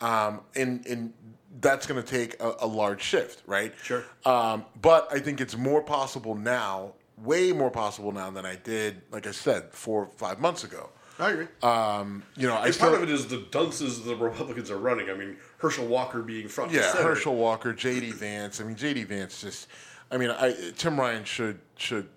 um, 0.00 0.42
and 0.54 0.86
and 0.86 1.12
that's 1.60 1.86
going 1.86 2.02
to 2.02 2.08
take 2.08 2.40
a, 2.40 2.54
a 2.60 2.66
large 2.66 3.02
shift, 3.02 3.42
right? 3.46 3.72
Sure. 3.82 4.04
Um, 4.24 4.64
but 4.80 5.08
I 5.12 5.18
think 5.18 5.40
it's 5.40 5.56
more 5.56 5.82
possible 5.82 6.34
now, 6.34 6.92
way 7.16 7.52
more 7.52 7.70
possible 7.70 8.12
now 8.12 8.30
than 8.30 8.44
I 8.46 8.56
did, 8.56 9.02
like 9.10 9.26
I 9.26 9.30
said, 9.32 9.72
four 9.72 10.04
or 10.04 10.10
five 10.16 10.40
months 10.40 10.64
ago. 10.64 10.90
I 11.18 11.30
agree. 11.30 11.46
Um, 11.62 12.22
you 12.36 12.46
know, 12.46 12.56
I 12.56 12.70
still 12.70 12.90
part 12.90 13.02
of 13.02 13.08
it 13.08 13.12
is 13.12 13.26
the 13.26 13.38
dunces 13.50 14.04
the 14.04 14.14
Republicans 14.14 14.70
are 14.70 14.78
running. 14.78 15.10
I 15.10 15.14
mean, 15.14 15.36
Herschel 15.58 15.86
Walker 15.86 16.22
being 16.22 16.46
front 16.46 16.70
and 16.70 16.80
Yeah. 16.80 16.92
Herschel 17.02 17.34
Walker, 17.34 17.72
J.D. 17.72 18.12
Vance. 18.12 18.60
I 18.60 18.64
mean, 18.64 18.76
J.D. 18.76 19.04
Vance 19.04 19.40
just. 19.40 19.68
I 20.10 20.16
mean, 20.16 20.30
I, 20.30 20.54
Tim 20.76 20.98
Ryan 20.98 21.24
should 21.24 21.58
should 21.76 22.08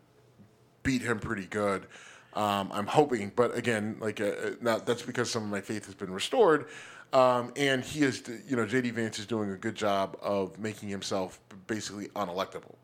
beat 0.83 1.01
him 1.01 1.19
pretty 1.19 1.45
good. 1.47 1.87
Um, 2.33 2.69
I'm 2.71 2.87
hoping, 2.87 3.31
but 3.35 3.57
again, 3.57 3.97
like 3.99 4.21
uh, 4.21 4.25
uh, 4.25 4.49
now 4.61 4.77
that's 4.77 5.01
because 5.01 5.29
some 5.29 5.43
of 5.43 5.49
my 5.49 5.59
faith 5.61 5.85
has 5.87 5.95
been 5.95 6.11
restored, 6.11 6.67
um, 7.13 7.51
and 7.57 7.83
he 7.83 8.03
is, 8.03 8.23
you 8.47 8.55
know, 8.55 8.65
J.D. 8.65 8.91
Vance 8.91 9.19
is 9.19 9.25
doing 9.25 9.51
a 9.51 9.57
good 9.57 9.75
job 9.75 10.17
of 10.21 10.57
making 10.59 10.89
himself 10.89 11.39
basically 11.67 12.07
unelectable. 12.09 12.75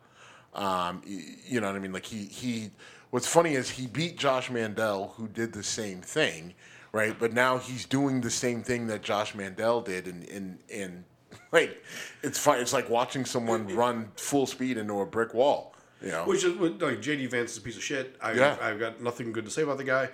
Um, 0.54 1.02
you 1.06 1.62
know 1.62 1.68
what 1.68 1.76
I 1.76 1.80
mean? 1.80 1.94
Like 1.94 2.06
he 2.06 2.26
he. 2.26 2.72
What's 3.10 3.28
funny 3.28 3.54
is 3.54 3.70
he 3.70 3.88
beat 3.88 4.18
Josh 4.18 4.50
Mandel, 4.50 5.14
who 5.16 5.28
did 5.30 5.54
the 5.54 5.64
same 5.64 6.02
thing, 6.02 6.54
right? 6.92 7.18
But 7.18 7.32
now 7.32 7.58
he's 7.58 7.86
doing 7.86 8.20
the 8.20 8.30
same 8.30 8.64
thing 8.64 8.88
that 8.88 9.02
Josh 9.02 9.34
Mandel 9.34 9.82
did, 9.82 10.08
and 10.08 10.28
and 10.28 10.60
and 10.74 11.04
like 11.52 11.82
it's 12.22 12.40
fun. 12.40 12.60
It's 12.60 12.74
like 12.74 12.90
watching 12.90 13.24
someone 13.24 13.68
run 13.68 14.12
full 14.18 14.46
speed 14.46 14.78
into 14.78 15.00
a 15.00 15.06
brick 15.06 15.34
wall. 15.34 15.74
You 16.02 16.12
know? 16.12 16.26
Which 16.26 16.44
is 16.44 16.56
like 16.56 17.02
JD 17.02 17.30
Vance 17.32 17.52
is 17.52 17.58
a 17.58 17.62
piece 17.62 17.78
of 17.78 17.84
shit. 17.84 18.16
I, 18.22 18.34
Yeah. 18.34 18.58
I've 18.62 18.80
got 18.80 19.02
nothing 19.02 19.32
good 19.32 19.46
to 19.46 19.52
say 19.52 19.64
about 19.64 19.78
the 19.78 19.84
guy. 19.84 20.10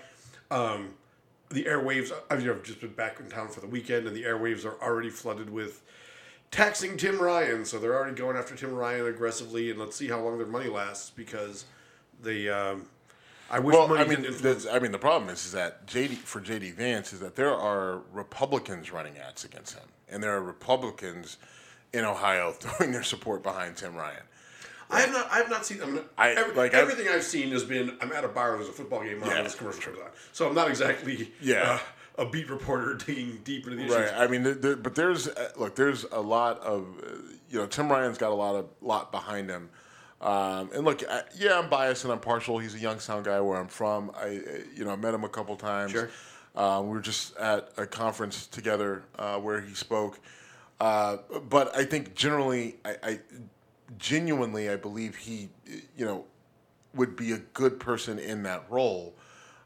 Um, 0.49 0.93
the 1.53 1.65
airwaves. 1.65 2.11
I've 2.29 2.41
you 2.41 2.47
know, 2.47 2.59
just 2.63 2.81
been 2.81 2.93
back 2.93 3.19
in 3.19 3.29
town 3.29 3.49
for 3.49 3.59
the 3.61 3.67
weekend, 3.67 4.07
and 4.07 4.15
the 4.15 4.23
airwaves 4.23 4.65
are 4.65 4.81
already 4.81 5.09
flooded 5.09 5.49
with 5.49 5.81
taxing 6.51 6.97
Tim 6.97 7.19
Ryan. 7.19 7.65
So 7.65 7.79
they're 7.79 7.95
already 7.95 8.15
going 8.15 8.37
after 8.37 8.55
Tim 8.55 8.73
Ryan 8.73 9.07
aggressively, 9.07 9.69
and 9.71 9.79
let's 9.79 9.95
see 9.95 10.07
how 10.07 10.19
long 10.21 10.37
their 10.37 10.47
money 10.47 10.69
lasts 10.69 11.09
because 11.09 11.65
they. 12.21 12.49
Um, 12.49 12.85
I 13.49 13.59
wish 13.59 13.75
Well, 13.75 13.87
money 13.87 14.01
I 14.01 14.03
mean, 14.05 14.21
didn't 14.21 14.33
influence. 14.35 14.63
the, 14.63 14.73
I 14.73 14.79
mean, 14.79 14.91
the 14.91 14.97
problem 14.97 15.29
is, 15.29 15.45
is 15.45 15.51
that 15.51 15.85
JD 15.85 16.15
for 16.17 16.41
JD 16.41 16.73
Vance 16.75 17.13
is 17.13 17.19
that 17.19 17.35
there 17.35 17.53
are 17.53 18.01
Republicans 18.11 18.91
running 18.91 19.17
ads 19.17 19.43
against 19.43 19.75
him, 19.75 19.87
and 20.09 20.23
there 20.23 20.33
are 20.35 20.41
Republicans 20.41 21.37
in 21.91 22.05
Ohio 22.05 22.51
throwing 22.59 22.91
their 22.91 23.03
support 23.03 23.43
behind 23.43 23.77
Tim 23.77 23.95
Ryan. 23.95 24.23
I 24.93 25.01
have 25.01 25.11
not. 25.11 25.31
I 25.31 25.37
have 25.37 25.49
not 25.49 25.65
seen. 25.65 25.81
I'm 25.81 25.95
not, 25.95 26.05
I- 26.17 26.31
every, 26.31 26.55
like, 26.55 26.73
I've- 26.73 26.81
everything 26.81 27.07
I've 27.13 27.23
seen 27.23 27.51
has 27.51 27.63
been. 27.63 27.97
I'm 28.01 28.11
at 28.11 28.23
a 28.23 28.27
bar. 28.27 28.55
There's 28.57 28.69
a 28.69 28.73
football 28.73 29.03
game 29.03 29.21
on. 29.23 29.29
Yeah, 29.29 29.41
this 29.41 29.55
commercial 29.55 29.81
comes 29.81 29.99
on. 29.99 30.09
So 30.31 30.47
I'm 30.47 30.55
not 30.55 30.69
exactly. 30.69 31.31
Yeah. 31.41 31.79
uh, 32.17 32.23
a 32.23 32.25
beat 32.29 32.49
reporter 32.49 32.93
digging 33.05 33.39
deep 33.43 33.65
into 33.65 33.77
the 33.77 33.83
issues. 33.85 33.95
Right. 33.95 34.13
I 34.15 34.27
mean, 34.27 34.43
there, 34.43 34.53
there, 34.53 34.75
but 34.75 34.93
there's 34.95 35.27
uh, 35.27 35.49
look, 35.57 35.75
there's 35.75 36.03
a 36.11 36.21
lot 36.21 36.59
of 36.59 36.85
uh, 37.03 37.09
you 37.49 37.59
know, 37.59 37.65
Tim 37.65 37.89
Ryan's 37.91 38.17
got 38.19 38.31
a 38.31 38.35
lot 38.35 38.55
of 38.55 38.67
lot 38.81 39.11
behind 39.11 39.49
him. 39.49 39.69
Um, 40.21 40.69
and 40.73 40.85
look, 40.85 41.03
I, 41.09 41.23
yeah, 41.35 41.59
I'm 41.59 41.69
biased 41.69 42.03
and 42.05 42.13
I'm 42.13 42.19
partial. 42.19 42.57
He's 42.59 42.75
a 42.75 42.79
Youngstown 42.79 43.23
guy 43.23 43.41
where 43.41 43.57
I'm 43.59 43.67
from. 43.67 44.11
I, 44.15 44.25
uh, 44.37 44.57
you 44.73 44.85
know, 44.85 44.95
met 44.95 45.13
him 45.13 45.23
a 45.25 45.29
couple 45.29 45.55
times. 45.57 45.91
Sure. 45.91 46.09
Uh, 46.55 46.81
we 46.83 46.89
were 46.91 47.01
just 47.01 47.35
at 47.37 47.69
a 47.77 47.85
conference 47.87 48.47
together 48.47 49.03
uh, 49.17 49.37
where 49.39 49.59
he 49.59 49.73
spoke. 49.73 50.19
Uh, 50.79 51.17
but 51.49 51.75
I 51.75 51.83
think 51.83 52.13
generally, 52.15 52.75
I, 52.85 52.95
I 53.03 53.19
genuinely, 53.97 54.69
I 54.69 54.75
believe 54.75 55.15
he, 55.15 55.49
you 55.97 56.05
know, 56.05 56.25
would 56.95 57.15
be 57.15 57.31
a 57.31 57.37
good 57.39 57.79
person 57.79 58.19
in 58.19 58.43
that 58.43 58.65
role. 58.69 59.15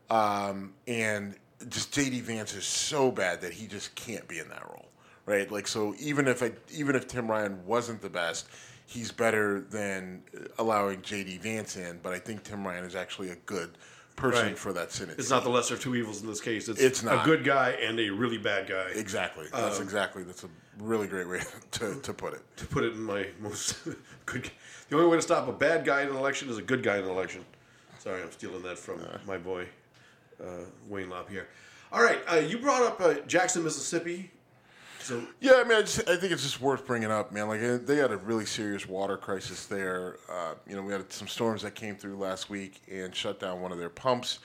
Um, 0.09 0.73
and 0.87 1.35
just 1.69 1.93
JD 1.93 2.21
Vance 2.21 2.53
is 2.53 2.65
so 2.65 3.11
bad 3.11 3.41
that 3.41 3.53
he 3.53 3.67
just 3.67 3.93
can't 3.95 4.27
be 4.27 4.39
in 4.39 4.47
that 4.49 4.63
role, 4.69 4.87
right? 5.25 5.51
Like 5.51 5.67
so, 5.67 5.93
even 5.99 6.27
if 6.27 6.41
I, 6.41 6.51
even 6.71 6.95
if 6.95 7.07
Tim 7.07 7.29
Ryan 7.29 7.65
wasn't 7.65 8.01
the 8.01 8.09
best, 8.09 8.47
he's 8.85 9.11
better 9.11 9.59
than 9.61 10.23
allowing 10.59 11.01
JD 11.01 11.39
Vance 11.41 11.75
in. 11.75 11.99
But 12.01 12.13
I 12.13 12.19
think 12.19 12.43
Tim 12.43 12.65
Ryan 12.65 12.85
is 12.85 12.95
actually 12.95 13.29
a 13.31 13.35
good 13.45 13.77
person 14.15 14.47
Right. 14.47 14.57
for 14.57 14.73
that 14.73 14.91
Senate. 14.91 15.15
It's 15.19 15.29
not 15.29 15.43
the 15.43 15.49
lesser 15.49 15.73
of 15.75 15.81
two 15.81 15.95
evils 15.95 16.21
in 16.21 16.27
this 16.27 16.41
case. 16.41 16.67
It's, 16.69 16.81
It's 16.81 17.03
a 17.03 17.21
good 17.23 17.43
guy 17.43 17.71
and 17.71 17.99
a 17.99 18.09
really 18.09 18.37
bad 18.39 18.67
guy. 18.67 18.87
exactly. 18.95 19.45
Um, 19.53 19.61
That's 19.61 19.79
exactly. 19.79 20.23
That's 20.23 20.43
a 20.43 20.49
really 20.79 21.07
great 21.07 21.27
way 21.27 21.41
to, 21.71 21.99
to 22.01 22.13
put 22.13 22.33
it. 22.33 22.41
to 22.57 22.65
put 22.65 22.83
it 22.83 22.93
in 22.93 23.01
my 23.01 23.27
most 23.39 23.75
good. 24.25 24.49
The 24.89 24.95
only 24.95 25.07
way 25.07 25.17
to 25.17 25.21
stop 25.21 25.47
a 25.47 25.53
bad 25.53 25.85
guy 25.85 26.01
in 26.03 26.09
an 26.09 26.15
election 26.15 26.49
is 26.49 26.57
a 26.57 26.61
good 26.61 26.83
guy 26.83 26.97
in 26.97 27.03
an 27.03 27.09
election. 27.09 27.43
Sorry, 27.99 28.21
I'm 28.21 28.31
stealing 28.31 28.61
that 28.63 28.77
from 28.77 29.01
my 29.25 29.37
boy 29.37 29.67
uh, 30.41 30.65
Wayne 30.87 31.09
LaPierre. 31.09 31.47
All 31.91 32.03
right, 32.03 32.19
uh, 32.31 32.35
you 32.35 32.57
brought 32.57 32.83
up 32.83 33.01
uh, 33.01 33.15
Jackson, 33.27 33.63
Mississippi. 33.63 34.31
So 34.99 35.23
Yeah, 35.39 35.53
I 35.55 35.63
mean, 35.63 35.77
I, 35.77 35.81
just, 35.81 36.07
I 36.09 36.17
think 36.17 36.33
it's 36.33 36.43
just 36.43 36.59
worth 36.59 36.85
bringing 36.85 37.11
up, 37.11 37.31
man. 37.31 37.47
Like 37.47 37.61
uh, 37.61 37.77
they 37.77 37.95
had 37.95 38.11
a 38.11 38.17
really 38.17 38.45
serious 38.45 38.87
water 38.87 39.15
crisis 39.15 39.65
there. 39.65 40.17
Uh, 40.29 40.55
you 40.67 40.75
know, 40.75 40.81
we 40.81 40.91
had 40.91 41.11
some 41.11 41.27
storms 41.27 41.61
that 41.61 41.75
came 41.75 41.95
through 41.95 42.17
last 42.17 42.49
week 42.49 42.81
and 42.91 43.15
shut 43.15 43.39
down 43.39 43.61
one 43.61 43.71
of 43.71 43.77
their 43.77 43.89
pumps, 43.89 44.39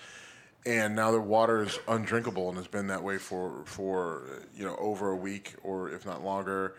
and 0.65 0.95
now 0.95 1.11
the 1.11 1.21
water 1.21 1.63
is 1.63 1.79
undrinkable 1.89 2.49
and 2.49 2.57
has 2.57 2.69
been 2.69 2.87
that 2.87 3.03
way 3.03 3.19
for 3.19 3.63
for 3.65 4.23
you 4.55 4.65
know 4.65 4.77
over 4.77 5.11
a 5.11 5.17
week 5.17 5.55
or 5.63 5.91
if 5.91 6.07
not 6.07 6.25
longer. 6.25 6.75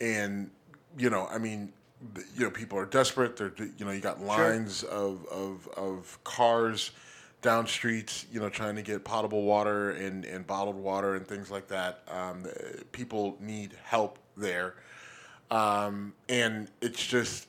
And 0.00 0.50
you 0.98 1.10
know, 1.10 1.28
I 1.30 1.38
mean, 1.38 1.72
you 2.34 2.44
know, 2.44 2.50
people 2.50 2.78
are 2.78 2.86
desperate. 2.86 3.36
They're 3.36 3.52
you 3.78 3.84
know, 3.84 3.92
you 3.92 4.00
got 4.00 4.20
lines 4.20 4.82
of, 4.82 5.26
of 5.26 5.68
of 5.76 6.18
cars 6.24 6.90
down 7.42 7.66
streets, 7.66 8.26
you 8.32 8.40
know, 8.40 8.48
trying 8.48 8.76
to 8.76 8.82
get 8.82 9.04
potable 9.04 9.42
water 9.42 9.90
and, 9.90 10.24
and 10.24 10.46
bottled 10.46 10.76
water 10.76 11.16
and 11.16 11.26
things 11.26 11.50
like 11.50 11.66
that. 11.68 12.02
Um, 12.08 12.46
people 12.92 13.36
need 13.40 13.76
help 13.82 14.18
there, 14.36 14.74
um, 15.50 16.14
and 16.28 16.68
it's 16.80 17.04
just 17.04 17.46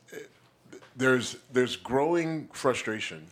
there's 0.95 1.38
there's 1.51 1.76
growing 1.76 2.49
frustration 2.53 3.28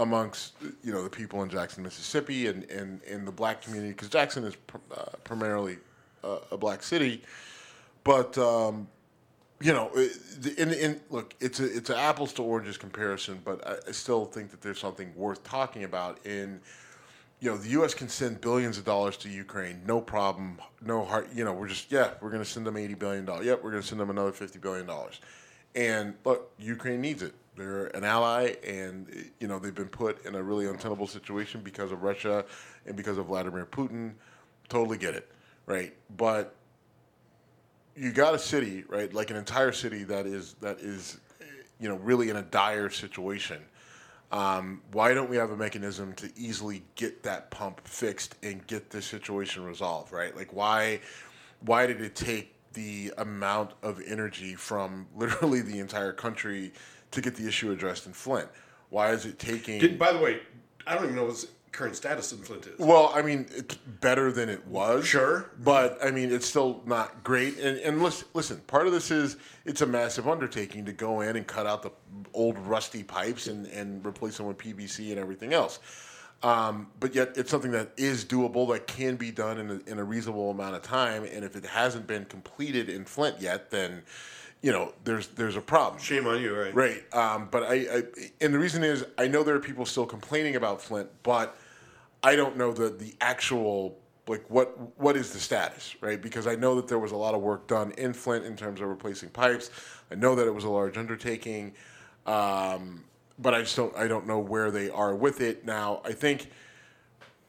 amongst 0.00 0.54
you 0.82 0.92
know 0.92 1.02
the 1.02 1.10
people 1.10 1.42
in 1.42 1.48
Jackson, 1.48 1.82
Mississippi, 1.82 2.48
and 2.48 2.64
and, 2.70 3.02
and 3.04 3.26
the 3.26 3.32
black 3.32 3.62
community 3.62 3.92
because 3.92 4.08
Jackson 4.08 4.44
is 4.44 4.56
pr- 4.56 4.78
uh, 4.96 5.04
primarily 5.24 5.78
uh, 6.24 6.38
a 6.50 6.56
black 6.56 6.82
city, 6.82 7.22
but 8.02 8.36
um, 8.38 8.88
you 9.60 9.72
know, 9.72 9.90
in, 10.58 10.72
in 10.72 11.00
look, 11.10 11.34
it's 11.40 11.60
a 11.60 11.76
it's 11.76 11.90
an 11.90 11.96
apples 11.96 12.32
to 12.34 12.42
oranges 12.42 12.76
comparison, 12.76 13.40
but 13.44 13.66
I, 13.66 13.76
I 13.88 13.92
still 13.92 14.24
think 14.24 14.50
that 14.50 14.60
there's 14.60 14.78
something 14.78 15.12
worth 15.14 15.44
talking 15.44 15.84
about 15.84 16.24
in 16.26 16.60
you 17.40 17.50
know, 17.50 17.56
the 17.56 17.70
U.S. 17.70 17.94
can 17.94 18.08
send 18.08 18.40
billions 18.40 18.76
of 18.76 18.84
dollars 18.84 19.16
to 19.18 19.28
Ukraine, 19.30 19.80
no 19.86 20.00
problem, 20.00 20.58
no 20.84 21.04
heart. 21.04 21.28
You 21.34 21.44
know, 21.44 21.54
we're 21.54 21.68
just 21.68 21.90
yeah, 21.90 22.10
we're 22.20 22.30
going 22.30 22.42
to 22.44 22.48
send 22.48 22.66
them 22.66 22.76
eighty 22.76 22.94
billion 22.94 23.24
dollars. 23.24 23.46
Yep, 23.46 23.64
we're 23.64 23.70
going 23.70 23.82
to 23.82 23.88
send 23.88 24.00
them 24.00 24.10
another 24.10 24.32
fifty 24.32 24.58
billion 24.58 24.86
dollars. 24.86 25.20
And 25.74 26.14
look, 26.24 26.52
Ukraine 26.58 27.00
needs 27.00 27.22
it. 27.22 27.34
They're 27.60 27.88
an 27.88 28.04
ally, 28.04 28.54
and 28.66 29.30
you 29.38 29.46
know 29.46 29.58
they've 29.58 29.74
been 29.74 29.90
put 29.90 30.24
in 30.24 30.34
a 30.34 30.42
really 30.42 30.66
untenable 30.66 31.06
situation 31.06 31.60
because 31.60 31.92
of 31.92 32.02
Russia 32.02 32.46
and 32.86 32.96
because 32.96 33.18
of 33.18 33.26
Vladimir 33.26 33.66
Putin. 33.66 34.14
Totally 34.70 34.96
get 34.96 35.14
it, 35.14 35.30
right? 35.66 35.92
But 36.16 36.54
you 37.94 38.12
got 38.12 38.34
a 38.34 38.38
city, 38.38 38.84
right, 38.88 39.12
like 39.12 39.28
an 39.28 39.36
entire 39.36 39.72
city 39.72 40.04
that 40.04 40.24
is 40.24 40.54
that 40.62 40.80
is, 40.80 41.20
you 41.78 41.86
know, 41.86 41.96
really 41.96 42.30
in 42.30 42.36
a 42.36 42.42
dire 42.42 42.88
situation. 42.88 43.60
Um, 44.32 44.80
why 44.92 45.12
don't 45.12 45.28
we 45.28 45.36
have 45.36 45.50
a 45.50 45.56
mechanism 45.56 46.14
to 46.14 46.32
easily 46.38 46.82
get 46.94 47.22
that 47.24 47.50
pump 47.50 47.86
fixed 47.86 48.36
and 48.42 48.66
get 48.68 48.88
this 48.88 49.04
situation 49.04 49.64
resolved, 49.64 50.12
right? 50.12 50.34
Like 50.34 50.54
why 50.54 51.00
why 51.66 51.86
did 51.86 52.00
it 52.00 52.14
take 52.14 52.54
the 52.72 53.12
amount 53.18 53.72
of 53.82 54.00
energy 54.06 54.54
from 54.54 55.06
literally 55.14 55.60
the 55.60 55.78
entire 55.78 56.14
country 56.14 56.72
to 57.10 57.20
get 57.20 57.34
the 57.34 57.46
issue 57.46 57.70
addressed 57.72 58.06
in 58.06 58.12
Flint? 58.12 58.48
Why 58.90 59.10
is 59.12 59.24
it 59.24 59.38
taking? 59.38 59.78
Did, 59.80 59.98
by 59.98 60.12
the 60.12 60.18
way, 60.18 60.40
I 60.86 60.94
don't 60.94 61.04
even 61.04 61.16
know 61.16 61.24
what 61.26 61.44
current 61.72 61.94
status 61.96 62.32
in 62.32 62.38
Flint 62.38 62.66
is. 62.66 62.78
Well, 62.78 63.12
I 63.14 63.22
mean, 63.22 63.46
it's 63.54 63.76
better 63.76 64.32
than 64.32 64.48
it 64.48 64.66
was. 64.66 65.06
Sure. 65.06 65.50
But, 65.62 65.98
I 66.02 66.10
mean, 66.10 66.32
it's 66.32 66.46
still 66.46 66.82
not 66.84 67.22
great. 67.22 67.58
And, 67.58 67.78
and 67.78 68.02
listen, 68.02 68.26
listen, 68.34 68.58
part 68.66 68.86
of 68.86 68.92
this 68.92 69.10
is 69.10 69.36
it's 69.64 69.80
a 69.80 69.86
massive 69.86 70.28
undertaking 70.28 70.84
to 70.86 70.92
go 70.92 71.20
in 71.20 71.36
and 71.36 71.46
cut 71.46 71.66
out 71.66 71.82
the 71.82 71.92
old 72.34 72.58
rusty 72.58 73.02
pipes 73.02 73.46
and, 73.46 73.66
and 73.68 74.04
replace 74.04 74.36
them 74.36 74.46
with 74.46 74.58
PVC 74.58 75.10
and 75.10 75.18
everything 75.18 75.52
else. 75.52 75.78
Um, 76.42 76.88
but 76.98 77.14
yet, 77.14 77.32
it's 77.36 77.50
something 77.50 77.72
that 77.72 77.92
is 77.98 78.24
doable, 78.24 78.72
that 78.72 78.86
can 78.86 79.16
be 79.16 79.30
done 79.30 79.58
in 79.58 79.70
a, 79.70 79.90
in 79.90 79.98
a 79.98 80.04
reasonable 80.04 80.50
amount 80.50 80.74
of 80.74 80.82
time. 80.82 81.24
And 81.24 81.44
if 81.44 81.54
it 81.54 81.66
hasn't 81.66 82.06
been 82.06 82.24
completed 82.24 82.88
in 82.88 83.04
Flint 83.04 83.40
yet, 83.40 83.70
then 83.70 84.02
you 84.62 84.72
know, 84.72 84.92
there's 85.04 85.28
there's 85.28 85.56
a 85.56 85.60
problem. 85.60 86.00
Shame 86.00 86.26
on 86.26 86.40
you, 86.40 86.54
right? 86.54 86.74
Right. 86.74 87.14
Um, 87.14 87.48
but 87.50 87.62
I, 87.62 87.74
I, 87.74 88.02
and 88.40 88.52
the 88.52 88.58
reason 88.58 88.84
is 88.84 89.04
I 89.16 89.26
know 89.26 89.42
there 89.42 89.54
are 89.54 89.60
people 89.60 89.86
still 89.86 90.06
complaining 90.06 90.56
about 90.56 90.82
Flint, 90.82 91.08
but 91.22 91.56
I 92.22 92.36
don't 92.36 92.56
know 92.56 92.72
the 92.72 92.90
the 92.90 93.14
actual 93.20 93.98
like 94.28 94.44
what 94.48 94.76
what 94.98 95.16
is 95.16 95.32
the 95.32 95.40
status, 95.40 95.96
right? 96.02 96.20
Because 96.20 96.46
I 96.46 96.56
know 96.56 96.76
that 96.76 96.88
there 96.88 96.98
was 96.98 97.12
a 97.12 97.16
lot 97.16 97.34
of 97.34 97.40
work 97.40 97.66
done 97.68 97.92
in 97.92 98.12
Flint 98.12 98.44
in 98.44 98.54
terms 98.54 98.80
of 98.80 98.88
replacing 98.88 99.30
pipes. 99.30 99.70
I 100.10 100.14
know 100.14 100.34
that 100.34 100.46
it 100.46 100.54
was 100.54 100.64
a 100.64 100.70
large 100.70 100.98
undertaking, 100.98 101.72
um, 102.26 103.04
but 103.38 103.54
I 103.54 103.60
just 103.62 103.76
don't 103.76 103.96
I 103.96 104.08
don't 104.08 104.26
know 104.26 104.40
where 104.40 104.70
they 104.70 104.90
are 104.90 105.14
with 105.14 105.40
it 105.40 105.64
now. 105.64 106.02
I 106.04 106.12
think 106.12 106.50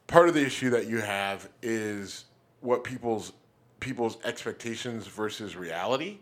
part 0.08 0.30
of 0.30 0.34
the 0.34 0.46
issue 0.46 0.70
that 0.70 0.88
you 0.88 1.02
have 1.02 1.50
is 1.62 2.26
what 2.62 2.86
people's 2.86 3.34
people's 3.82 4.18
expectations 4.24 5.08
versus 5.08 5.58
reality 5.58 6.20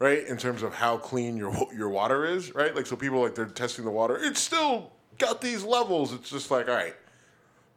right? 0.00 0.26
In 0.26 0.36
terms 0.36 0.64
of 0.64 0.74
how 0.74 0.96
clean 0.96 1.36
your 1.36 1.54
your 1.76 1.88
water 1.88 2.24
is, 2.24 2.52
right? 2.54 2.74
Like 2.74 2.86
so 2.86 2.96
people 2.96 3.20
like 3.20 3.36
they're 3.36 3.46
testing 3.46 3.84
the 3.84 3.92
water. 3.92 4.18
It's 4.20 4.40
still 4.40 4.90
got 5.18 5.40
these 5.40 5.62
levels. 5.62 6.12
It's 6.12 6.30
just 6.30 6.50
like, 6.50 6.68
all 6.68 6.74
right, 6.74 6.96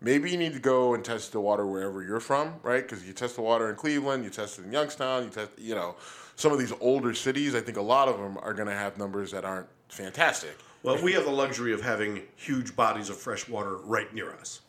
maybe 0.02 0.32
you 0.32 0.38
need 0.38 0.54
to 0.54 0.60
go 0.60 0.96
and 0.96 1.06
test 1.06 1.32
the 1.32 1.42
water 1.42 1.68
wherever 1.68 2.02
you're 2.02 2.20
from, 2.20 2.56
right? 2.64 2.82
Because 2.82 3.06
you 3.06 3.14
test 3.14 3.36
the 3.36 3.42
water 3.42 3.70
in 3.70 3.76
Cleveland, 3.76 4.24
you 4.24 4.32
test 4.32 4.58
it 4.58 4.66
in 4.66 4.72
Youngstown, 4.72 5.26
you 5.26 5.30
test, 5.30 5.52
you 5.58 5.76
know, 5.76 5.96
some 6.36 6.52
of 6.52 6.58
these 6.58 6.74
older 6.80 7.14
cities. 7.14 7.54
I 7.54 7.62
think 7.62 7.78
a 7.78 7.82
lot 7.82 8.08
of 8.08 8.18
them 8.18 8.38
are 8.42 8.54
going 8.54 8.68
to 8.68 8.74
have 8.74 8.98
numbers 8.98 9.32
that 9.32 9.46
aren't 9.46 9.68
fantastic. 9.90 10.58
Well, 10.82 11.02
we 11.02 11.14
have 11.14 11.24
the 11.24 11.32
luxury 11.32 11.72
of 11.72 11.82
having 11.82 12.24
huge 12.36 12.76
bodies 12.76 13.10
of 13.10 13.18
fresh 13.18 13.48
water 13.48 13.78
right 13.78 14.14
near 14.14 14.34
us. 14.34 14.62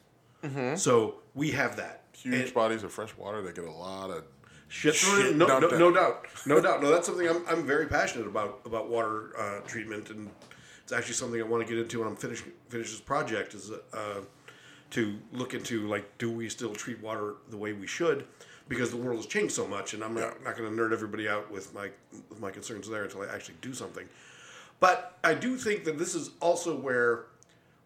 Mm-hmm. 0.45 0.77
So 0.77 1.17
we 1.35 1.51
have 1.53 1.77
that. 1.77 2.03
Huge 2.17 2.35
and, 2.35 2.55
bodies 2.55 2.85
of 2.85 2.93
fresh 2.93 3.17
water 3.17 3.43
that 3.43 3.57
get 3.57 3.65
a 3.65 3.71
lot 3.71 4.11
of 4.11 4.25
shit 4.75 4.97
thrown 4.97 5.39
No, 5.39 5.47
no, 5.47 5.69
no, 5.69 5.91
doubt, 5.93 6.27
no 6.47 6.61
doubt. 6.61 6.83
No, 6.83 6.91
that's 6.91 7.07
something 7.07 7.29
I'm, 7.29 7.45
I'm 7.49 7.65
very 7.65 7.87
passionate 7.87 8.27
about 8.27 8.61
about 8.65 8.89
water 8.89 9.33
uh, 9.39 9.61
treatment, 9.67 10.11
and 10.11 10.29
it's 10.83 10.93
actually 10.93 11.15
something 11.15 11.41
I 11.41 11.45
want 11.45 11.67
to 11.67 11.73
get 11.73 11.81
into 11.81 12.01
when 12.01 12.09
I'm 12.09 12.17
finished 12.17 12.45
finish 12.69 12.91
this 12.91 13.01
project. 13.01 13.55
Is 13.55 13.71
uh, 13.71 14.21
to 14.91 15.19
look 15.33 15.55
into 15.55 15.87
like, 15.87 16.19
do 16.19 16.31
we 16.31 16.49
still 16.49 16.75
treat 16.75 17.01
water 17.01 17.35
the 17.51 17.57
way 17.57 17.73
we 17.73 17.87
should? 17.87 18.27
Because 18.69 18.91
the 18.91 18.97
world 18.97 19.17
has 19.17 19.27
changed 19.27 19.53
so 19.53 19.67
much, 19.67 19.95
and 19.95 20.03
I'm 20.03 20.15
not, 20.15 20.43
not 20.43 20.57
going 20.57 20.75
to 20.75 20.83
nerd 20.83 20.93
everybody 20.93 21.29
out 21.29 21.51
with 21.51 21.73
my 21.73 21.91
with 22.29 22.41
my 22.41 22.51
concerns 22.51 22.89
there 22.89 23.05
until 23.05 23.23
I 23.23 23.27
actually 23.27 23.57
do 23.61 23.73
something. 23.73 24.09
But 24.81 25.17
I 25.23 25.35
do 25.35 25.57
think 25.57 25.85
that 25.85 25.99
this 25.99 26.15
is 26.15 26.31
also 26.41 26.77
where, 26.77 27.27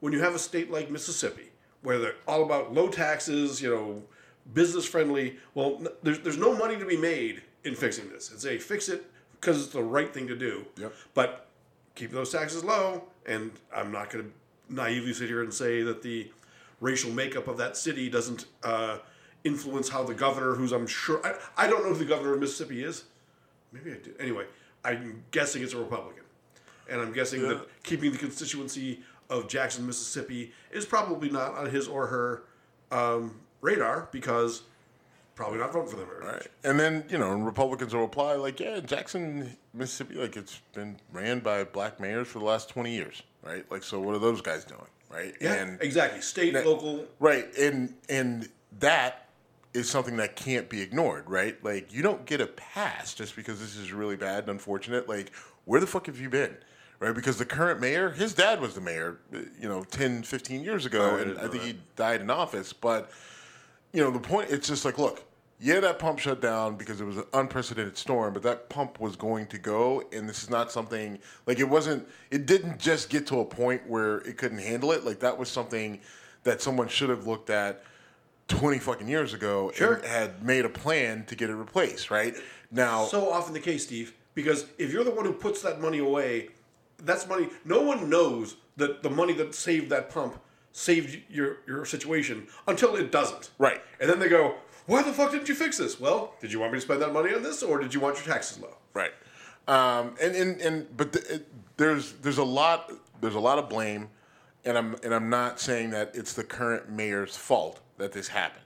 when 0.00 0.12
you 0.12 0.20
have 0.20 0.34
a 0.34 0.38
state 0.38 0.70
like 0.70 0.90
Mississippi, 0.90 1.50
where 1.82 1.98
they're 1.98 2.14
all 2.26 2.42
about 2.42 2.72
low 2.72 2.88
taxes, 2.88 3.60
you 3.60 3.70
know 3.70 4.02
business 4.54 4.84
friendly. 4.84 5.36
Well, 5.54 5.82
there's 6.02 6.20
there's 6.20 6.38
no 6.38 6.56
money 6.56 6.76
to 6.76 6.84
be 6.84 6.96
made 6.96 7.42
in 7.64 7.74
fixing 7.74 8.08
this. 8.08 8.30
It's 8.32 8.44
a 8.44 8.58
fix 8.58 8.88
it 8.88 9.10
because 9.40 9.62
it's 9.62 9.72
the 9.72 9.82
right 9.82 10.12
thing 10.12 10.26
to 10.28 10.36
do. 10.36 10.66
Yep. 10.76 10.94
But 11.14 11.46
keep 11.94 12.10
those 12.10 12.30
taxes 12.30 12.64
low, 12.64 13.04
and 13.26 13.52
I'm 13.74 13.92
not 13.92 14.10
going 14.10 14.24
to 14.24 14.74
naively 14.74 15.12
sit 15.12 15.28
here 15.28 15.42
and 15.42 15.52
say 15.52 15.82
that 15.82 16.02
the 16.02 16.30
racial 16.80 17.10
makeup 17.10 17.48
of 17.48 17.56
that 17.58 17.76
city 17.76 18.08
doesn't 18.08 18.46
uh, 18.62 18.98
influence 19.44 19.88
how 19.88 20.04
the 20.04 20.14
governor, 20.14 20.54
who's 20.54 20.72
I'm 20.72 20.86
sure 20.86 21.24
I, 21.24 21.64
I 21.64 21.66
don't 21.68 21.82
know 21.82 21.90
who 21.90 21.98
the 21.98 22.04
governor 22.04 22.34
of 22.34 22.40
Mississippi 22.40 22.84
is. 22.84 23.04
Maybe 23.72 23.92
I 23.92 23.96
do. 23.96 24.14
Anyway, 24.18 24.46
I'm 24.84 25.24
guessing 25.30 25.62
it's 25.62 25.74
a 25.74 25.78
Republican, 25.78 26.24
and 26.88 27.00
I'm 27.00 27.12
guessing 27.12 27.42
yeah. 27.42 27.48
that 27.48 27.82
keeping 27.82 28.12
the 28.12 28.18
constituency 28.18 29.00
of 29.28 29.46
Jackson, 29.48 29.86
Mississippi, 29.86 30.52
is 30.70 30.86
probably 30.86 31.28
not 31.28 31.54
on 31.54 31.68
his 31.68 31.86
or 31.86 32.06
her 32.06 32.44
um, 32.90 33.34
radar 33.60 34.08
because 34.12 34.62
probably 35.38 35.58
not 35.58 35.72
voting 35.72 35.88
for 35.88 35.96
them. 35.96 36.08
Right. 36.20 36.46
And 36.64 36.80
then, 36.80 37.04
you 37.08 37.16
know, 37.16 37.30
Republicans 37.30 37.94
will 37.94 38.02
reply 38.02 38.34
like, 38.34 38.58
yeah, 38.58 38.80
Jackson, 38.80 39.56
Mississippi, 39.72 40.16
like 40.16 40.36
it's 40.36 40.60
been 40.74 40.98
ran 41.12 41.38
by 41.38 41.62
black 41.62 42.00
mayors 42.00 42.26
for 42.26 42.40
the 42.40 42.44
last 42.44 42.68
20 42.70 42.92
years, 42.92 43.22
right? 43.44 43.64
Like, 43.70 43.84
so 43.84 44.00
what 44.00 44.16
are 44.16 44.18
those 44.18 44.40
guys 44.40 44.64
doing, 44.64 44.80
right? 45.08 45.34
Yeah, 45.40 45.54
and 45.54 45.80
exactly. 45.80 46.20
State, 46.22 46.54
that, 46.54 46.66
local. 46.66 47.04
Right. 47.20 47.46
And, 47.56 47.94
and 48.08 48.48
that 48.80 49.28
is 49.74 49.88
something 49.88 50.16
that 50.16 50.34
can't 50.34 50.68
be 50.68 50.82
ignored, 50.82 51.30
right? 51.30 51.62
Like, 51.64 51.92
you 51.92 52.02
don't 52.02 52.26
get 52.26 52.40
a 52.40 52.46
pass 52.48 53.14
just 53.14 53.36
because 53.36 53.60
this 53.60 53.76
is 53.76 53.92
really 53.92 54.16
bad 54.16 54.40
and 54.40 54.50
unfortunate. 54.50 55.08
Like, 55.08 55.30
where 55.66 55.80
the 55.80 55.86
fuck 55.86 56.06
have 56.06 56.20
you 56.20 56.28
been? 56.28 56.56
Right, 57.00 57.14
because 57.14 57.38
the 57.38 57.44
current 57.44 57.80
mayor, 57.80 58.10
his 58.10 58.34
dad 58.34 58.60
was 58.60 58.74
the 58.74 58.80
mayor, 58.80 59.18
uh, 59.32 59.38
you 59.60 59.68
know, 59.68 59.84
10, 59.84 60.24
15 60.24 60.64
years 60.64 60.84
ago, 60.84 61.12
oh, 61.12 61.16
and 61.22 61.38
I 61.38 61.42
think 61.42 61.62
that. 61.62 61.62
he 61.62 61.78
died 61.94 62.20
in 62.20 62.28
office. 62.28 62.72
But 62.72 63.12
you 63.92 64.02
know, 64.02 64.10
the 64.10 64.20
point, 64.20 64.50
it's 64.50 64.68
just 64.68 64.84
like, 64.84 64.98
look, 64.98 65.24
yeah, 65.60 65.80
that 65.80 65.98
pump 65.98 66.18
shut 66.20 66.40
down 66.40 66.76
because 66.76 67.00
it 67.00 67.04
was 67.04 67.16
an 67.16 67.24
unprecedented 67.32 67.96
storm, 67.98 68.32
but 68.32 68.42
that 68.44 68.68
pump 68.68 69.00
was 69.00 69.16
going 69.16 69.46
to 69.48 69.58
go, 69.58 70.04
and 70.12 70.28
this 70.28 70.42
is 70.42 70.50
not 70.50 70.70
something 70.70 71.18
like 71.46 71.58
it 71.58 71.68
wasn't. 71.68 72.06
It 72.30 72.46
didn't 72.46 72.78
just 72.78 73.10
get 73.10 73.26
to 73.28 73.40
a 73.40 73.44
point 73.44 73.88
where 73.88 74.18
it 74.18 74.36
couldn't 74.36 74.58
handle 74.58 74.92
it. 74.92 75.04
Like 75.04 75.18
that 75.20 75.36
was 75.36 75.48
something 75.48 76.00
that 76.44 76.62
someone 76.62 76.86
should 76.86 77.08
have 77.08 77.26
looked 77.26 77.50
at 77.50 77.82
twenty 78.46 78.78
fucking 78.78 79.08
years 79.08 79.34
ago 79.34 79.72
sure. 79.74 79.94
and 79.94 80.04
had 80.04 80.44
made 80.44 80.64
a 80.64 80.68
plan 80.68 81.24
to 81.26 81.34
get 81.34 81.50
it 81.50 81.56
replaced. 81.56 82.08
Right 82.08 82.36
now, 82.70 83.06
so 83.06 83.32
often 83.32 83.52
the 83.52 83.60
case, 83.60 83.82
Steve, 83.82 84.14
because 84.34 84.66
if 84.78 84.92
you're 84.92 85.04
the 85.04 85.10
one 85.10 85.24
who 85.24 85.32
puts 85.32 85.62
that 85.62 85.80
money 85.80 85.98
away, 85.98 86.50
that's 87.02 87.26
money. 87.26 87.48
No 87.64 87.82
one 87.82 88.08
knows 88.08 88.54
that 88.76 89.02
the 89.02 89.10
money 89.10 89.32
that 89.32 89.56
saved 89.56 89.90
that 89.90 90.08
pump 90.08 90.40
saved 90.78 91.20
your 91.28 91.58
your 91.66 91.84
situation 91.84 92.46
until 92.68 92.94
it 92.96 93.10
doesn't. 93.10 93.50
Right. 93.58 93.82
And 94.00 94.08
then 94.08 94.20
they 94.20 94.28
go, 94.28 94.54
"Why 94.86 95.02
the 95.02 95.12
fuck 95.12 95.32
didn't 95.32 95.48
you 95.48 95.54
fix 95.54 95.78
this?" 95.78 95.98
Well, 95.98 96.34
did 96.40 96.52
you 96.52 96.60
want 96.60 96.72
me 96.72 96.78
to 96.78 96.82
spend 96.82 97.02
that 97.02 97.12
money 97.12 97.34
on 97.34 97.42
this, 97.42 97.62
or 97.62 97.78
did 97.78 97.92
you 97.92 98.00
want 98.00 98.16
your 98.16 98.32
taxes 98.32 98.60
low? 98.60 98.76
Right. 98.94 99.12
Um, 99.66 100.14
and, 100.22 100.34
and 100.36 100.60
and 100.60 100.96
but 100.96 101.12
the, 101.12 101.34
it, 101.34 101.46
there's 101.76 102.12
there's 102.14 102.38
a 102.38 102.44
lot 102.44 102.92
there's 103.20 103.34
a 103.34 103.40
lot 103.40 103.58
of 103.58 103.68
blame, 103.68 104.08
and 104.64 104.78
I'm 104.78 104.94
and 105.02 105.12
I'm 105.12 105.28
not 105.28 105.58
saying 105.58 105.90
that 105.90 106.12
it's 106.14 106.32
the 106.32 106.44
current 106.44 106.88
mayor's 106.88 107.36
fault 107.36 107.80
that 107.98 108.12
this 108.12 108.28
happened. 108.28 108.64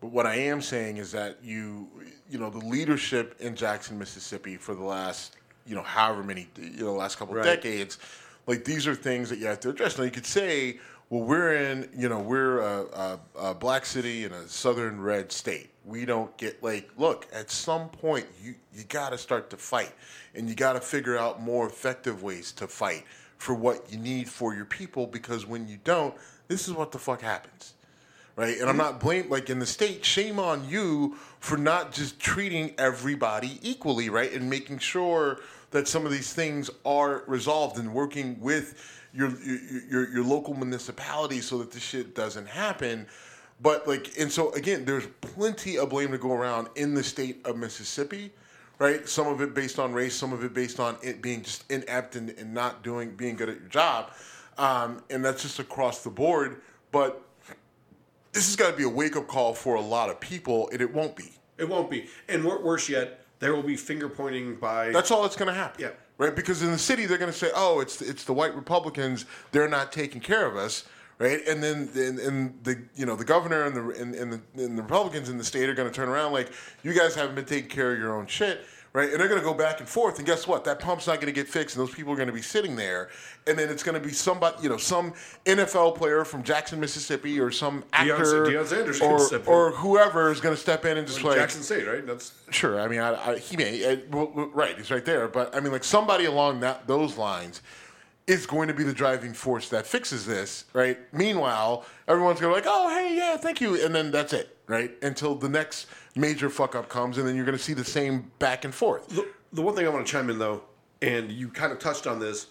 But 0.00 0.08
what 0.08 0.26
I 0.26 0.36
am 0.36 0.60
saying 0.60 0.98
is 0.98 1.10
that 1.12 1.38
you 1.42 1.88
you 2.28 2.38
know 2.38 2.50
the 2.50 2.64
leadership 2.66 3.34
in 3.40 3.56
Jackson, 3.56 3.98
Mississippi, 3.98 4.56
for 4.56 4.74
the 4.74 4.84
last 4.84 5.36
you 5.66 5.74
know 5.74 5.82
however 5.82 6.22
many 6.22 6.48
you 6.60 6.84
know 6.84 6.94
last 6.94 7.16
couple 7.18 7.34
right. 7.34 7.44
decades, 7.44 7.98
like 8.46 8.64
these 8.64 8.86
are 8.86 8.94
things 8.94 9.30
that 9.30 9.38
you 9.38 9.46
have 9.46 9.60
to 9.60 9.70
address. 9.70 9.96
Now 9.96 10.04
you 10.04 10.10
could 10.10 10.26
say 10.26 10.78
well, 11.08 11.22
we're 11.22 11.54
in, 11.54 11.88
you 11.96 12.08
know, 12.08 12.18
we're 12.18 12.58
a, 12.58 12.82
a, 12.82 13.20
a, 13.36 13.54
black 13.54 13.86
city 13.86 14.24
in 14.24 14.32
a 14.32 14.48
southern 14.48 15.00
red 15.00 15.30
state. 15.30 15.70
We 15.84 16.04
don't 16.04 16.36
get 16.36 16.62
like, 16.64 16.90
look, 16.98 17.28
at 17.32 17.50
some 17.50 17.88
point 17.88 18.26
you 18.42 18.56
you 18.74 18.82
got 18.84 19.10
to 19.10 19.18
start 19.18 19.48
to 19.50 19.56
fight, 19.56 19.92
and 20.34 20.48
you 20.48 20.56
got 20.56 20.72
to 20.72 20.80
figure 20.80 21.16
out 21.16 21.40
more 21.40 21.66
effective 21.66 22.24
ways 22.24 22.50
to 22.52 22.66
fight 22.66 23.04
for 23.38 23.54
what 23.54 23.92
you 23.92 23.98
need 23.98 24.28
for 24.28 24.52
your 24.54 24.64
people. 24.64 25.06
Because 25.06 25.46
when 25.46 25.68
you 25.68 25.78
don't, 25.84 26.12
this 26.48 26.66
is 26.66 26.74
what 26.74 26.90
the 26.90 26.98
fuck 26.98 27.20
happens, 27.20 27.74
right? 28.34 28.58
And 28.58 28.62
I'm 28.62 28.70
mm-hmm. 28.70 28.78
not 28.78 29.00
blame 29.00 29.30
like 29.30 29.48
in 29.48 29.60
the 29.60 29.66
state. 29.66 30.04
Shame 30.04 30.40
on 30.40 30.68
you 30.68 31.14
for 31.38 31.56
not 31.56 31.92
just 31.92 32.18
treating 32.18 32.74
everybody 32.78 33.60
equally, 33.62 34.10
right, 34.10 34.32
and 34.32 34.50
making 34.50 34.78
sure 34.78 35.38
that 35.70 35.86
some 35.86 36.04
of 36.04 36.10
these 36.10 36.32
things 36.32 36.68
are 36.84 37.22
resolved 37.28 37.78
and 37.78 37.94
working 37.94 38.40
with 38.40 39.05
your, 39.16 39.30
your 39.90 40.08
your 40.10 40.24
local 40.24 40.54
municipality 40.54 41.40
so 41.40 41.58
that 41.58 41.72
this 41.72 41.82
shit 41.82 42.14
doesn't 42.14 42.46
happen. 42.46 43.06
But 43.60 43.88
like, 43.88 44.12
and 44.18 44.30
so 44.30 44.52
again, 44.52 44.84
there's 44.84 45.06
plenty 45.20 45.78
of 45.78 45.88
blame 45.90 46.12
to 46.12 46.18
go 46.18 46.32
around 46.32 46.68
in 46.76 46.94
the 46.94 47.02
state 47.02 47.40
of 47.46 47.56
Mississippi, 47.56 48.32
right? 48.78 49.08
Some 49.08 49.26
of 49.26 49.40
it 49.40 49.54
based 49.54 49.78
on 49.78 49.92
race, 49.92 50.14
some 50.14 50.32
of 50.32 50.44
it 50.44 50.52
based 50.52 50.78
on 50.78 50.96
it 51.02 51.22
being 51.22 51.42
just 51.42 51.70
inept 51.70 52.16
and, 52.16 52.30
and 52.30 52.52
not 52.52 52.82
doing 52.82 53.16
being 53.16 53.36
good 53.36 53.48
at 53.48 53.58
your 53.58 53.68
job, 53.68 54.10
um, 54.58 55.02
and 55.08 55.24
that's 55.24 55.42
just 55.42 55.58
across 55.58 56.02
the 56.04 56.10
board. 56.10 56.60
But 56.92 57.22
this 58.32 58.46
has 58.46 58.56
got 58.56 58.70
to 58.72 58.76
be 58.76 58.84
a 58.84 58.88
wake 58.88 59.16
up 59.16 59.26
call 59.26 59.54
for 59.54 59.76
a 59.76 59.80
lot 59.80 60.10
of 60.10 60.20
people, 60.20 60.68
and 60.70 60.82
it 60.82 60.92
won't 60.92 61.16
be. 61.16 61.32
It 61.56 61.66
won't 61.66 61.90
be. 61.90 62.08
And 62.28 62.44
wor- 62.44 62.62
worse 62.62 62.86
yet, 62.86 63.24
there 63.38 63.54
will 63.54 63.62
be 63.62 63.76
finger 63.76 64.10
pointing 64.10 64.56
by. 64.56 64.90
That's 64.90 65.10
all 65.10 65.22
that's 65.22 65.36
going 65.36 65.48
to 65.48 65.54
happen. 65.54 65.80
Yeah. 65.82 65.90
Right? 66.18 66.34
Because 66.34 66.62
in 66.62 66.70
the 66.70 66.78
city, 66.78 67.04
they're 67.04 67.18
going 67.18 67.32
to 67.32 67.36
say, 67.36 67.50
"Oh, 67.54 67.80
it's 67.80 68.00
it's 68.00 68.24
the 68.24 68.32
white 68.32 68.54
Republicans. 68.54 69.26
They're 69.52 69.68
not 69.68 69.92
taking 69.92 70.20
care 70.20 70.46
of 70.46 70.56
us." 70.56 70.84
Right? 71.18 71.46
And 71.46 71.62
then 71.62 71.90
and, 71.94 72.18
and 72.18 72.64
the 72.64 72.82
you 72.94 73.04
know 73.06 73.16
the 73.16 73.24
governor 73.24 73.64
and 73.64 73.76
the 73.76 74.00
and, 74.00 74.14
and 74.14 74.32
the 74.32 74.64
and 74.64 74.78
the 74.78 74.82
Republicans 74.82 75.28
in 75.28 75.38
the 75.38 75.44
state 75.44 75.68
are 75.68 75.74
going 75.74 75.88
to 75.88 75.94
turn 75.94 76.08
around 76.08 76.32
like, 76.32 76.50
"You 76.82 76.94
guys 76.94 77.14
haven't 77.14 77.34
been 77.34 77.44
taking 77.44 77.70
care 77.70 77.92
of 77.92 77.98
your 77.98 78.16
own 78.16 78.26
shit." 78.26 78.64
Right? 78.96 79.10
And 79.10 79.20
they're 79.20 79.28
going 79.28 79.38
to 79.38 79.44
go 79.44 79.52
back 79.52 79.80
and 79.80 79.86
forth. 79.86 80.16
And 80.16 80.26
guess 80.26 80.46
what? 80.46 80.64
That 80.64 80.78
pump's 80.78 81.06
not 81.06 81.16
going 81.16 81.26
to 81.26 81.32
get 81.32 81.46
fixed, 81.46 81.76
and 81.76 81.86
those 81.86 81.94
people 81.94 82.14
are 82.14 82.16
going 82.16 82.28
to 82.28 82.32
be 82.32 82.40
sitting 82.40 82.76
there. 82.76 83.10
And 83.46 83.58
then 83.58 83.68
it's 83.68 83.82
going 83.82 83.94
to 83.94 84.00
be 84.00 84.10
somebody, 84.10 84.56
you 84.62 84.70
know, 84.70 84.78
some 84.78 85.12
NFL 85.44 85.96
player 85.96 86.24
from 86.24 86.42
Jackson, 86.42 86.80
Mississippi, 86.80 87.38
or 87.38 87.50
some 87.50 87.84
actor, 87.92 88.46
Deion 88.46 88.64
Sanders 88.64 88.98
could 88.98 89.46
or, 89.46 89.68
or 89.68 89.70
whoever 89.72 90.32
is 90.32 90.40
going 90.40 90.54
to 90.54 90.60
step 90.60 90.86
in 90.86 90.96
and 90.96 91.06
just 91.06 91.22
like 91.22 91.36
Jackson 91.36 91.62
State, 91.62 91.86
right? 91.86 92.06
That's 92.06 92.32
Sure. 92.50 92.80
I 92.80 92.88
mean, 92.88 93.00
I, 93.00 93.32
I, 93.32 93.38
he 93.38 93.58
may. 93.58 93.84
uh 93.84 93.96
well, 94.10 94.32
well, 94.34 94.50
right. 94.54 94.78
He's 94.78 94.90
right 94.90 95.04
there. 95.04 95.28
But 95.28 95.54
I 95.54 95.60
mean, 95.60 95.72
like 95.72 95.84
somebody 95.84 96.24
along 96.24 96.60
that 96.60 96.86
those 96.86 97.18
lines 97.18 97.60
is 98.26 98.46
going 98.46 98.68
to 98.68 98.74
be 98.74 98.82
the 98.82 98.92
driving 98.92 99.32
force 99.32 99.68
that 99.68 99.86
fixes 99.86 100.26
this, 100.26 100.64
right? 100.72 100.98
Meanwhile, 101.12 101.84
everyone's 102.08 102.40
going 102.40 102.54
to 102.54 102.60
be 102.60 102.66
like, 102.66 102.76
"Oh, 102.76 102.88
hey, 102.88 103.16
yeah, 103.16 103.36
thank 103.36 103.60
you," 103.60 103.82
and 103.84 103.94
then 103.94 104.10
that's 104.10 104.32
it, 104.32 104.56
right? 104.66 104.92
Until 105.02 105.34
the 105.34 105.48
next 105.48 105.86
major 106.16 106.50
fuck 106.50 106.74
up 106.74 106.88
comes, 106.88 107.18
and 107.18 107.26
then 107.26 107.36
you're 107.36 107.44
going 107.44 107.56
to 107.56 107.62
see 107.62 107.74
the 107.74 107.84
same 107.84 108.30
back 108.38 108.64
and 108.64 108.74
forth. 108.74 109.08
the, 109.08 109.28
the 109.52 109.62
one 109.62 109.74
thing 109.74 109.86
I 109.86 109.90
want 109.90 110.06
to 110.06 110.10
chime 110.10 110.28
in 110.28 110.38
though, 110.38 110.62
and 111.02 111.30
you 111.30 111.48
kind 111.48 111.72
of 111.72 111.78
touched 111.78 112.06
on 112.06 112.18
this. 112.18 112.48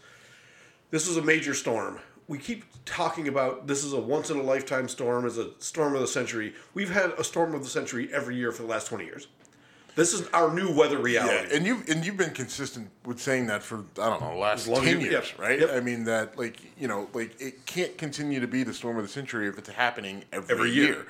This 0.91 1.07
is 1.07 1.17
a 1.17 1.21
major 1.21 1.53
storm. 1.53 1.99
We 2.28 2.38
keep 2.39 2.63
talking 2.86 3.28
about 3.28 3.67
this 3.67 3.84
is 3.84 3.93
a 3.93 3.99
once 3.99 4.30
in 4.30 4.38
a 4.38 4.43
lifetime 4.43 4.88
storm, 4.88 5.26
is 5.26 5.38
a 5.38 5.49
storm 5.59 5.93
of 5.93 6.01
the 6.01 6.07
century. 6.07 6.53
We've 6.73 6.89
had 6.89 7.11
a 7.11 7.23
storm 7.23 7.53
of 7.53 7.63
the 7.63 7.69
century 7.69 8.09
every 8.13 8.36
year 8.36 8.51
for 8.51 8.61
the 8.63 8.69
last 8.69 8.88
twenty 8.88 9.05
years. 9.05 9.28
This 9.96 10.14
is 10.14 10.28
our 10.30 10.54
new 10.54 10.74
weather 10.76 10.96
Yeah, 10.98 11.26
reality. 11.26 11.56
and 11.56 11.66
you 11.66 11.82
and 11.88 12.06
you've 12.06 12.18
been 12.18 12.32
consistent 12.34 12.89
with 13.06 13.20
saying 13.20 13.48
that 13.48 13.64
for 13.64 13.78
I 13.98 14.10
don't 14.10 14.22
know 14.22 14.32
the 14.32 14.38
last 14.39 14.62
As 14.64 14.68
long 14.68 14.80
as 14.80 14.89
ten 14.91 15.02
years, 15.02 15.14
yep, 15.14 15.39
right? 15.39 15.60
yep. 15.60 15.70
I 15.74 15.80
mean 15.80 16.04
that 16.06 16.38
like 16.38 16.58
you 16.78 16.88
know 16.88 17.10
like 17.14 17.39
it 17.41 17.66
can't 17.66 17.98
continue 17.98 18.39
to 18.41 18.48
be 18.48 18.64
the 18.64 18.74
storm 18.74 18.98
of 18.98 19.04
the 19.04 19.10
century 19.10 19.48
if 19.48 19.58
it's 19.58 19.70
happening 19.70 20.24
every, 20.34 20.54
Every 20.54 20.70
year. 20.72 20.86
year. 20.88 21.06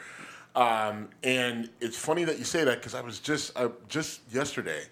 Um, 0.55 1.09
and 1.23 1.69
it's 1.81 1.97
funny 1.97 2.23
that 2.25 2.37
you 2.37 2.45
say 2.45 2.63
that 2.63 2.77
because 2.77 2.95
I 2.95 3.01
was 3.01 3.19
just 3.19 3.57
I, 3.57 3.69
just 3.89 4.21
yesterday 4.31 4.83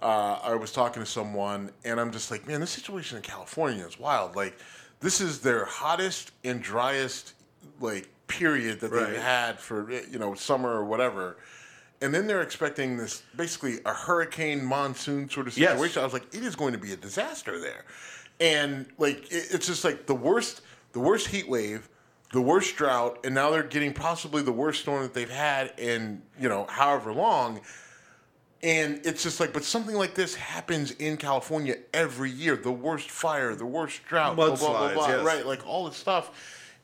uh, 0.00 0.38
I 0.42 0.54
was 0.54 0.70
talking 0.72 1.02
to 1.02 1.06
someone 1.08 1.70
and 1.84 1.98
I'm 2.00 2.10
just 2.12 2.30
like, 2.30 2.46
man, 2.46 2.60
this 2.60 2.70
situation 2.70 3.16
in 3.16 3.22
California 3.22 3.84
is 3.86 3.98
wild. 3.98 4.36
Like 4.36 4.58
this 5.00 5.20
is 5.22 5.40
their 5.40 5.64
hottest 5.64 6.32
and 6.44 6.62
driest 6.62 7.32
like 7.80 8.08
period 8.26 8.80
that 8.80 8.90
Right. 8.92 9.06
they've 9.12 9.22
had 9.22 9.58
for 9.58 9.90
you 9.90 10.18
know 10.18 10.34
summer 10.34 10.68
or 10.70 10.84
whatever. 10.84 11.38
And 12.02 12.12
then 12.12 12.26
they're 12.26 12.42
expecting 12.42 12.96
this 12.96 13.22
basically 13.36 13.78
a 13.86 13.94
hurricane 13.94 14.64
monsoon 14.64 15.30
sort 15.30 15.46
of 15.46 15.56
Yes. 15.56 15.72
situation. 15.72 16.02
I 16.02 16.04
was 16.04 16.12
like, 16.12 16.34
it 16.34 16.42
is 16.42 16.56
going 16.56 16.72
to 16.72 16.78
be 16.78 16.92
a 16.92 16.96
disaster 16.96 17.60
there. 17.60 17.84
And 18.40 18.86
like 18.98 19.30
it, 19.32 19.48
it's 19.52 19.66
just 19.66 19.84
like 19.84 20.06
the 20.06 20.14
worst 20.14 20.62
the 20.92 21.00
worst 21.00 21.28
heat 21.28 21.48
wave, 21.48 21.88
the 22.32 22.40
worst 22.42 22.76
drought, 22.76 23.18
and 23.24 23.34
now 23.34 23.50
they're 23.50 23.62
getting 23.62 23.94
possibly 23.94 24.42
the 24.42 24.52
worst 24.52 24.82
storm 24.82 25.02
that 25.04 25.14
they've 25.14 25.30
had 25.30 25.72
in, 25.78 26.20
you 26.38 26.48
know, 26.50 26.66
however 26.68 27.14
long. 27.14 27.60
And 28.62 29.00
it's 29.04 29.22
just 29.22 29.40
like, 29.40 29.52
but 29.52 29.64
something 29.64 29.96
like 29.96 30.14
this 30.14 30.34
happens 30.34 30.92
in 30.92 31.16
California 31.16 31.76
every 31.94 32.30
year. 32.30 32.56
The 32.56 32.70
worst 32.70 33.10
fire, 33.10 33.54
the 33.54 33.66
worst 33.66 34.04
drought, 34.04 34.36
blah, 34.36 34.48
blah, 34.48 34.56
blah, 34.56 34.90
Mudslides, 34.90 34.94
blah, 34.94 35.08
yes. 35.08 35.24
right? 35.24 35.46
Like 35.46 35.66
all 35.66 35.86
this 35.86 35.96
stuff. 35.96 36.30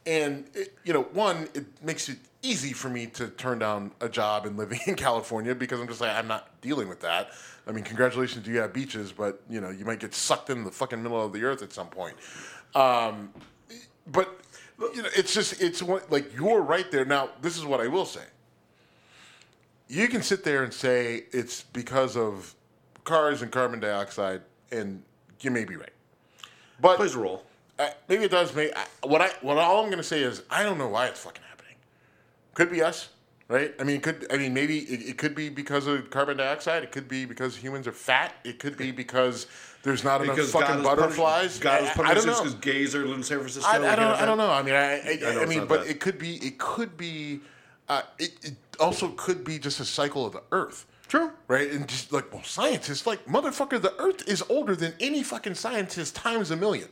And, 0.09 0.46
it, 0.54 0.76
you 0.84 0.92
know, 0.92 1.02
one, 1.02 1.48
it 1.54 1.66
makes 1.82 2.09
it 2.09 2.18
easy 2.42 2.72
for 2.72 2.88
me 2.88 3.06
to 3.06 3.28
turn 3.28 3.59
down 3.59 3.90
a 4.00 4.09
job 4.09 4.46
and 4.46 4.56
living 4.56 4.80
in 4.86 4.94
California 4.94 5.54
because 5.54 5.80
I'm 5.80 5.88
just 5.88 6.00
like, 6.00 6.16
I'm 6.16 6.28
not 6.28 6.61
dealing 6.62 6.88
with 6.88 7.00
that. 7.00 7.30
I 7.66 7.72
mean, 7.72 7.84
congratulations, 7.84 8.46
you 8.46 8.59
have 8.59 8.72
beaches, 8.72 9.12
but, 9.12 9.42
you 9.50 9.61
know, 9.61 9.68
you 9.68 9.84
might 9.84 10.00
get 10.00 10.14
sucked 10.14 10.48
in 10.48 10.64
the 10.64 10.70
fucking 10.70 11.02
middle 11.02 11.22
of 11.22 11.32
the 11.32 11.44
earth 11.44 11.62
at 11.62 11.72
some 11.72 11.88
point. 11.88 12.16
Um, 12.74 13.30
but, 14.11 14.40
you 14.94 15.02
know, 15.02 15.09
it's 15.14 15.34
just, 15.34 15.61
it's 15.61 15.82
one, 15.82 16.00
like, 16.09 16.34
you're 16.34 16.62
right 16.62 16.90
there. 16.90 17.04
Now, 17.04 17.28
this 17.42 17.59
is 17.59 17.66
what 17.66 17.80
I 17.80 17.88
will 17.88 18.06
say 18.06 18.22
you 19.88 20.06
can 20.06 20.22
sit 20.22 20.44
there 20.44 20.62
and 20.62 20.72
say 20.72 21.24
it's 21.32 21.62
because 21.62 22.16
of 22.16 22.54
cars 23.04 23.42
and 23.42 23.50
carbon 23.50 23.80
dioxide, 23.80 24.42
and 24.70 25.02
you 25.40 25.50
may 25.50 25.64
be 25.64 25.76
right. 25.76 25.92
But 26.80 26.96
Plays 26.96 27.14
a 27.14 27.18
role. 27.18 27.44
Uh, 27.78 27.90
maybe 28.08 28.24
it 28.24 28.30
does. 28.30 28.56
I, 28.56 28.72
what 29.04 29.20
I 29.20 29.30
what 29.40 29.56
all 29.58 29.80
I'm 29.80 29.86
going 29.86 29.98
to 29.98 30.02
say 30.02 30.22
is 30.22 30.42
I 30.50 30.62
don't 30.62 30.78
know 30.78 30.88
why 30.88 31.06
it's 31.06 31.20
fucking 31.20 31.42
happening. 31.48 31.74
Could 32.54 32.70
be 32.70 32.82
us, 32.82 33.08
right? 33.48 33.74
I 33.78 33.84
mean, 33.84 34.00
could 34.00 34.26
I 34.32 34.36
mean 34.36 34.52
maybe 34.52 34.78
it, 34.80 35.10
it 35.10 35.18
could 35.18 35.34
be 35.34 35.48
because 35.48 35.86
of 35.86 36.10
carbon 36.10 36.36
dioxide. 36.38 36.82
It 36.82 36.92
could 36.92 37.08
be 37.08 37.24
because 37.24 37.56
humans 37.56 37.86
are 37.86 37.92
fat. 37.92 38.34
It 38.44 38.58
could 38.58 38.76
be 38.76 38.90
because 38.90 39.46
there's 39.82 40.02
not 40.02 40.22
enough 40.22 40.36
Because 40.36 40.50
fucking 40.50 40.82
God 40.82 40.96
butterflies. 40.96 41.58
God 41.58 41.82
I- 41.82 41.84
is 41.86 41.98
I, 41.98 42.02
I 42.02 42.14
don't 42.14 42.26
know. 42.26 42.42
because 42.42 42.54
gays 42.54 42.94
are 42.94 43.04
in 43.04 43.22
San 43.22 43.38
Francisco. 43.38 43.68
I, 43.68 43.92
I 43.92 43.96
don't. 43.96 44.06
I 44.06 44.24
don't 44.26 44.38
know. 44.38 44.50
I 44.50 44.62
mean, 44.62 44.74
I. 44.74 45.40
I, 45.40 45.46
mean, 45.46 45.66
but 45.66 45.84
that. 45.84 45.90
it 45.90 46.00
could 46.00 46.18
be. 46.18 46.36
It 46.36 46.58
could 46.58 46.96
be. 46.96 47.40
Uh, 47.88 48.02
it, 48.18 48.32
it 48.42 48.54
also 48.80 49.08
could 49.10 49.44
be 49.44 49.58
just 49.58 49.80
a 49.80 49.84
cycle 49.84 50.26
of 50.26 50.32
the 50.32 50.42
Earth. 50.52 50.84
True. 51.06 51.30
Right, 51.46 51.70
and 51.70 51.88
just 51.88 52.12
like 52.12 52.30
well, 52.34 52.42
scientists, 52.42 53.06
like 53.06 53.24
motherfucker, 53.24 53.80
the 53.80 53.94
Earth 53.98 54.28
is 54.28 54.42
older 54.50 54.76
than 54.76 54.92
any 55.00 55.22
fucking 55.22 55.54
scientist 55.54 56.14
times 56.14 56.50
a 56.50 56.56
million. 56.56 56.88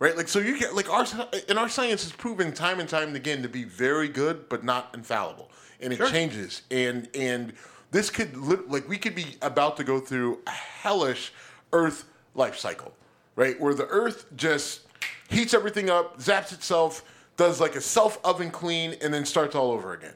Right, 0.00 0.16
like 0.16 0.28
so 0.28 0.38
you 0.38 0.56
get 0.58 0.76
like 0.76 0.88
our 0.88 1.04
and 1.48 1.58
our 1.58 1.68
science 1.68 2.04
has 2.04 2.12
proven 2.12 2.52
time 2.52 2.78
and 2.78 2.88
time 2.88 3.16
again 3.16 3.42
to 3.42 3.48
be 3.48 3.64
very 3.64 4.08
good, 4.08 4.48
but 4.48 4.62
not 4.62 4.90
infallible, 4.94 5.50
and 5.80 5.92
it 5.92 5.96
Sure. 5.96 6.08
changes. 6.08 6.62
And 6.70 7.08
and 7.14 7.52
this 7.90 8.08
could 8.08 8.36
like 8.70 8.88
we 8.88 8.96
could 8.96 9.16
be 9.16 9.36
about 9.42 9.76
to 9.78 9.84
go 9.84 9.98
through 9.98 10.38
a 10.46 10.50
hellish 10.50 11.32
Earth 11.72 12.04
life 12.36 12.56
cycle, 12.56 12.92
right, 13.34 13.58
where 13.60 13.74
the 13.74 13.86
Earth 13.88 14.26
just 14.36 14.82
heats 15.28 15.52
everything 15.52 15.90
up, 15.90 16.18
zaps 16.20 16.52
itself, 16.52 17.02
does 17.36 17.60
like 17.60 17.74
a 17.74 17.80
self 17.80 18.20
oven 18.24 18.52
clean, 18.52 18.94
and 19.02 19.12
then 19.12 19.24
starts 19.24 19.56
all 19.56 19.72
over 19.72 19.94
again. 19.94 20.14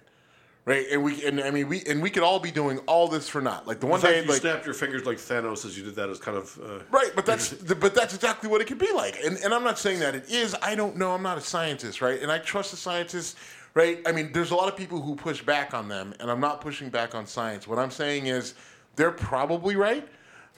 Right, 0.64 0.86
and 0.92 1.02
we 1.02 1.26
and 1.26 1.40
I 1.40 1.50
mean 1.50 1.68
we 1.68 1.82
and 1.88 2.00
we 2.00 2.08
could 2.08 2.22
all 2.22 2.38
be 2.38 2.52
doing 2.52 2.78
all 2.86 3.08
this 3.08 3.28
for 3.28 3.40
not 3.42 3.66
like 3.66 3.80
the 3.80 3.86
one 3.86 4.00
day 4.00 4.20
that 4.20 4.24
you 4.26 4.30
like 4.30 4.40
snapped 4.42 4.64
your 4.64 4.74
fingers 4.74 5.04
like 5.04 5.16
Thanos 5.16 5.66
as 5.66 5.76
you 5.76 5.82
did 5.82 5.96
that 5.96 6.08
is 6.08 6.20
kind 6.20 6.36
of 6.36 6.56
uh, 6.62 6.78
Right, 6.88 7.10
but 7.16 7.26
that's 7.26 7.52
but 7.80 7.96
that's 7.96 8.14
exactly 8.14 8.48
what 8.48 8.60
it 8.60 8.68
could 8.68 8.78
be 8.78 8.92
like. 8.92 9.18
And 9.24 9.38
and 9.38 9.52
I'm 9.52 9.64
not 9.64 9.76
saying 9.76 9.98
that 9.98 10.14
it 10.14 10.30
is. 10.30 10.54
I 10.62 10.76
don't 10.76 10.96
know. 10.96 11.10
I'm 11.14 11.22
not 11.22 11.36
a 11.36 11.40
scientist, 11.40 12.00
right? 12.00 12.22
And 12.22 12.30
I 12.30 12.38
trust 12.38 12.70
the 12.70 12.76
scientists, 12.76 13.34
right? 13.74 14.00
I 14.06 14.12
mean, 14.12 14.30
there's 14.32 14.52
a 14.52 14.54
lot 14.54 14.68
of 14.68 14.76
people 14.76 15.02
who 15.02 15.16
push 15.16 15.42
back 15.42 15.74
on 15.74 15.88
them, 15.88 16.14
and 16.20 16.30
I'm 16.30 16.38
not 16.40 16.60
pushing 16.60 16.90
back 16.90 17.16
on 17.16 17.26
science. 17.26 17.66
What 17.66 17.80
I'm 17.80 17.90
saying 17.90 18.26
is 18.26 18.54
they're 18.94 19.10
probably 19.10 19.74
right, 19.74 20.06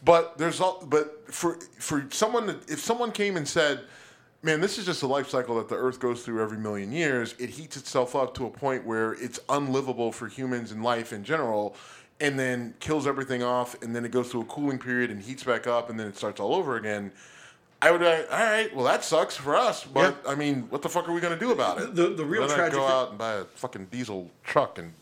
but 0.05 0.37
there's 0.37 0.61
all 0.61 0.85
but 0.87 1.33
for 1.33 1.59
for 1.79 2.05
someone 2.11 2.47
that 2.49 2.71
if 2.71 2.79
someone 2.79 3.11
came 3.11 3.39
and 3.39 3.49
said, 3.49 3.81
Man, 4.45 4.61
this 4.61 4.77
is 4.79 4.85
just 4.85 5.03
a 5.03 5.07
life 5.07 5.31
cycle 5.31 5.57
that 5.57 5.71
the 5.71 5.75
Earth 5.75 5.99
goes 5.99 6.23
through 6.23 6.43
every 6.43 6.59
million 6.59 6.93
years. 6.93 7.35
It 7.39 7.49
heats 7.49 7.79
itself 7.79 8.15
up 8.15 8.35
to 8.35 8.45
a 8.45 8.51
point 8.51 8.85
where 8.85 9.15
it's 9.15 9.41
unlivable 9.49 10.13
for 10.13 10.29
humans 10.29 10.71
and 10.71 10.83
life 10.85 11.15
in 11.15 11.25
general, 11.25 11.75
and 12.21 12.39
then 12.39 12.75
kills 12.79 13.07
everything 13.07 13.43
off, 13.43 13.75
and 13.83 13.97
then 13.97 14.05
it 14.05 14.11
goes 14.11 14.31
through 14.31 14.43
a 14.43 14.45
cooling 14.45 14.79
period 14.79 15.11
and 15.11 15.23
heats 15.23 15.43
back 15.45 15.67
up, 15.67 15.89
and 15.89 15.99
then 15.99 16.07
it 16.07 16.19
starts 16.19 16.41
all 16.41 16.55
over 16.55 16.77
again. 16.77 17.11
I 17.81 17.91
would 17.91 18.01
be 18.01 18.07
like, 18.07 18.29
all 18.31 18.39
right, 18.39 18.77
well, 18.77 18.85
that 18.85 19.03
sucks 19.03 19.35
for 19.35 19.57
us, 19.57 19.83
but 19.85 20.23
I 20.29 20.35
mean, 20.35 20.65
what 20.69 20.83
the 20.83 20.91
fuck 20.91 21.09
are 21.09 21.13
we 21.15 21.23
gonna 21.23 21.39
do 21.39 21.51
about 21.53 21.81
it? 21.81 21.95
The- 21.95 22.11
the 22.11 22.25
real 22.27 22.47
tragic 22.47 22.75
go 22.79 22.87
out 22.87 23.11
and 23.11 23.19
buy 23.19 23.33
a 23.37 23.45
fucking 23.45 23.87
diesel 23.87 24.31
truck 24.43 24.79
and 24.79 24.93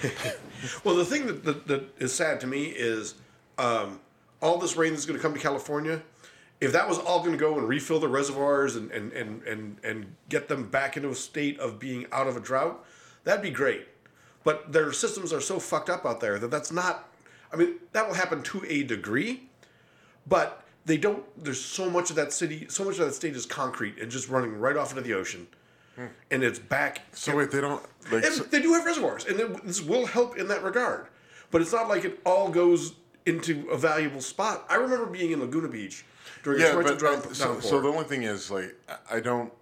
Well, 0.84 0.94
the 0.94 1.04
thing 1.04 1.26
that, 1.26 1.44
that, 1.44 1.66
that 1.66 1.94
is 1.98 2.14
sad 2.14 2.40
to 2.42 2.46
me 2.46 2.66
is 2.66 3.16
um, 3.58 3.98
all 4.40 4.58
this 4.58 4.76
rain 4.76 4.92
that's 4.92 5.06
going 5.06 5.18
to 5.18 5.22
come 5.22 5.34
to 5.34 5.40
California. 5.40 6.00
If 6.60 6.72
that 6.72 6.88
was 6.88 6.98
all 6.98 7.20
going 7.20 7.32
to 7.32 7.38
go 7.38 7.58
and 7.58 7.66
refill 7.66 8.00
the 8.00 8.08
reservoirs 8.08 8.76
and, 8.76 8.90
and, 8.90 9.12
and, 9.12 9.42
and, 9.44 9.76
and 9.82 10.14
get 10.28 10.48
them 10.48 10.68
back 10.68 10.96
into 10.96 11.08
a 11.08 11.14
state 11.14 11.58
of 11.58 11.78
being 11.78 12.06
out 12.12 12.26
of 12.26 12.36
a 12.36 12.40
drought, 12.40 12.84
that'd 13.24 13.42
be 13.42 13.50
great. 13.50 13.88
But 14.44 14.72
their 14.72 14.92
systems 14.92 15.32
are 15.32 15.40
so 15.40 15.58
fucked 15.58 15.88
up 15.88 16.04
out 16.04 16.20
there 16.20 16.38
that 16.38 16.50
that's 16.50 16.72
not. 16.72 17.08
I 17.52 17.56
mean, 17.56 17.76
that 17.92 18.06
will 18.06 18.14
happen 18.14 18.42
to 18.42 18.64
a 18.68 18.82
degree, 18.82 19.48
but 20.26 20.64
they 20.84 20.96
don't. 20.96 21.24
There's 21.42 21.60
so 21.60 21.90
much 21.90 22.10
of 22.10 22.16
that 22.16 22.32
city, 22.32 22.66
so 22.68 22.84
much 22.84 22.98
of 22.98 23.06
that 23.06 23.14
state 23.14 23.34
is 23.36 23.46
concrete 23.46 23.98
and 23.98 24.10
just 24.10 24.28
running 24.28 24.58
right 24.58 24.76
off 24.76 24.90
into 24.90 25.02
the 25.02 25.14
ocean, 25.14 25.46
hmm. 25.96 26.06
and 26.30 26.42
it's 26.42 26.58
back. 26.58 27.02
so 27.12 27.36
wait, 27.36 27.50
they 27.50 27.60
don't 27.60 27.82
like 28.10 28.24
And 28.24 28.34
so- 28.34 28.44
they 28.44 28.62
do 28.62 28.72
have 28.72 28.84
reservoirs, 28.84 29.26
and 29.26 29.38
it, 29.38 29.66
this 29.66 29.82
will 29.82 30.06
help 30.06 30.38
in 30.38 30.48
that 30.48 30.62
regard. 30.62 31.06
But 31.50 31.60
it's 31.60 31.72
not 31.72 31.88
like 31.88 32.04
it 32.04 32.20
all 32.24 32.48
goes 32.48 32.94
into 33.26 33.68
a 33.70 33.76
valuable 33.76 34.20
spot. 34.20 34.64
I 34.70 34.76
remember 34.76 35.06
being 35.06 35.32
in 35.32 35.40
Laguna 35.40 35.68
Beach 35.68 36.04
during 36.42 36.60
a 36.60 36.64
yeah, 36.64 36.72
torrential 36.72 36.96
but 36.96 37.30
uh, 37.30 37.32
so, 37.32 37.60
so 37.60 37.80
the 37.80 37.88
only 37.88 38.04
thing 38.04 38.22
is 38.22 38.50
like 38.50 38.74
I- 39.10 39.20
don't. 39.20 39.52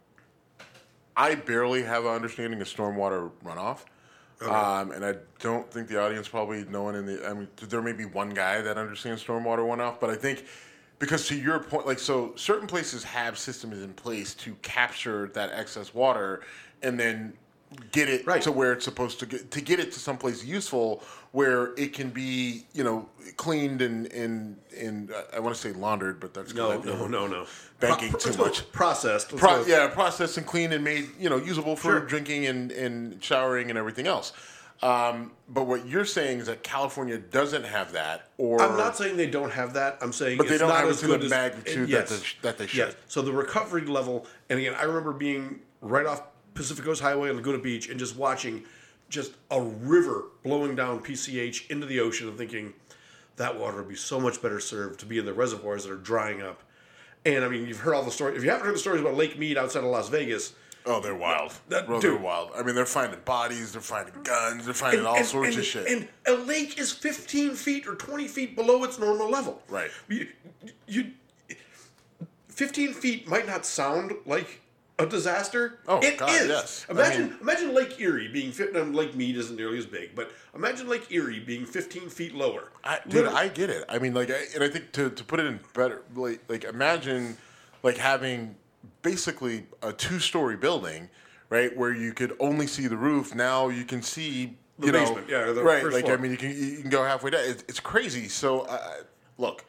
I 1.16 1.34
barely 1.34 1.82
have 1.82 2.04
an 2.04 2.12
understanding 2.12 2.60
of 2.60 2.68
stormwater 2.68 3.30
runoff. 3.44 3.80
Um, 4.40 4.92
and 4.92 5.04
I 5.04 5.16
don't 5.40 5.68
think 5.68 5.88
the 5.88 6.00
audience 6.00 6.28
probably 6.28 6.64
no 6.66 6.84
one 6.84 6.94
in 6.94 7.06
the 7.06 7.28
I 7.28 7.34
mean 7.34 7.48
there 7.68 7.82
may 7.82 7.92
be 7.92 8.04
one 8.04 8.30
guy 8.30 8.60
that 8.60 8.78
understands 8.78 9.24
stormwater 9.24 9.58
runoff, 9.58 9.98
but 9.98 10.10
I 10.10 10.14
think 10.14 10.44
because 11.00 11.26
to 11.28 11.34
your 11.36 11.58
point, 11.58 11.86
like 11.88 11.98
so 11.98 12.32
certain 12.36 12.68
places 12.68 13.02
have 13.02 13.36
systems 13.36 13.82
in 13.82 13.92
place 13.94 14.34
to 14.34 14.54
capture 14.62 15.26
that 15.34 15.50
excess 15.52 15.92
water 15.92 16.42
and 16.84 17.00
then 17.00 17.32
get 17.90 18.08
it 18.08 18.24
Right. 18.26 18.40
to 18.42 18.52
where 18.52 18.72
it's 18.72 18.84
supposed 18.84 19.18
to 19.18 19.26
get 19.26 19.50
to 19.50 19.60
get 19.60 19.80
it 19.80 19.90
to 19.92 19.98
someplace 19.98 20.44
useful 20.44 21.02
where 21.32 21.74
it 21.76 21.92
can 21.92 22.10
be 22.10 22.64
you 22.72 22.82
know 22.84 23.08
cleaned 23.36 23.82
and 23.82 24.06
and 24.12 24.56
and 24.78 25.10
uh, 25.10 25.22
I 25.34 25.40
want 25.40 25.54
to 25.54 25.60
say 25.60 25.72
laundered, 25.72 26.20
but 26.20 26.34
that's 26.34 26.54
No, 26.54 26.78
no, 26.80 27.06
no, 27.06 27.26
no. 27.26 27.46
Banking 27.80 28.10
Pro- 28.10 28.18
too 28.20 28.36
much. 28.38 28.70
Processed. 28.72 29.36
Pro- 29.36 29.64
yeah, 29.64 29.88
processed 29.88 30.36
and 30.38 30.46
cleaned 30.46 30.72
and 30.72 30.82
made 30.82 31.08
you 31.18 31.28
know 31.28 31.36
usable 31.36 31.76
for 31.76 31.82
Sure. 31.92 32.00
drinking 32.00 32.46
and, 32.46 32.72
and 32.72 33.22
showering 33.22 33.70
and 33.70 33.78
everything 33.78 34.06
else. 34.06 34.32
Um, 34.80 35.32
but 35.48 35.64
what 35.66 35.86
you're 35.88 36.04
saying 36.04 36.38
is 36.38 36.46
that 36.46 36.62
California 36.62 37.18
doesn't 37.18 37.64
have 37.64 37.92
that, 37.92 38.28
or 38.38 38.62
I'm 38.62 38.76
not 38.76 38.96
saying 38.96 39.16
they 39.16 39.26
don't 39.28 39.50
have 39.50 39.74
that. 39.74 39.98
I'm 40.00 40.12
saying 40.12 40.38
But 40.38 40.46
they 40.46 40.54
it's 40.54 40.60
don't 40.60 40.68
not 40.68 40.78
have 40.78 40.86
it 40.88 40.90
as 40.92 41.00
to 41.00 41.06
the 41.08 41.12
good 41.16 41.24
as- 41.24 41.30
magnitude 41.30 41.88
that 41.90 42.06
they 42.08 42.16
that 42.42 42.58
they 42.58 42.66
should. 42.68 42.78
Yes. 42.78 42.94
So 43.08 43.20
the 43.22 43.32
recovery 43.32 43.84
level, 43.86 44.26
and 44.48 44.58
again, 44.60 44.74
I 44.78 44.84
remember 44.84 45.12
being 45.12 45.60
right 45.80 46.06
off 46.06 46.22
Pacific 46.54 46.84
Coast 46.84 47.02
Highway 47.02 47.28
on 47.28 47.36
Laguna 47.36 47.58
Beach 47.58 47.88
and 47.88 47.98
just 47.98 48.16
watching 48.16 48.64
just 49.08 49.32
a 49.50 49.60
river 49.60 50.24
blowing 50.42 50.74
down 50.74 51.00
PCH 51.00 51.70
into 51.70 51.86
the 51.86 52.00
ocean 52.00 52.28
and 52.28 52.36
thinking 52.36 52.74
that 53.36 53.58
water 53.58 53.78
would 53.78 53.88
be 53.88 53.96
so 53.96 54.20
much 54.20 54.42
better 54.42 54.60
served 54.60 55.00
to 55.00 55.06
be 55.06 55.18
in 55.18 55.24
the 55.24 55.32
reservoirs 55.32 55.84
that 55.84 55.92
are 55.92 55.96
drying 55.96 56.42
up. 56.42 56.62
And 57.24 57.44
I 57.44 57.48
mean, 57.48 57.66
you've 57.66 57.80
heard 57.80 57.94
all 57.94 58.04
the 58.04 58.10
stories. 58.10 58.36
If 58.38 58.44
you 58.44 58.50
haven't 58.50 58.66
heard 58.66 58.74
the 58.74 58.80
stories 58.80 59.00
about 59.00 59.14
Lake 59.14 59.38
Mead 59.38 59.56
outside 59.56 59.84
of 59.84 59.90
Las 59.90 60.08
Vegas, 60.08 60.52
oh, 60.86 61.00
they're 61.00 61.14
wild. 61.14 61.52
That- 61.68 61.88
they're 62.00 62.16
wild. 62.16 62.50
I 62.56 62.62
mean, 62.62 62.74
they're 62.74 62.86
finding 62.86 63.20
bodies, 63.20 63.72
they're 63.72 63.80
finding 63.80 64.22
guns, 64.22 64.64
they're 64.64 64.74
finding 64.74 65.06
all 65.06 65.22
sorts 65.24 65.50
and, 65.50 65.58
of 65.58 65.64
shit. 65.64 65.86
And 65.86 66.08
a 66.26 66.34
lake 66.34 66.78
is 66.78 66.92
15 66.92 67.54
feet 67.54 67.86
or 67.86 67.94
20 67.94 68.28
feet 68.28 68.56
below 68.56 68.84
its 68.84 68.98
normal 68.98 69.30
level. 69.30 69.62
Right. 69.68 69.90
You, 70.08 70.28
you, 70.86 71.12
15 72.48 72.92
feet 72.92 73.28
might 73.28 73.46
not 73.46 73.64
sound 73.64 74.12
like 74.26 74.62
a 74.98 75.06
disaster. 75.06 75.78
Oh, 75.86 76.00
It 76.00 76.18
God, 76.18 76.30
is. 76.30 76.48
yes. 76.48 76.86
I 76.88 76.92
Imagine, 76.92 77.28
mean- 77.30 77.38
imagine 77.40 77.74
Lake 77.74 78.00
Erie 78.00 78.28
being 78.28 78.52
Lake 78.92 79.14
Mead 79.14 79.36
isn't 79.36 79.56
nearly 79.56 79.78
as 79.78 79.86
big, 79.86 80.14
but 80.14 80.30
imagine 80.54 80.88
Lake 80.88 81.06
Erie 81.10 81.38
being 81.40 81.64
15 81.64 82.08
feet 82.08 82.34
lower. 82.34 82.70
I, 82.82 82.98
dude, 83.04 83.14
Literally. 83.14 83.36
I 83.36 83.48
get 83.48 83.70
it. 83.70 83.84
I 83.88 83.98
mean, 83.98 84.14
like, 84.14 84.30
I, 84.30 84.38
and 84.54 84.64
I 84.64 84.68
think 84.68 84.92
to, 84.92 85.10
to 85.10 85.24
put 85.24 85.38
it 85.40 85.46
in 85.46 85.60
better, 85.74 86.02
like, 86.16 86.40
like 86.48 86.64
imagine, 86.64 87.36
like 87.82 87.96
having 87.96 88.56
basically 89.02 89.66
a 89.82 89.92
two 89.92 90.18
story 90.18 90.56
building, 90.56 91.08
right, 91.48 91.74
where 91.76 91.92
you 91.92 92.12
could 92.12 92.36
only 92.40 92.66
see 92.66 92.88
the 92.88 92.96
roof. 92.96 93.34
Now 93.34 93.68
you 93.68 93.84
can 93.84 94.02
see 94.02 94.56
The 94.80 94.86
you 94.86 94.92
know, 94.92 95.00
basement, 95.04 95.28
yeah, 95.28 95.52
the 95.52 95.62
right. 95.62 95.84
Like, 95.84 96.04
floor. 96.06 96.18
I 96.18 96.20
mean, 96.20 96.32
you 96.32 96.36
can 96.36 96.50
you 96.50 96.78
can 96.80 96.90
go 96.90 97.04
halfway 97.04 97.30
down. 97.30 97.42
It's, 97.44 97.62
it's 97.68 97.80
crazy. 97.80 98.28
So, 98.28 98.62
uh, 98.62 98.94
look, 99.38 99.64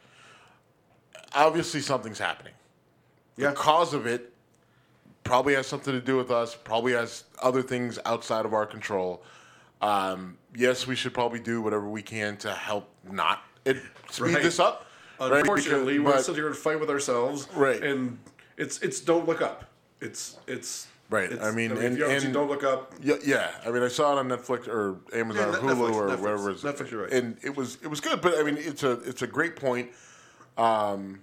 obviously 1.34 1.80
something's 1.80 2.18
happening. 2.18 2.54
The 3.36 3.42
Yeah. 3.44 3.52
cause 3.52 3.94
of 3.94 4.06
it 4.06 4.32
probably 5.30 5.54
has 5.54 5.66
something 5.66 5.92
to 5.94 6.00
do 6.00 6.16
with 6.16 6.30
us. 6.32 6.56
Probably 6.56 6.92
has 6.92 7.24
other 7.40 7.62
things 7.62 7.98
outside 8.04 8.44
of 8.44 8.52
our 8.52 8.66
control. 8.66 9.22
Um, 9.80 10.36
yes, 10.54 10.86
we 10.88 10.96
should 10.96 11.14
probably 11.14 11.38
do 11.38 11.62
whatever 11.62 11.88
we 11.88 12.02
can 12.02 12.36
to 12.38 12.52
help 12.52 12.90
not 13.08 13.44
it 13.64 13.76
speed 14.10 14.34
Right. 14.34 14.42
this 14.42 14.58
up. 14.58 14.86
right? 15.20 15.32
Unfortunately, 15.40 15.98
Because- 15.98 16.06
we're 16.06 16.12
but- 16.18 16.24
sit 16.24 16.34
here 16.34 16.46
and 16.48 16.56
fight 16.56 16.80
with 16.80 16.90
ourselves. 16.90 17.46
Right. 17.54 17.82
And 17.82 18.18
it's 18.56 18.78
it's 18.80 19.00
don't 19.00 19.26
look 19.28 19.40
up. 19.40 19.64
It's 20.00 20.36
it's 20.46 20.86
Right, 21.10 21.30
it's- 21.32 21.44
I 21.46 21.50
mean, 21.50 21.72
if 21.72 21.78
and- 21.78 21.98
you 21.98 22.06
and- 22.06 22.32
don't 22.32 22.48
look 22.48 22.62
up. 22.64 22.94
Yeah, 23.02 23.16
yeah. 23.24 23.50
I 23.66 23.70
mean, 23.70 23.82
I 23.82 23.88
saw 23.88 24.12
it 24.16 24.18
on 24.20 24.28
Netflix 24.28 24.66
or 24.68 24.96
Amazon 25.12 25.52
Yeah, 25.52 25.58
or 25.58 25.60
Hulu 25.62 25.74
Netflix, 25.90 25.92
or 25.94 26.06
Netflix. 26.08 26.20
whatever. 26.20 26.50
it 26.50 26.54
is. 26.56 26.62
Netflix, 26.62 26.90
you're 26.90 27.02
right. 27.02 27.12
And 27.12 27.36
it 27.42 27.56
was 27.56 27.78
it 27.82 27.88
was 27.88 28.00
good, 28.00 28.20
but 28.20 28.38
I 28.38 28.42
mean, 28.42 28.56
it's 28.58 28.82
a 28.82 28.92
it's 29.00 29.22
a 29.22 29.26
great 29.26 29.56
point. 29.56 29.90
Um, 30.56 31.22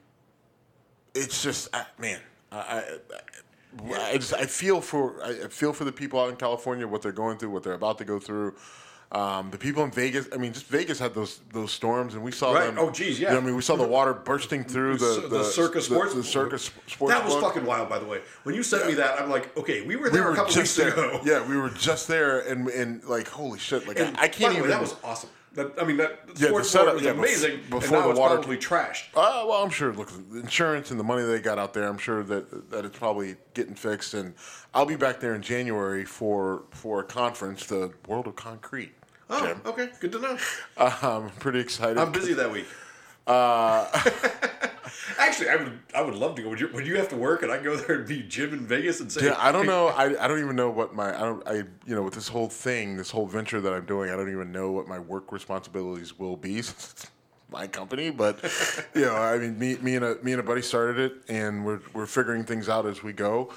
it's 1.15 1.41
just 1.41 1.69
uh, 1.75 1.83
man, 1.97 2.19
I, 2.51 2.57
I, 2.57 2.83
I 3.93 4.13
just 4.17 4.33
I 4.33 4.45
feel 4.45 4.81
for 4.81 5.23
I 5.23 5.47
feel 5.49 5.73
for 5.73 5.83
the 5.85 5.91
people 5.91 6.19
out 6.19 6.29
in 6.29 6.35
California 6.35 6.87
what 6.87 7.01
they're 7.01 7.11
going 7.11 7.37
through, 7.37 7.49
what 7.51 7.63
they're 7.63 7.73
about 7.73 7.97
to 7.99 8.05
go 8.05 8.19
through. 8.19 8.55
Um, 9.09 9.51
the 9.51 9.57
people 9.57 9.85
in 9.85 9.91
Vegas, 9.91 10.27
I 10.33 10.37
mean, 10.37 10.51
just 10.51 10.65
Vegas 10.65 10.99
had 10.99 11.13
those 11.13 11.39
those 11.53 11.71
storms, 11.71 12.13
and 12.13 12.21
we 12.23 12.31
saw 12.33 12.51
Right. 12.51 12.65
them. 12.65 12.77
Oh, 12.77 12.89
geez, 12.91 13.17
yeah. 13.21 13.29
you 13.29 13.33
know, 13.35 13.41
I 13.41 13.43
mean, 13.45 13.55
we 13.55 13.61
saw 13.61 13.77
the 13.77 13.87
water 13.87 14.13
bursting 14.13 14.65
through 14.65 14.97
the 14.97 15.21
the, 15.29 15.37
the 15.37 15.43
Circa 15.45 15.81
sports. 15.81 16.13
the 16.13 16.23
Circa 16.25 16.59
sports. 16.59 17.13
That 17.13 17.23
was 17.23 17.33
book. 17.35 17.43
fucking 17.43 17.65
wild, 17.65 17.87
by 17.87 17.99
the 17.99 18.05
way. 18.05 18.19
When 18.43 18.53
you 18.53 18.63
sent 18.63 18.85
me 18.85 18.95
that, 18.95 19.21
I'm 19.21 19.29
like, 19.29 19.55
okay, 19.55 19.81
we 19.81 19.95
were 19.95 20.09
we 20.09 20.17
there 20.17 20.29
a 20.29 20.35
couple 20.35 20.53
weeks 20.55 20.75
there. 20.75 20.89
ago. 20.91 21.21
Yeah, 21.23 21.47
we 21.47 21.55
were 21.55 21.69
just 21.69 22.09
there, 22.09 22.39
and 22.41 22.67
and 22.67 23.01
like 23.05 23.29
holy 23.29 23.59
shit, 23.59 23.87
like 23.87 23.97
And 23.97 24.17
I, 24.17 24.23
I 24.23 24.27
can't 24.27 24.53
the 24.55 24.59
way, 24.61 24.67
even. 24.67 24.71
that 24.71 24.81
was 24.81 24.95
awesome. 25.05 25.29
That, 25.57 25.73
I 25.81 25.85
mean, 25.85 25.97
that 25.97 26.19
Yeah, 26.37 26.49
sports 26.49 26.69
setup- 26.69 26.93
was 26.93 27.03
yeah, 27.03 27.11
amazing. 27.11 27.61
before 27.69 27.97
now 27.97 28.03
the 28.05 28.09
it's 28.11 28.19
water- 28.19 28.35
probably 28.35 28.57
trashed. 28.57 29.05
Uh, 29.15 29.43
well, 29.47 29.63
I'm 29.63 29.71
sure. 29.71 29.91
Look, 29.91 30.09
the 30.31 30.39
insurance 30.39 30.91
and 30.91 30.99
the 30.99 31.03
money 31.03 31.23
they 31.23 31.39
got 31.39 31.57
out 31.57 31.73
there, 31.73 31.87
I'm 31.87 31.97
sure 31.97 32.21
that 32.23 32.69
that 32.69 32.85
it's 32.85 32.95
probably 32.97 33.37
getting 33.55 33.73
fixed. 33.73 34.13
And 34.13 34.35
I'll 34.75 34.85
be 34.85 34.95
back 34.95 35.19
there 35.19 35.33
in 35.33 35.41
January 35.41 36.05
for 36.05 36.61
for 36.69 36.99
a 36.99 37.03
conference, 37.03 37.65
the 37.65 37.91
World 38.07 38.27
of 38.27 38.35
Concrete. 38.35 38.93
Oh, 39.31 39.45
Jim. 39.45 39.59
okay, 39.65 39.89
good 39.99 40.11
to 40.11 40.19
know. 40.19 40.37
Um, 40.77 41.23
I'm 41.25 41.29
pretty 41.39 41.59
excited. 41.59 41.97
I'm 41.97 42.11
busy 42.11 42.33
that 42.35 42.51
week. 42.51 42.67
Uh, 43.25 43.87
Actually, 45.17 45.49
I 45.49 45.55
would 45.55 45.79
I 45.95 46.01
would 46.01 46.15
love 46.15 46.35
to 46.35 46.41
go. 46.41 46.49
Would 46.49 46.59
you, 46.59 46.69
would 46.73 46.87
you 46.87 46.97
have 46.97 47.09
to 47.09 47.17
work 47.17 47.43
and 47.43 47.51
I 47.51 47.61
go 47.61 47.75
there 47.75 47.97
and 47.97 48.07
be 48.07 48.23
Jim 48.23 48.53
in 48.53 48.65
Vegas 48.65 48.99
and 48.99 49.11
say, 49.11 49.25
Yeah, 49.25 49.35
I 49.37 49.51
don't 49.51 49.65
know. 49.65 49.87
I, 49.87 50.23
I 50.23 50.27
don't 50.27 50.39
even 50.39 50.55
know 50.55 50.69
what 50.69 50.93
my 50.93 51.15
I 51.15 51.21
don't 51.21 51.47
I 51.47 51.53
you 51.53 51.95
know 51.95 52.03
with 52.03 52.13
this 52.13 52.27
whole 52.27 52.49
thing, 52.49 52.97
this 52.97 53.11
whole 53.11 53.27
venture 53.27 53.61
that 53.61 53.73
I'm 53.73 53.85
doing, 53.85 54.09
I 54.09 54.15
don't 54.15 54.31
even 54.31 54.51
know 54.51 54.71
what 54.71 54.87
my 54.87 54.99
work 54.99 55.31
responsibilities 55.31 56.17
will 56.17 56.37
be. 56.37 56.61
since 56.61 56.91
it's 56.91 57.07
my 57.49 57.67
company, 57.67 58.09
but 58.09 58.43
you 58.93 59.01
know, 59.01 59.15
I 59.15 59.37
mean, 59.37 59.57
me 59.57 59.77
me 59.77 59.95
and 59.95 60.05
a 60.05 60.17
me 60.21 60.33
and 60.33 60.39
a 60.39 60.43
buddy 60.43 60.61
started 60.61 60.99
it, 60.99 61.23
and 61.29 61.65
we're 61.65 61.79
we're 61.93 62.05
figuring 62.05 62.43
things 62.43 62.69
out 62.69 62.85
as 62.85 63.03
we 63.03 63.13
go. 63.13 63.49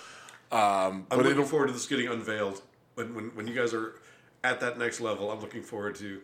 Um, 0.53 1.07
I'm 1.11 1.18
but 1.18 1.24
looking 1.24 1.45
forward 1.45 1.68
to 1.68 1.72
this 1.72 1.87
getting 1.87 2.09
unveiled. 2.09 2.62
When, 2.95 3.14
when 3.14 3.24
when 3.35 3.47
you 3.47 3.55
guys 3.55 3.74
are 3.74 3.95
at 4.45 4.61
that 4.61 4.78
next 4.78 5.01
level, 5.01 5.31
I'm 5.31 5.41
looking 5.41 5.62
forward 5.62 5.97
to 5.97 6.20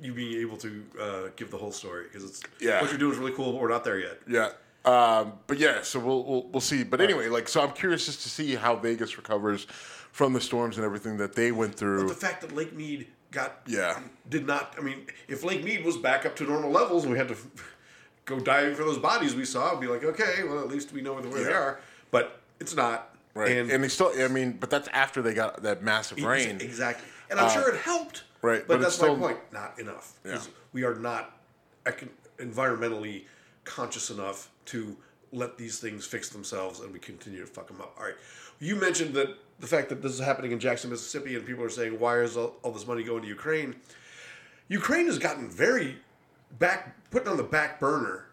you 0.00 0.12
being 0.12 0.40
able 0.40 0.56
to 0.58 0.84
uh, 1.00 1.20
give 1.36 1.50
the 1.50 1.56
whole 1.56 1.72
story 1.72 2.04
because 2.04 2.24
it's 2.24 2.42
Yeah. 2.60 2.80
what 2.80 2.90
you're 2.90 2.98
doing 2.98 3.12
is 3.12 3.18
really 3.18 3.32
cool, 3.32 3.52
but 3.52 3.60
we're 3.60 3.68
not 3.68 3.84
there 3.84 3.98
yet. 3.98 4.18
Yeah. 4.28 4.50
Um, 4.84 5.34
but 5.46 5.58
yeah, 5.58 5.82
so 5.82 6.00
we'll, 6.00 6.24
we'll 6.24 6.46
we'll 6.48 6.60
see. 6.62 6.84
But 6.84 7.00
anyway, 7.02 7.28
like 7.28 7.48
so, 7.48 7.60
I'm 7.60 7.72
curious 7.72 8.06
just 8.06 8.22
to 8.22 8.30
see 8.30 8.54
how 8.54 8.76
Vegas 8.76 9.16
recovers 9.18 9.66
from 10.12 10.32
the 10.32 10.40
storms 10.40 10.76
and 10.76 10.84
everything 10.84 11.18
that 11.18 11.34
they 11.34 11.52
went 11.52 11.74
through. 11.74 12.00
But 12.06 12.08
The 12.08 12.14
fact 12.26 12.40
that 12.40 12.54
Lake 12.54 12.72
Mead 12.74 13.06
got 13.30 13.60
Yeah. 13.66 14.00
did 14.28 14.46
not. 14.46 14.74
I 14.78 14.80
mean, 14.82 15.06
if 15.28 15.44
Lake 15.44 15.62
Mead 15.62 15.84
was 15.84 15.96
back 15.98 16.24
up 16.24 16.34
to 16.36 16.44
normal 16.44 16.70
levels 16.70 17.04
and 17.04 17.12
we 17.12 17.18
had 17.18 17.28
to 17.28 17.36
go 18.24 18.40
diving 18.40 18.74
for 18.74 18.84
those 18.84 18.98
bodies 18.98 19.34
we 19.34 19.44
saw, 19.44 19.72
I'd 19.74 19.80
be 19.80 19.86
like, 19.86 20.02
okay, 20.04 20.44
well 20.44 20.60
at 20.60 20.68
least 20.68 20.92
we 20.92 21.02
know 21.02 21.12
where 21.14 21.22
they 21.22 21.42
Yeah. 21.42 21.56
are. 21.56 21.80
But 22.10 22.40
it's 22.58 22.74
not. 22.74 23.14
right, 23.34 23.52
And, 23.52 23.70
and, 23.70 23.84
they 23.84 23.88
still. 23.88 24.12
I 24.18 24.28
mean, 24.28 24.52
but 24.58 24.70
that's 24.70 24.88
after 24.88 25.20
they 25.22 25.34
got 25.34 25.62
that 25.62 25.82
massive 25.82 26.22
rain. 26.24 26.58
Exactly. 26.60 27.06
And 27.30 27.38
I'm 27.38 27.50
sure 27.50 27.68
it 27.74 27.80
helped. 27.82 28.24
Right, 28.42 28.60
But, 28.66 28.68
but 28.68 28.80
that's 28.80 28.98
my 29.00 29.06
still- 29.06 29.16
point. 29.18 29.38
Not 29.52 29.78
enough. 29.78 30.12
Yeah. 30.24 30.40
We 30.72 30.84
are 30.84 30.94
not 30.94 31.38
econ- 31.86 32.08
environmentally 32.38 33.24
conscious 33.64 34.10
enough 34.10 34.50
to 34.66 34.96
let 35.32 35.56
these 35.58 35.78
things 35.78 36.06
fix 36.06 36.28
themselves 36.28 36.80
and 36.80 36.92
we 36.92 36.98
continue 36.98 37.40
to 37.40 37.46
fuck 37.46 37.68
them 37.68 37.80
up. 37.80 37.94
All 37.98 38.04
right. 38.04 38.14
You 38.58 38.76
mentioned 38.76 39.14
that 39.14 39.28
the 39.60 39.66
fact 39.66 39.88
that 39.90 40.02
this 40.02 40.12
is 40.12 40.18
happening 40.20 40.52
in 40.52 40.58
Jackson, 40.58 40.90
Mississippi, 40.90 41.36
and 41.36 41.46
people 41.46 41.62
are 41.64 41.70
saying, 41.70 41.98
why 42.00 42.18
is 42.20 42.36
all, 42.36 42.56
all 42.62 42.72
this 42.72 42.86
money 42.86 43.02
going 43.02 43.22
to 43.22 43.28
Ukraine? 43.28 43.76
Ukraine 44.68 45.06
has 45.06 45.18
gotten 45.18 45.48
very 45.48 45.96
back, 46.58 46.96
put 47.10 47.26
on 47.26 47.36
the 47.36 47.42
back 47.42 47.78
burner. 47.80 48.26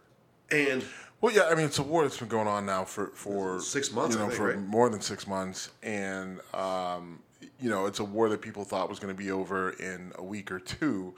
And 0.52 0.84
Well, 1.22 1.34
yeah, 1.34 1.44
I 1.52 1.56
mean, 1.56 1.66
it's 1.66 1.80
a 1.80 1.84
war 1.84 2.04
that's 2.04 2.18
been 2.18 2.28
going 2.28 2.48
on 2.48 2.66
now 2.66 2.84
for 2.86 3.08
for 3.14 3.60
Six 3.60 3.92
months, 3.92 4.16
you 4.16 4.22
know, 4.22 4.28
think, 4.28 4.38
for 4.38 4.48
right? 4.50 4.58
more 4.60 4.90
than 4.90 5.02
six 5.02 5.28
months, 5.28 5.70
and 5.84 6.40
um, 6.54 7.20
you 7.60 7.70
know, 7.70 7.86
it's 7.86 8.00
a 8.00 8.04
war 8.04 8.30
that 8.30 8.42
people 8.42 8.64
thought 8.64 8.90
was 8.90 9.00
going 9.00 9.16
to 9.16 9.18
be 9.18 9.32
over 9.32 9.72
in 9.72 10.12
a 10.16 10.24
week 10.24 10.52
or 10.52 10.60
two. 10.60 11.14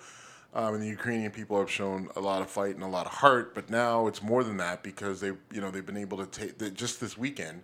Um, 0.54 0.74
and 0.74 0.84
the 0.84 0.88
Ukrainian 0.88 1.32
people 1.32 1.60
have 1.60 1.70
shown 1.70 2.10
a 2.16 2.20
lot 2.20 2.42
of 2.42 2.50
fight 2.50 2.74
and 2.74 2.84
a 2.84 2.88
lot 2.88 3.06
of 3.06 3.12
heart, 3.12 3.54
but 3.54 3.70
now 3.70 4.08
it's 4.08 4.24
more 4.24 4.44
than 4.44 4.58
that 4.58 4.82
because 4.82 5.22
they, 5.22 5.28
you 5.52 5.62
know, 5.62 5.70
they've 5.70 5.86
been 5.86 5.98
able 5.98 6.18
to 6.18 6.26
take 6.26 6.74
just 6.74 7.00
this 7.00 7.18
weekend. 7.18 7.62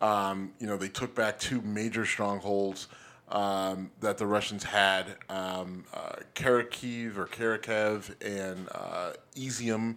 Um, 0.00 0.52
you 0.58 0.66
know, 0.66 0.76
they 0.76 0.88
took 0.88 1.14
back 1.14 1.38
two 1.38 1.60
major 1.62 2.04
strongholds 2.04 2.88
um, 3.28 3.90
that 4.00 4.18
the 4.18 4.26
Russians 4.26 4.64
had: 4.64 5.16
um, 5.28 5.84
uh, 5.94 6.16
Kharkiv 6.34 7.16
or 7.16 7.26
Kharkiv 7.26 8.14
and 8.20 8.68
uh, 8.72 9.12
Izium. 9.36 9.96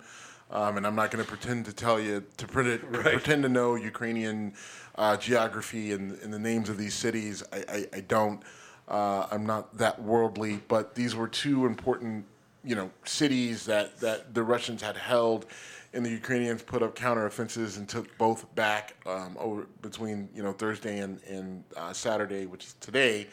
Um, 0.52 0.78
and 0.78 0.88
I'm 0.88 0.96
not 0.96 1.12
going 1.12 1.24
to 1.24 1.30
pretend 1.30 1.66
to 1.66 1.74
tell 1.74 2.00
you 2.00 2.24
to 2.38 2.48
pretend, 2.48 2.84
Right. 2.96 3.14
pretend 3.14 3.44
to 3.44 3.50
know 3.50 3.76
Ukrainian 3.76 4.54
uh, 4.96 5.16
geography 5.18 5.92
and, 5.94 6.14
and 6.24 6.34
the 6.34 6.40
names 6.40 6.70
of 6.70 6.78
these 6.78 6.94
cities. 6.96 7.44
I, 7.54 7.64
I, 7.70 7.86
I 7.98 8.00
don't. 8.02 8.42
Uh, 8.88 9.28
I'm 9.30 9.46
not 9.46 9.78
that 9.78 10.02
worldly, 10.02 10.62
but 10.68 10.96
these 10.96 11.16
were 11.16 11.28
two 11.28 11.68
important, 11.68 12.26
you 12.64 12.76
know, 12.76 12.90
cities 13.06 13.66
that, 13.66 14.00
that 14.00 14.34
the 14.34 14.42
Russians 14.42 14.82
had 14.82 14.98
held 14.98 15.46
and 15.94 16.04
the 16.06 16.10
Ukrainians 16.10 16.62
put 16.64 16.82
up 16.84 16.96
counteroffensives 16.96 17.78
and 17.78 17.88
took 17.88 18.16
both 18.18 18.54
back 18.56 18.96
um, 19.06 19.36
over 19.40 19.68
between 19.82 20.30
you 20.36 20.44
know 20.44 20.54
Thursday 20.54 21.00
and, 21.00 21.22
and 21.24 21.64
uh, 21.78 21.94
Saturday, 21.94 22.46
which 22.46 22.66
is 22.66 22.74
today. 22.80 23.28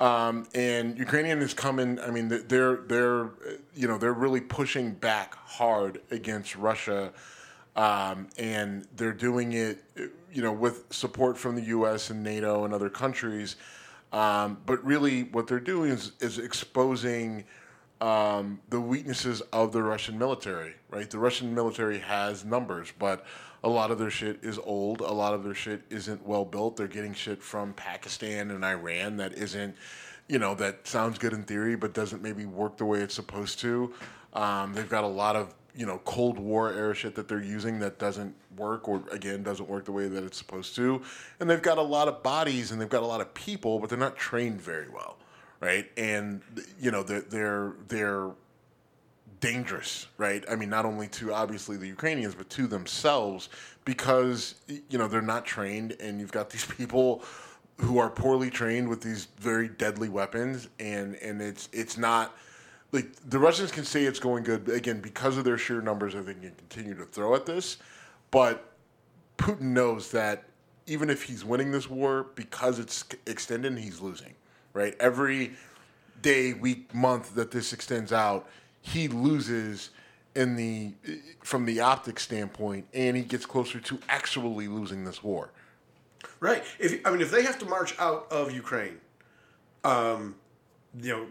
Um, 0.00 0.46
and 0.54 0.98
Ukrainian 0.98 1.42
is 1.42 1.52
coming. 1.52 2.00
I 2.00 2.10
mean, 2.10 2.28
they're 2.28 2.76
they're 2.76 3.30
you 3.74 3.86
know 3.86 3.98
they're 3.98 4.14
really 4.14 4.40
pushing 4.40 4.92
back 4.92 5.34
hard 5.34 6.00
against 6.10 6.56
Russia, 6.56 7.12
um, 7.76 8.28
and 8.38 8.86
they're 8.96 9.12
doing 9.12 9.52
it 9.52 9.84
you 10.32 10.42
know 10.42 10.52
with 10.52 10.84
support 10.90 11.36
from 11.36 11.54
the 11.54 11.62
U.S. 11.62 12.08
and 12.08 12.22
NATO 12.22 12.64
and 12.64 12.72
other 12.72 12.88
countries. 12.88 13.56
Um, 14.12 14.58
but 14.64 14.82
really, 14.84 15.24
what 15.24 15.46
they're 15.46 15.60
doing 15.60 15.90
is 15.90 16.12
is 16.20 16.38
exposing 16.38 17.44
um, 18.00 18.58
the 18.70 18.80
weaknesses 18.80 19.42
of 19.52 19.72
the 19.72 19.82
Russian 19.82 20.18
military. 20.18 20.74
Right, 20.88 21.10
the 21.10 21.18
Russian 21.18 21.54
military 21.54 21.98
has 21.98 22.42
numbers, 22.42 22.90
but 22.98 23.26
a 23.62 23.68
lot 23.68 23.90
of 23.90 23.98
their 23.98 24.10
shit 24.10 24.38
is 24.42 24.58
old. 24.58 25.00
A 25.00 25.12
lot 25.12 25.34
of 25.34 25.44
their 25.44 25.54
shit 25.54 25.82
isn't 25.90 26.26
well 26.26 26.44
built. 26.44 26.76
They're 26.76 26.88
getting 26.88 27.12
shit 27.12 27.42
from 27.42 27.74
Pakistan 27.74 28.50
and 28.50 28.64
Iran 28.64 29.16
that 29.18 29.34
isn't, 29.34 29.76
you 30.28 30.38
know, 30.38 30.54
that 30.54 30.86
sounds 30.86 31.18
good 31.18 31.32
in 31.32 31.42
theory, 31.42 31.76
but 31.76 31.92
doesn't 31.92 32.22
maybe 32.22 32.46
work 32.46 32.76
the 32.78 32.84
way 32.84 33.00
it's 33.00 33.14
supposed 33.14 33.58
to. 33.60 33.92
Um, 34.32 34.72
they've 34.72 34.88
got 34.88 35.04
a 35.04 35.08
lot 35.08 35.36
of, 35.36 35.54
you 35.76 35.86
know, 35.86 36.00
Cold 36.04 36.38
War 36.38 36.72
era 36.72 36.94
shit 36.94 37.14
that 37.16 37.28
they're 37.28 37.42
using 37.42 37.78
that 37.80 37.98
doesn't 37.98 38.34
work 38.56 38.88
or, 38.88 39.02
again, 39.12 39.42
doesn't 39.42 39.68
work 39.68 39.84
the 39.84 39.92
way 39.92 40.08
that 40.08 40.24
it's 40.24 40.38
supposed 40.38 40.74
to. 40.76 41.02
And 41.38 41.50
they've 41.50 41.60
got 41.60 41.78
a 41.78 41.82
lot 41.82 42.08
of 42.08 42.22
bodies 42.22 42.72
and 42.72 42.80
they've 42.80 42.88
got 42.88 43.02
a 43.02 43.06
lot 43.06 43.20
of 43.20 43.34
people, 43.34 43.78
but 43.78 43.90
they're 43.90 43.98
not 43.98 44.16
trained 44.16 44.60
very 44.60 44.88
well. 44.88 45.18
Right. 45.60 45.90
And, 45.98 46.40
you 46.80 46.90
know, 46.90 47.02
they're, 47.02 47.20
they're, 47.20 47.72
they're, 47.88 48.30
dangerous, 49.40 50.06
right? 50.18 50.44
I 50.50 50.54
mean, 50.54 50.68
not 50.68 50.84
only 50.84 51.08
to 51.08 51.32
obviously 51.32 51.76
the 51.76 51.86
Ukrainians, 51.86 52.34
but 52.34 52.48
to 52.50 52.66
themselves 52.66 53.48
because, 53.84 54.54
you 54.68 54.98
know, 54.98 55.08
they're 55.08 55.22
not 55.22 55.44
trained 55.44 55.96
and 56.00 56.20
you've 56.20 56.32
got 56.32 56.50
these 56.50 56.66
people 56.66 57.24
who 57.80 57.98
are 57.98 58.10
poorly 58.10 58.50
trained 58.50 58.88
with 58.88 59.00
these 59.00 59.28
very 59.38 59.68
deadly 59.68 60.08
weapons 60.08 60.68
and 60.78 61.14
and 61.16 61.40
it's 61.40 61.68
it's 61.72 61.96
not 61.96 62.36
like 62.92 63.10
the 63.28 63.38
Russians 63.38 63.72
can 63.72 63.84
say 63.84 64.04
it's 64.04 64.18
going 64.18 64.44
good 64.44 64.68
again 64.68 65.00
because 65.00 65.38
of 65.38 65.44
their 65.44 65.56
sheer 65.56 65.80
numbers 65.80 66.14
I 66.14 66.20
think 66.20 66.42
can 66.42 66.52
continue 66.52 66.94
to 66.94 67.04
throw 67.04 67.34
at 67.34 67.46
this 67.46 67.78
but 68.30 68.72
Putin 69.38 69.62
knows 69.62 70.10
that 70.10 70.44
even 70.86 71.08
if 71.08 71.22
he's 71.22 71.42
winning 71.42 71.70
this 71.70 71.88
war 71.88 72.26
because 72.34 72.78
it's 72.78 73.04
extended 73.26 73.78
he's 73.78 74.00
losing 74.00 74.34
right 74.74 74.94
every 75.00 75.52
day 76.20 76.52
week 76.52 76.94
month 76.94 77.34
that 77.34 77.50
this 77.50 77.72
extends 77.72 78.12
out 78.12 78.46
he 78.80 79.08
loses 79.08 79.90
in 80.34 80.56
the 80.56 80.94
from 81.42 81.64
the 81.64 81.80
optic 81.80 82.20
standpoint, 82.20 82.86
and 82.94 83.16
he 83.16 83.22
gets 83.22 83.46
closer 83.46 83.80
to 83.80 83.98
actually 84.08 84.68
losing 84.68 85.04
this 85.04 85.22
war. 85.22 85.50
Right. 86.38 86.62
If 86.78 87.04
I 87.06 87.10
mean, 87.10 87.20
if 87.20 87.30
they 87.30 87.42
have 87.42 87.58
to 87.58 87.66
march 87.66 87.94
out 87.98 88.26
of 88.30 88.52
Ukraine, 88.52 89.00
um, 89.84 90.36
you 91.00 91.12
know, 91.12 91.26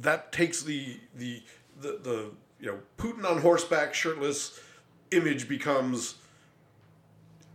that 0.00 0.32
takes 0.32 0.62
the 0.62 0.98
the 1.14 1.42
the, 1.80 1.98
the 2.02 2.30
you 2.60 2.66
know 2.66 2.78
Putin 2.96 3.28
on 3.28 3.40
horseback, 3.40 3.94
shirtless 3.94 4.60
image 5.10 5.48
becomes 5.48 6.14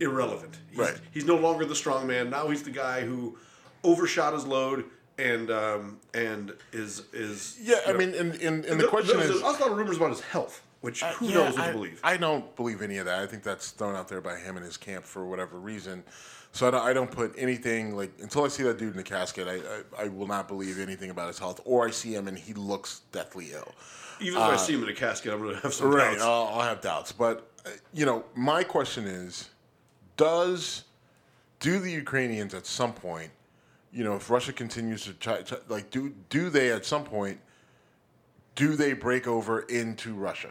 irrelevant. 0.00 0.58
He's, 0.70 0.78
right. 0.78 0.94
He's 1.10 1.24
no 1.24 1.36
longer 1.36 1.64
the 1.64 1.74
strong 1.74 2.06
man. 2.06 2.30
Now 2.30 2.48
he's 2.48 2.62
the 2.62 2.70
guy 2.70 3.00
who 3.00 3.36
overshot 3.82 4.32
his 4.32 4.46
load 4.46 4.84
and 5.18 5.50
um, 5.50 5.98
and 6.14 6.52
is 6.72 7.02
is 7.12 7.58
yeah. 7.60 7.76
I 7.86 7.92
know, 7.92 7.98
mean, 7.98 8.14
and, 8.14 8.34
and, 8.36 8.64
and 8.64 8.80
the 8.80 8.86
question 8.86 9.16
there's, 9.16 9.30
is, 9.30 9.36
there's 9.36 9.42
also 9.42 9.60
a 9.60 9.64
lot 9.64 9.72
of 9.72 9.78
rumors 9.78 9.96
about 9.96 10.10
his 10.10 10.20
health, 10.20 10.62
which 10.80 11.02
who 11.02 11.26
uh, 11.26 11.28
yeah, 11.28 11.34
knows 11.34 11.54
what 11.54 11.62
I, 11.62 11.66
to 11.66 11.72
believe. 11.72 12.00
I 12.04 12.16
don't 12.16 12.56
believe 12.56 12.82
any 12.82 12.98
of 12.98 13.06
that. 13.06 13.18
I 13.18 13.26
think 13.26 13.42
that's 13.42 13.70
thrown 13.72 13.94
out 13.94 14.08
there 14.08 14.20
by 14.20 14.36
him 14.36 14.56
and 14.56 14.64
his 14.64 14.76
camp 14.76 15.04
for 15.04 15.26
whatever 15.26 15.58
reason. 15.58 16.04
So 16.52 16.66
I 16.66 16.70
don't, 16.70 16.82
I 16.82 16.92
don't 16.92 17.10
put 17.10 17.34
anything 17.36 17.94
like 17.94 18.10
until 18.20 18.44
I 18.44 18.48
see 18.48 18.62
that 18.62 18.78
dude 18.78 18.92
in 18.92 18.96
the 18.96 19.02
casket, 19.02 19.46
I, 19.48 19.56
I, 19.56 20.04
I 20.04 20.08
will 20.08 20.26
not 20.26 20.48
believe 20.48 20.78
anything 20.78 21.10
about 21.10 21.28
his 21.28 21.38
health, 21.38 21.60
or 21.64 21.86
I 21.86 21.90
see 21.90 22.14
him 22.14 22.26
and 22.26 22.38
he 22.38 22.54
looks 22.54 23.02
deathly 23.12 23.52
ill. 23.52 23.74
Even 24.20 24.38
if 24.40 24.44
uh, 24.44 24.50
I 24.50 24.56
see 24.56 24.74
him 24.74 24.82
in 24.82 24.88
a 24.88 24.94
casket, 24.94 25.32
I'm 25.32 25.40
going 25.40 25.54
to 25.54 25.60
have 25.60 25.74
some 25.74 25.90
right. 25.94 26.12
doubts. 26.12 26.22
I'll, 26.22 26.46
I'll 26.46 26.62
have 26.62 26.80
doubts, 26.80 27.12
but 27.12 27.50
uh, 27.66 27.70
you 27.92 28.06
know, 28.06 28.24
my 28.34 28.64
question 28.64 29.04
is, 29.04 29.50
does 30.16 30.84
do 31.60 31.78
the 31.78 31.90
Ukrainians 31.90 32.54
at 32.54 32.66
some 32.66 32.92
point 32.92 33.30
you 33.92 34.04
know, 34.04 34.16
if 34.16 34.30
Russia 34.30 34.52
continues 34.52 35.04
to 35.04 35.12
try, 35.14 35.42
like, 35.68 35.90
do 35.90 36.14
do 36.30 36.50
they 36.50 36.72
at 36.72 36.84
some 36.84 37.04
point 37.04 37.40
do 38.54 38.74
they 38.74 38.92
break 38.92 39.26
over 39.28 39.60
into 39.60 40.14
Russia, 40.14 40.50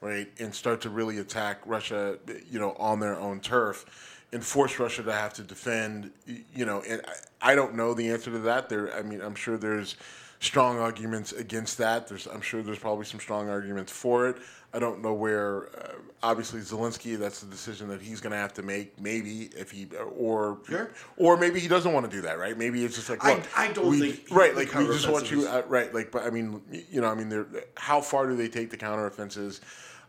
right, 0.00 0.28
and 0.38 0.54
start 0.54 0.80
to 0.82 0.90
really 0.90 1.18
attack 1.18 1.60
Russia, 1.64 2.18
you 2.50 2.58
know, 2.58 2.72
on 2.74 3.00
their 3.00 3.18
own 3.18 3.40
turf, 3.40 4.18
and 4.32 4.44
force 4.44 4.78
Russia 4.78 5.02
to 5.02 5.12
have 5.12 5.32
to 5.34 5.42
defend, 5.42 6.10
you 6.54 6.66
know, 6.66 6.82
and 6.86 7.00
I, 7.40 7.52
I 7.52 7.54
don't 7.54 7.74
know 7.74 7.94
the 7.94 8.10
answer 8.10 8.30
to 8.30 8.38
that. 8.40 8.68
There, 8.68 8.94
I 8.94 9.02
mean, 9.02 9.22
I'm 9.22 9.34
sure 9.34 9.56
there's 9.56 9.96
strong 10.40 10.78
arguments 10.78 11.32
against 11.32 11.78
that. 11.78 12.08
There's, 12.08 12.26
I'm 12.26 12.40
sure 12.40 12.62
there's 12.62 12.78
probably 12.78 13.04
some 13.04 13.20
strong 13.20 13.48
arguments 13.48 13.92
for 13.92 14.28
it. 14.28 14.36
I 14.72 14.78
don't 14.78 15.02
know 15.02 15.14
where. 15.14 15.68
Uh, 15.76 15.92
obviously, 16.22 16.60
Zelensky. 16.60 17.18
That's 17.18 17.40
the 17.40 17.46
decision 17.46 17.88
that 17.88 18.02
he's 18.02 18.20
going 18.20 18.32
to 18.32 18.36
have 18.36 18.52
to 18.54 18.62
make. 18.62 19.00
Maybe 19.00 19.48
if 19.56 19.70
he 19.70 19.86
or 19.96 20.58
sure. 20.66 20.90
or 21.16 21.38
maybe 21.38 21.58
he 21.58 21.68
doesn't 21.68 21.92
want 21.92 22.08
to 22.08 22.14
do 22.14 22.20
that. 22.22 22.38
Right? 22.38 22.56
Maybe 22.56 22.84
it's 22.84 22.94
just 22.94 23.08
like 23.08 23.24
look, 23.24 23.42
I, 23.56 23.68
I 23.68 23.72
don't 23.72 23.88
we, 23.88 24.12
think 24.12 24.30
right. 24.30 24.54
Like 24.54 24.74
we 24.74 24.86
just 24.86 25.08
want 25.08 25.30
you 25.30 25.46
uh, 25.46 25.62
right. 25.68 25.92
Like, 25.94 26.12
but 26.12 26.24
I 26.24 26.30
mean, 26.30 26.60
you 26.90 27.00
know, 27.00 27.08
I 27.08 27.14
mean, 27.14 27.46
how 27.76 28.02
far 28.02 28.26
do 28.26 28.36
they 28.36 28.48
take 28.48 28.70
the 28.70 28.76
counteroffensives? 28.76 29.60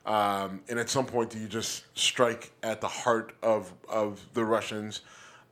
Um, 0.05 0.61
and 0.67 0.77
at 0.77 0.89
some 0.89 1.05
point, 1.05 1.29
do 1.29 1.39
you 1.39 1.47
just 1.47 1.85
strike 1.97 2.51
at 2.61 2.81
the 2.81 2.87
heart 2.87 3.33
of 3.41 3.71
of 3.87 4.19
the 4.33 4.43
Russians? 4.43 5.01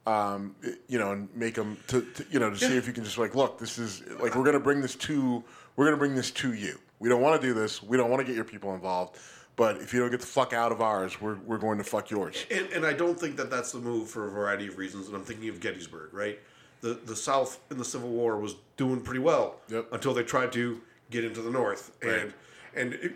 Um, 0.08 0.56
you 0.88 0.98
know, 0.98 1.12
and 1.12 1.28
make 1.36 1.56
them 1.56 1.76
to, 1.88 2.02
to 2.02 2.26
you 2.32 2.40
know 2.40 2.50
to 2.50 2.56
yeah. 2.56 2.70
see 2.70 2.78
if 2.78 2.88
you 2.88 2.94
can 2.94 3.04
just 3.04 3.18
like 3.18 3.36
look. 3.36 3.60
This 3.60 3.78
is 3.78 4.04
like 4.22 4.36
we're 4.36 4.44
going 4.44 4.54
to 4.54 4.60
bring 4.60 4.80
this 4.80 4.96
to 4.96 5.44
we're 5.76 5.92
to 5.92 5.98
bring 5.98 6.16
this 6.16 6.32
to 6.32 6.54
you 6.54 6.80
we 7.00 7.10
don't 7.10 7.22
want 7.22 7.40
to 7.40 7.48
do 7.48 7.54
this. 7.54 7.84
We 7.84 7.98
don't 7.98 8.10
want 8.10 8.22
to 8.22 8.26
get 8.26 8.36
your 8.36 8.46
people 8.46 8.74
involved. 8.74 9.18
But 9.56 9.78
if 9.78 9.94
you 9.94 10.00
don't 10.00 10.12
get 10.12 10.22
the 10.22 10.28
fuck 10.28 10.54
out 10.54 10.72
of 10.72 10.82
ours, 10.82 11.20
we're, 11.20 11.38
we're 11.46 11.58
going 11.58 11.80
to 11.80 11.84
fuck 11.84 12.12
yours. 12.12 12.46
And, 12.52 12.68
and 12.68 12.86
I 12.86 12.94
don't 12.94 13.20
think 13.20 13.38
that 13.38 13.50
that's 13.50 13.72
the 13.72 13.80
move 13.80 14.08
for 14.08 14.28
a 14.28 14.32
variety 14.32 14.68
of 14.68 14.78
reasons. 14.78 15.08
And 15.08 15.16
I'm 15.16 15.24
thinking 15.24 15.50
of 15.50 15.60
Gettysburg, 15.60 16.14
right? 16.14 16.40
The 16.82 16.94
the 16.94 17.16
South 17.16 17.60
in 17.72 17.80
the 17.80 17.86
Civil 17.86 18.10
War 18.10 18.38
was 18.38 18.56
doing 18.78 19.02
pretty 19.02 19.20
well 19.20 19.56
yep. 19.68 19.88
until 19.92 20.14
they 20.14 20.22
tried 20.22 20.52
to 20.52 20.80
get 21.10 21.26
into 21.26 21.42
the 21.42 21.50
North. 21.50 21.92
Right. 22.04 22.20
And 22.20 22.34
and 22.76 22.94
it, 22.94 23.16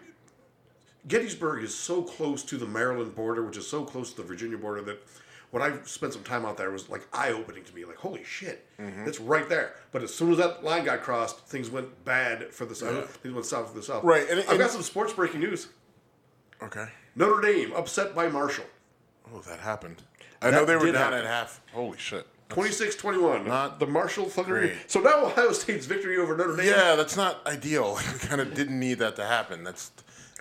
Gettysburg 1.07 1.63
is 1.63 1.75
so 1.75 2.01
close 2.01 2.41
to 2.45 2.57
the 2.57 2.65
Maryland 2.65 3.15
border, 3.15 3.45
which 3.45 3.57
is 3.57 3.67
so 3.67 3.83
close 3.83 4.11
to 4.11 4.17
the 4.17 4.27
Virginia 4.27 4.57
border 4.57 4.81
that 4.81 5.03
when 5.51 5.61
I 5.61 5.77
spent 5.83 6.13
some 6.13 6.23
time 6.23 6.45
out 6.45 6.57
there, 6.57 6.69
it 6.69 6.73
was 6.73 6.89
like 6.89 7.07
eye 7.13 7.31
opening 7.31 7.63
to 7.65 7.75
me. 7.75 7.85
Like, 7.85 7.97
holy 7.97 8.23
shit, 8.23 8.65
mm-hmm. 8.79 9.07
it's 9.07 9.19
right 9.19 9.47
there. 9.47 9.73
But 9.91 10.01
as 10.01 10.13
soon 10.13 10.31
as 10.31 10.37
that 10.37 10.63
line 10.63 10.85
got 10.85 11.01
crossed, 11.01 11.45
things 11.45 11.69
went 11.69 12.03
bad 12.05 12.53
for 12.53 12.65
the 12.65 12.75
South. 12.75 12.95
Yeah. 12.95 13.01
Things 13.01 13.33
went 13.33 13.45
south 13.45 13.69
for 13.69 13.77
the 13.77 13.83
South. 13.83 14.03
Right. 14.03 14.27
And, 14.29 14.39
and 14.39 14.49
I've 14.49 14.57
got 14.57 14.71
some 14.71 14.81
sports 14.81 15.13
breaking 15.13 15.41
news. 15.41 15.67
Okay. 16.63 16.87
Notre 17.15 17.41
Dame 17.41 17.73
upset 17.73 18.15
by 18.15 18.29
Marshall. 18.29 18.65
Oh, 19.33 19.39
that 19.41 19.59
happened. 19.59 20.01
I 20.41 20.49
that 20.49 20.57
know 20.57 20.65
they 20.65 20.75
were 20.75 20.91
down 20.91 21.13
at 21.13 21.25
half. 21.25 21.61
Holy 21.73 21.97
shit. 21.97 22.25
26 22.49 22.95
21. 22.95 23.47
Not 23.47 23.79
the 23.79 23.87
Marshall 23.87 24.25
Thunder. 24.25 24.73
So 24.87 24.99
now 24.99 25.25
Ohio 25.25 25.51
State's 25.53 25.85
victory 25.85 26.17
over 26.17 26.35
Notre 26.35 26.57
Dame. 26.57 26.67
Yeah, 26.67 26.95
that's 26.95 27.15
not 27.15 27.45
ideal. 27.47 27.97
we 28.13 28.19
kind 28.19 28.41
of 28.41 28.53
didn't 28.53 28.79
need 28.79 28.99
that 28.99 29.15
to 29.17 29.25
happen. 29.25 29.63
That's 29.63 29.91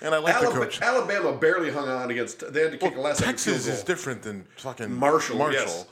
and 0.02 0.14
I 0.14 0.18
like 0.18 0.34
Alabama, 0.34 0.60
the 0.60 0.66
coach. 0.66 0.82
Alabama 0.82 1.32
barely 1.32 1.70
hung 1.70 1.88
on 1.88 2.10
against. 2.10 2.52
They 2.52 2.62
had 2.62 2.72
to 2.72 2.78
kick 2.78 2.92
well, 2.92 3.02
a 3.02 3.08
last 3.08 3.22
Texas 3.22 3.66
is 3.66 3.82
different 3.82 4.22
than 4.22 4.46
fucking 4.56 4.92
Marshall. 4.92 5.38
Marshall. 5.38 5.60
Yes. 5.60 5.86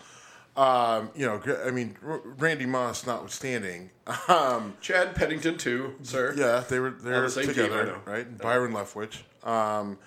Um, 0.57 1.11
you 1.15 1.25
know, 1.25 1.41
I 1.65 1.71
mean, 1.71 1.97
Randy 2.03 2.67
Moss 2.67 3.07
notwithstanding. 3.07 3.91
Um, 4.27 4.75
Chad 4.81 5.15
Pennington 5.15 5.59
too, 5.59 5.95
sir. 6.03 6.35
Yeah, 6.37 6.65
they 6.69 6.81
were 6.81 6.91
they 6.91 7.11
were 7.11 7.29
the 7.29 7.43
together, 7.43 7.85
team, 7.85 7.95
right? 8.07 8.27
Yeah. 8.29 8.43
Byron 8.43 8.73
Leftwich. 8.73 9.19
Um, 9.47 9.99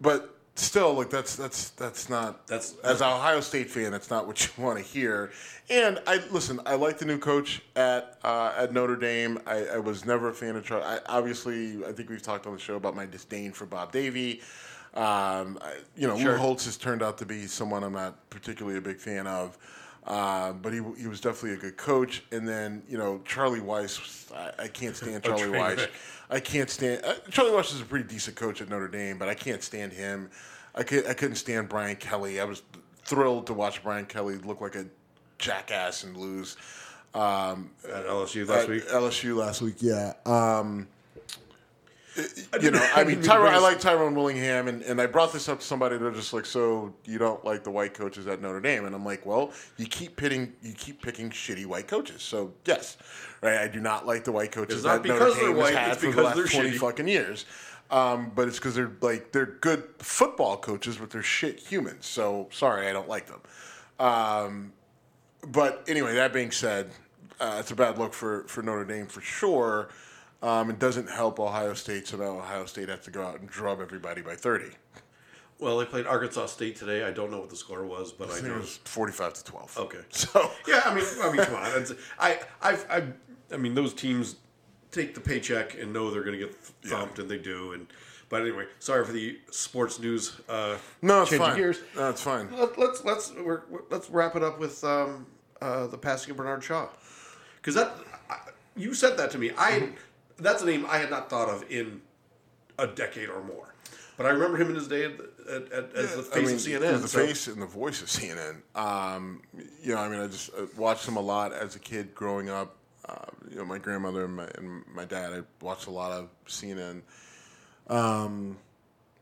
but 0.00 0.37
still, 0.60 0.94
like 0.94 1.10
that's 1.10 1.36
that's 1.36 1.70
that's 1.70 2.08
not 2.08 2.46
that's 2.46 2.74
as 2.84 3.00
an 3.00 3.08
Ohio 3.08 3.40
State 3.40 3.70
fan, 3.70 3.92
that's 3.92 4.10
not 4.10 4.26
what 4.26 4.44
you 4.44 4.50
want 4.62 4.78
to 4.78 4.84
hear. 4.84 5.30
And 5.70 6.00
I 6.06 6.22
listen, 6.30 6.60
I 6.66 6.74
like 6.74 6.98
the 6.98 7.04
new 7.04 7.18
coach 7.18 7.62
at 7.76 8.18
uh, 8.24 8.54
at 8.56 8.72
Notre 8.72 8.96
Dame. 8.96 9.38
I, 9.46 9.66
I, 9.66 9.78
was 9.78 10.04
never 10.04 10.28
a 10.28 10.34
fan 10.34 10.56
of 10.56 10.64
Charlie. 10.64 10.84
I, 10.84 11.00
obviously, 11.06 11.84
I 11.84 11.92
think 11.92 12.08
we've 12.08 12.22
talked 12.22 12.46
on 12.46 12.54
the 12.54 12.58
show 12.58 12.76
about 12.76 12.96
my 12.96 13.06
disdain 13.06 13.52
for 13.52 13.66
Bob 13.66 13.92
Davie. 13.92 14.40
Um, 14.94 15.58
I, 15.60 15.76
you 15.96 16.08
know, 16.08 16.18
sure. 16.18 16.32
Lou 16.32 16.38
Holtz 16.38 16.64
has 16.64 16.76
turned 16.76 17.02
out 17.02 17.18
to 17.18 17.26
be 17.26 17.46
someone 17.46 17.84
I'm 17.84 17.92
not 17.92 18.28
particularly 18.30 18.78
a 18.78 18.82
big 18.82 18.98
fan 18.98 19.26
of. 19.26 19.56
Uh, 20.08 20.54
but 20.54 20.72
he, 20.72 20.80
he 20.96 21.06
was 21.06 21.20
definitely 21.20 21.52
a 21.52 21.60
good 21.60 21.76
coach. 21.76 22.22
And 22.32 22.48
then, 22.48 22.82
you 22.88 22.96
know, 22.96 23.20
Charlie 23.26 23.60
Weis, 23.60 24.32
I, 24.34 24.64
I 24.64 24.68
can't 24.68 24.96
stand 24.96 25.22
Charlie 25.22 25.48
Weis. 25.48 25.86
I 26.30 26.40
can't 26.40 26.70
stand. 26.70 27.04
Uh, 27.04 27.14
Charlie 27.30 27.52
Weis 27.52 27.74
is 27.74 27.82
a 27.82 27.84
pretty 27.84 28.08
decent 28.08 28.34
coach 28.34 28.62
at 28.62 28.70
Notre 28.70 28.88
Dame, 28.88 29.18
but 29.18 29.28
I 29.28 29.34
can't 29.34 29.62
stand 29.62 29.92
him. 29.92 30.30
I, 30.74 30.82
could, 30.82 31.06
I 31.06 31.12
couldn't 31.12 31.36
stand 31.36 31.68
Brian 31.68 31.96
Kelly. 31.96 32.40
I 32.40 32.44
was 32.44 32.62
thrilled 33.04 33.46
to 33.48 33.54
watch 33.54 33.82
Brian 33.82 34.06
Kelly 34.06 34.36
look 34.38 34.62
like 34.62 34.76
a 34.76 34.86
jackass 35.36 36.04
and 36.04 36.16
lose. 36.16 36.56
Um, 37.14 37.70
at 37.84 38.06
LSU 38.06 38.46
last 38.48 38.64
at 38.64 38.68
week? 38.68 38.88
LSU 38.88 39.36
last 39.36 39.60
week, 39.60 39.76
yeah. 39.80 40.14
Um, 40.24 40.88
you 42.60 42.70
know, 42.70 42.86
I 42.94 43.04
mean, 43.04 43.20
mean 43.20 43.22
Tyrone, 43.22 43.54
I 43.54 43.58
like 43.58 43.80
Tyrone 43.80 44.14
Willingham, 44.14 44.68
and, 44.68 44.82
and 44.82 45.00
I 45.00 45.06
brought 45.06 45.32
this 45.32 45.48
up 45.48 45.60
to 45.60 45.64
somebody. 45.64 45.96
They're 45.98 46.10
just 46.10 46.32
like, 46.32 46.46
so 46.46 46.92
you 47.04 47.18
don't 47.18 47.44
like 47.44 47.64
the 47.64 47.70
white 47.70 47.94
coaches 47.94 48.26
at 48.26 48.42
Notre 48.42 48.60
Dame? 48.60 48.84
And 48.86 48.94
I'm 48.94 49.04
like, 49.04 49.24
well, 49.24 49.52
you 49.76 49.86
keep 49.86 50.16
pitting, 50.16 50.52
you 50.62 50.72
keep 50.72 51.02
picking 51.02 51.30
shitty 51.30 51.66
white 51.66 51.88
coaches. 51.88 52.22
So 52.22 52.52
yes, 52.64 52.96
right. 53.42 53.58
I 53.58 53.68
do 53.68 53.80
not 53.80 54.06
like 54.06 54.24
the 54.24 54.32
white 54.32 54.52
coaches 54.52 54.76
It's 54.76 54.84
that 54.84 55.04
Notre 55.04 55.26
because 55.26 55.36
they're 55.36 55.54
Dame 55.54 55.56
has 55.58 55.70
had 55.70 55.92
it's 55.92 56.00
for 56.00 56.06
the 56.06 56.16
because 56.16 56.36
last 56.36 56.52
twenty 56.52 56.70
shitty. 56.70 56.78
fucking 56.78 57.08
years. 57.08 57.46
Um, 57.90 58.32
but 58.34 58.48
it's 58.48 58.58
because 58.58 58.74
they're 58.74 58.92
like 59.00 59.32
they're 59.32 59.46
good 59.46 59.84
football 59.98 60.56
coaches, 60.56 60.96
but 60.96 61.10
they're 61.10 61.22
shit 61.22 61.58
humans. 61.58 62.06
So 62.06 62.48
sorry, 62.50 62.88
I 62.88 62.92
don't 62.92 63.08
like 63.08 63.26
them. 63.26 63.40
Um, 63.98 64.72
but 65.46 65.84
anyway, 65.88 66.14
that 66.14 66.32
being 66.32 66.50
said, 66.50 66.90
uh, 67.40 67.56
it's 67.60 67.70
a 67.70 67.76
bad 67.76 67.98
look 67.98 68.12
for, 68.12 68.44
for 68.44 68.62
Notre 68.62 68.84
Dame 68.84 69.06
for 69.06 69.20
sure. 69.20 69.88
Um, 70.42 70.70
it 70.70 70.78
doesn't 70.78 71.10
help 71.10 71.40
Ohio 71.40 71.74
State, 71.74 72.06
so 72.06 72.16
now 72.16 72.38
Ohio 72.38 72.64
State 72.66 72.88
has 72.88 73.00
to 73.00 73.10
go 73.10 73.22
out 73.24 73.40
and 73.40 73.48
drub 73.48 73.80
everybody 73.80 74.22
by 74.22 74.36
30. 74.36 74.66
Well, 75.58 75.78
they 75.78 75.84
played 75.84 76.06
Arkansas 76.06 76.46
State 76.46 76.76
today. 76.76 77.02
I 77.04 77.10
don't 77.10 77.32
know 77.32 77.40
what 77.40 77.50
the 77.50 77.56
score 77.56 77.84
was, 77.84 78.12
but 78.12 78.30
I 78.30 78.38
I 78.38 78.40
know. 78.42 78.54
it 78.54 78.58
was 78.60 78.76
45 78.84 79.32
to 79.34 79.44
12. 79.44 79.78
Okay. 79.78 79.98
So, 80.10 80.50
Yeah, 80.68 80.82
I 80.84 80.94
mean, 80.94 81.04
I 81.20 81.32
mean, 81.32 81.44
come 81.44 81.54
on. 81.56 81.82
It's, 81.82 81.92
I, 82.20 82.38
I've, 82.62 82.86
I, 82.88 83.02
I 83.52 83.56
mean, 83.56 83.74
those 83.74 83.92
teams 83.92 84.36
take 84.92 85.14
the 85.14 85.20
paycheck 85.20 85.74
and 85.76 85.92
know 85.92 86.10
they're 86.12 86.22
going 86.22 86.38
to 86.38 86.46
get 86.46 86.54
thumped, 86.54 87.18
and 87.18 87.28
they 87.28 87.38
do. 87.38 87.72
And 87.72 87.88
but 88.28 88.42
anyway, 88.42 88.66
sorry 88.78 89.04
for 89.04 89.12
the 89.12 89.38
sports 89.50 89.98
news. 89.98 90.40
Uh, 90.48 90.76
no, 91.02 91.22
it's 91.22 91.34
fine. 91.36 91.56
gears. 91.56 91.80
No, 91.96 92.10
it's 92.10 92.22
fine. 92.22 92.48
Let, 92.56 92.78
let's 92.78 93.04
let's 93.04 93.32
we're, 93.32 93.62
we're- 93.68 93.84
let's 93.90 94.08
wrap 94.10 94.36
it 94.36 94.42
up 94.44 94.60
with 94.60 94.84
um, 94.84 95.26
uh, 95.60 95.88
the 95.88 95.98
passing 95.98 96.30
of 96.30 96.36
Bernard 96.36 96.62
Shaw, 96.62 96.88
because 97.56 97.74
that 97.74 97.96
I, 98.30 98.36
you 98.76 98.94
said 98.94 99.16
that 99.16 99.30
to 99.32 99.38
me. 99.38 99.50
I 99.58 99.88
that's 100.38 100.62
a 100.62 100.66
name 100.66 100.86
I 100.88 100.98
had 100.98 101.10
not 101.10 101.28
thought 101.30 101.48
of 101.48 101.64
in 101.70 102.00
a 102.78 102.86
decade 102.86 103.28
or 103.28 103.42
more. 103.42 103.74
But 104.16 104.26
I 104.26 104.30
remember 104.30 104.56
him 104.56 104.68
in 104.70 104.74
his 104.74 104.88
day 104.88 105.04
at, 105.04 105.12
at, 105.48 105.72
at, 105.72 105.94
as 105.94 106.16
the 106.16 106.22
face 106.24 106.50
of 106.66 106.72
CNN. 106.72 107.02
the 107.02 107.08
so- 107.08 107.24
face 107.24 107.46
and 107.46 107.62
the 107.62 107.66
voice 107.66 108.02
of 108.02 108.08
CNN. 108.08 108.62
Um, 108.74 109.42
you 109.80 109.94
know, 109.94 110.00
I 110.00 110.08
mean, 110.08 110.20
I 110.20 110.26
just 110.26 110.50
watched 110.76 111.06
him 111.06 111.16
a 111.16 111.20
lot 111.20 111.52
as 111.52 111.76
a 111.76 111.78
kid 111.78 112.14
growing 112.14 112.50
up. 112.50 112.74
Uh, 113.08 113.14
you 113.48 113.56
know, 113.56 113.64
my 113.64 113.78
grandmother 113.78 114.24
and 114.24 114.36
my, 114.36 114.48
and 114.56 114.82
my 114.92 115.04
dad. 115.04 115.32
I 115.32 115.40
watched 115.64 115.86
a 115.86 115.90
lot 115.90 116.10
of 116.12 116.28
CNN. 116.46 117.02
Um, 117.88 118.58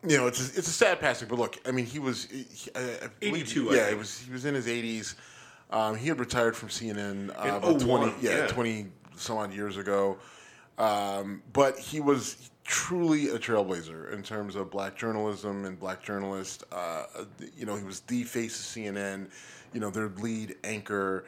you 0.06 0.16
know, 0.16 0.26
it's 0.26 0.40
a, 0.40 0.58
it's 0.58 0.68
a 0.68 0.72
sad 0.72 0.98
passing, 1.00 1.28
but 1.28 1.38
look, 1.38 1.58
I 1.66 1.72
mean, 1.72 1.84
he 1.86 1.98
was 1.98 2.24
he, 2.24 2.46
I, 2.74 2.80
I 2.80 3.06
believe- 3.20 3.42
82, 3.42 3.70
I 3.70 3.74
Yeah, 3.74 3.80
think. 3.82 3.92
it 3.92 3.98
was 3.98 4.18
he 4.20 4.32
was 4.32 4.44
in 4.44 4.54
his 4.54 4.66
80s. 4.66 5.14
Um, 5.70 5.96
he 5.96 6.08
had 6.08 6.18
retired 6.20 6.56
from 6.56 6.68
CNN 6.68 7.30
uh, 7.30 7.56
about 7.56 7.80
20, 7.80 8.14
yeah, 8.20 8.38
yeah. 8.38 8.46
20 8.46 8.86
some 9.16 9.36
odd 9.36 9.52
years 9.52 9.76
ago. 9.76 10.16
Um, 10.78 11.42
but 11.52 11.78
he 11.78 12.00
was 12.00 12.50
truly 12.64 13.28
a 13.28 13.38
trailblazer 13.38 14.12
in 14.12 14.22
terms 14.22 14.56
of 14.56 14.70
black 14.70 14.96
journalism 14.96 15.64
and 15.64 15.78
black 15.78 16.02
journalists. 16.02 16.64
Uh, 16.72 17.04
you 17.56 17.64
know, 17.64 17.76
he 17.76 17.84
was 17.84 18.00
the 18.00 18.24
face 18.24 18.58
of 18.58 18.66
CNN, 18.66 19.28
you 19.72 19.80
know, 19.80 19.90
their 19.90 20.08
lead 20.08 20.56
anchor, 20.64 21.24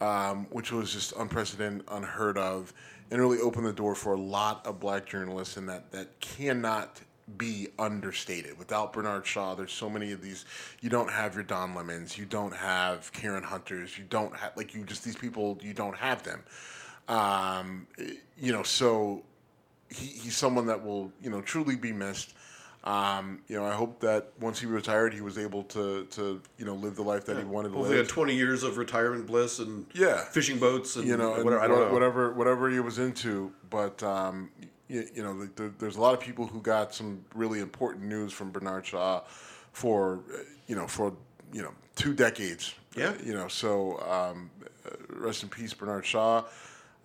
um, 0.00 0.46
which 0.50 0.72
was 0.72 0.92
just 0.92 1.12
unprecedented, 1.16 1.84
unheard 1.88 2.36
of, 2.36 2.72
and 3.10 3.20
really 3.20 3.38
opened 3.40 3.66
the 3.66 3.72
door 3.72 3.94
for 3.94 4.14
a 4.14 4.20
lot 4.20 4.66
of 4.66 4.80
black 4.80 5.06
journalists, 5.06 5.56
and 5.56 5.68
that, 5.68 5.90
that 5.92 6.20
cannot 6.20 7.00
be 7.36 7.68
understated. 7.78 8.58
Without 8.58 8.92
Bernard 8.92 9.26
Shaw, 9.26 9.54
there's 9.54 9.72
so 9.72 9.88
many 9.88 10.12
of 10.12 10.20
these. 10.20 10.44
You 10.80 10.90
don't 10.90 11.10
have 11.10 11.34
your 11.34 11.44
Don 11.44 11.74
Lemons, 11.74 12.18
you 12.18 12.24
don't 12.24 12.54
have 12.54 13.12
Karen 13.12 13.44
Hunters, 13.44 13.96
you 13.96 14.04
don't 14.10 14.34
have 14.36 14.56
like 14.56 14.74
you 14.74 14.84
just 14.84 15.04
these 15.04 15.16
people. 15.16 15.58
You 15.62 15.72
don't 15.72 15.96
have 15.96 16.22
them. 16.22 16.42
Um, 17.10 17.86
you 18.38 18.52
know, 18.52 18.62
so 18.62 19.22
he, 19.88 20.06
he's 20.06 20.36
someone 20.36 20.66
that 20.66 20.84
will 20.84 21.12
you 21.22 21.30
know 21.30 21.40
truly 21.42 21.76
be 21.76 21.92
missed. 21.92 22.34
Um, 22.82 23.40
you 23.46 23.56
know, 23.56 23.66
I 23.66 23.74
hope 23.74 24.00
that 24.00 24.32
once 24.40 24.58
he 24.58 24.64
retired, 24.66 25.12
he 25.12 25.20
was 25.20 25.36
able 25.36 25.64
to 25.64 26.04
to 26.06 26.40
you 26.56 26.64
know 26.64 26.74
live 26.74 26.96
the 26.96 27.02
life 27.02 27.26
that 27.26 27.36
he 27.36 27.44
wanted 27.44 27.70
to 27.70 27.74
Hopefully, 27.74 27.96
live. 27.98 28.06
had 28.06 28.14
20 28.14 28.34
years 28.34 28.62
of 28.62 28.78
retirement 28.78 29.26
bliss 29.26 29.58
and 29.58 29.84
Yeah. 29.92 30.24
fishing 30.24 30.58
boats 30.58 30.96
and 30.96 31.06
you 31.06 31.16
know, 31.16 31.34
and 31.34 31.44
whatever. 31.44 31.62
I 31.62 31.66
don't 31.68 31.78
wha- 31.78 31.84
know. 31.88 31.92
whatever 31.92 32.32
whatever 32.32 32.70
he 32.70 32.80
was 32.80 32.98
into. 32.98 33.52
But 33.68 34.02
um, 34.02 34.50
you, 34.88 35.06
you 35.14 35.22
know, 35.22 35.38
the, 35.38 35.50
the, 35.56 35.72
there's 35.78 35.96
a 35.96 36.00
lot 36.00 36.14
of 36.14 36.20
people 36.20 36.46
who 36.46 36.60
got 36.62 36.94
some 36.94 37.22
really 37.34 37.60
important 37.60 38.04
news 38.06 38.32
from 38.32 38.50
Bernard 38.50 38.86
Shaw 38.86 39.22
for 39.72 40.20
uh, 40.32 40.38
you 40.66 40.74
know 40.76 40.86
for 40.86 41.12
you 41.52 41.62
know 41.62 41.72
two 41.96 42.14
decades. 42.14 42.74
Yeah. 42.96 43.12
you 43.22 43.34
know, 43.34 43.46
so 43.46 44.00
um, 44.08 44.50
uh, 44.86 44.90
rest 45.10 45.42
in 45.44 45.48
peace, 45.48 45.74
Bernard 45.74 46.04
Shaw. 46.06 46.44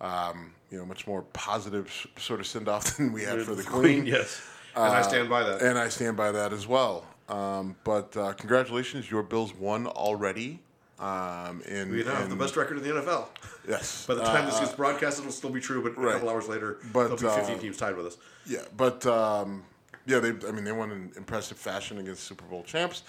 Um, 0.00 0.52
you 0.70 0.78
know, 0.78 0.84
much 0.84 1.06
more 1.06 1.22
positive 1.32 1.86
s- 1.86 2.06
sort 2.22 2.40
of 2.40 2.46
send 2.46 2.68
off 2.68 2.96
than 2.96 3.12
we 3.12 3.22
had 3.22 3.40
for 3.42 3.54
the 3.54 3.62
Queen. 3.62 4.04
yes, 4.06 4.42
and 4.74 4.84
I 4.84 5.02
stand 5.02 5.28
by 5.28 5.42
that. 5.42 5.62
And 5.62 5.78
I 5.78 5.88
stand 5.88 6.16
by 6.16 6.32
that 6.32 6.52
as 6.52 6.66
well. 6.66 7.06
Um, 7.28 7.76
but 7.84 8.16
uh, 8.16 8.32
congratulations, 8.34 9.10
your 9.10 9.22
Bills 9.22 9.54
won 9.54 9.86
already. 9.86 10.60
Um, 10.98 11.60
in, 11.66 11.90
we 11.90 12.02
now 12.04 12.14
have 12.14 12.24
in- 12.24 12.30
the 12.30 12.36
best 12.36 12.56
record 12.56 12.78
in 12.78 12.82
the 12.82 12.90
NFL. 13.00 13.26
Yes. 13.68 14.06
By 14.06 14.14
the 14.14 14.22
time 14.24 14.44
Uh, 14.46 14.50
this 14.50 14.60
gets 14.60 14.72
broadcast, 14.72 15.18
it'll 15.18 15.32
still 15.32 15.50
be 15.50 15.60
true, 15.60 15.82
but 15.82 15.92
a 15.92 16.12
couple 16.12 16.28
hours 16.30 16.48
later, 16.48 16.78
But, 16.92 17.18
there'll 17.18 17.34
be 17.36 17.40
15 17.40 17.56
uh, 17.56 17.60
teams 17.60 17.76
tied 17.76 17.96
with 17.96 18.06
us. 18.06 18.16
Yeah, 18.46 18.60
but 18.76 19.04
um, 19.06 19.64
yeah, 20.06 20.20
they. 20.20 20.28
I 20.46 20.52
mean, 20.52 20.64
they 20.64 20.72
won 20.72 20.90
in 20.92 21.12
impressive 21.16 21.56
fashion 21.58 21.98
against 21.98 22.24
Super 22.24 22.44
Bowl 22.44 22.62
champs, 22.62 23.02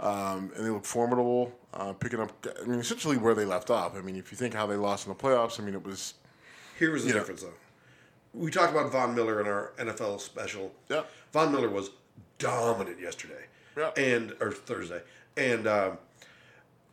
um, 0.00 0.50
and 0.56 0.64
they 0.66 0.70
look 0.70 0.84
formidable. 0.84 1.52
Uh, 1.74 1.92
picking 1.92 2.18
up, 2.20 2.32
I 2.60 2.66
mean, 2.66 2.78
essentially 2.80 3.18
where 3.18 3.34
they 3.34 3.44
left 3.44 3.70
off. 3.70 3.96
I 3.96 4.00
mean, 4.00 4.16
if 4.16 4.32
you 4.32 4.38
think 4.38 4.54
how 4.54 4.66
they 4.66 4.76
lost 4.76 5.06
in 5.06 5.12
the 5.12 5.18
playoffs, 5.18 5.60
I 5.60 5.64
mean, 5.64 5.74
it 5.74 5.84
was 5.84 6.14
Here 6.78 6.90
was 6.92 7.02
the 7.04 7.08
Yeah. 7.10 7.14
difference, 7.16 7.42
though. 7.42 7.52
We 8.32 8.50
talked 8.50 8.72
about 8.72 8.90
Von 8.90 9.14
Miller 9.14 9.40
in 9.40 9.46
our 9.46 9.72
NFL 9.78 10.18
special. 10.20 10.72
Yeah. 10.88 11.02
Von 11.32 11.52
Miller 11.52 11.68
was 11.68 11.90
dominant 12.38 13.00
yesterday. 13.00 13.44
Yeah. 13.76 13.90
And 13.96 14.34
or 14.40 14.50
Thursday, 14.52 15.02
and 15.36 15.66
um, 15.68 15.98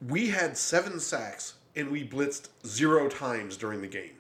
we 0.08 0.28
had 0.30 0.56
seven 0.58 1.00
sacks 1.00 1.56
and 1.76 1.90
we 1.90 2.08
blitzed 2.08 2.50
zero 2.66 3.08
times 3.10 3.58
during 3.58 3.82
the 3.82 3.88
game. 3.88 4.12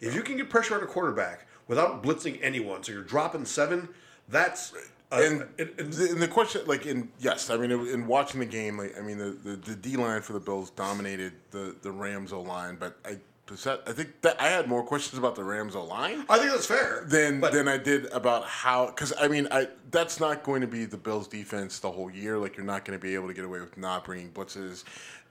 If 0.00 0.14
you 0.14 0.22
can 0.22 0.36
get 0.36 0.48
pressure 0.48 0.74
on 0.74 0.82
a 0.82 0.86
quarterback 0.86 1.46
without 1.68 2.02
blitzing 2.02 2.38
anyone, 2.42 2.82
so 2.82 2.92
you're 2.92 3.02
dropping 3.02 3.44
seven, 3.44 3.88
that's 4.28 4.72
uh, 5.14 5.22
and 5.22 5.40
it- 5.58 5.74
it- 5.78 5.90
the, 5.92 6.08
and 6.10 6.22
the 6.22 6.28
question, 6.28 6.62
like 6.66 6.86
in 6.86 7.08
yes, 7.18 7.50
I 7.50 7.56
mean, 7.56 7.70
it, 7.70 7.80
in 7.94 8.06
watching 8.06 8.40
the 8.40 8.46
game, 8.46 8.78
like 8.78 8.96
I 8.98 9.02
mean, 9.02 9.18
the, 9.18 9.30
the, 9.30 9.56
the 9.56 9.74
D 9.76 9.96
line 9.96 10.20
for 10.22 10.32
the 10.32 10.40
Bills 10.40 10.70
dominated 10.70 11.32
the 11.50 11.74
the 11.82 11.90
Rams 11.92 12.32
O 12.32 12.40
line, 12.40 12.76
but 12.78 12.96
I 13.04 13.18
I 13.46 13.92
think 13.92 14.22
that 14.22 14.40
I 14.40 14.48
had 14.48 14.68
more 14.68 14.82
questions 14.82 15.18
about 15.18 15.34
the 15.34 15.44
Rams 15.44 15.76
O 15.76 15.84
line. 15.84 16.24
I 16.30 16.38
think 16.38 16.50
that's 16.50 16.64
fair. 16.64 17.04
than 17.06 17.40
but 17.40 17.52
than 17.52 17.68
I 17.68 17.76
did 17.76 18.06
about 18.06 18.46
how 18.46 18.86
because 18.86 19.12
I 19.20 19.28
mean 19.28 19.46
I 19.50 19.68
that's 19.90 20.18
not 20.18 20.42
going 20.44 20.62
to 20.62 20.66
be 20.66 20.86
the 20.86 20.96
Bills 20.96 21.28
defense 21.28 21.78
the 21.78 21.90
whole 21.90 22.10
year. 22.10 22.38
Like 22.38 22.56
you're 22.56 22.64
not 22.64 22.86
going 22.86 22.98
to 22.98 23.02
be 23.02 23.14
able 23.14 23.28
to 23.28 23.34
get 23.34 23.44
away 23.44 23.60
with 23.60 23.76
not 23.76 24.04
bringing 24.06 24.30
blitzes, 24.30 24.84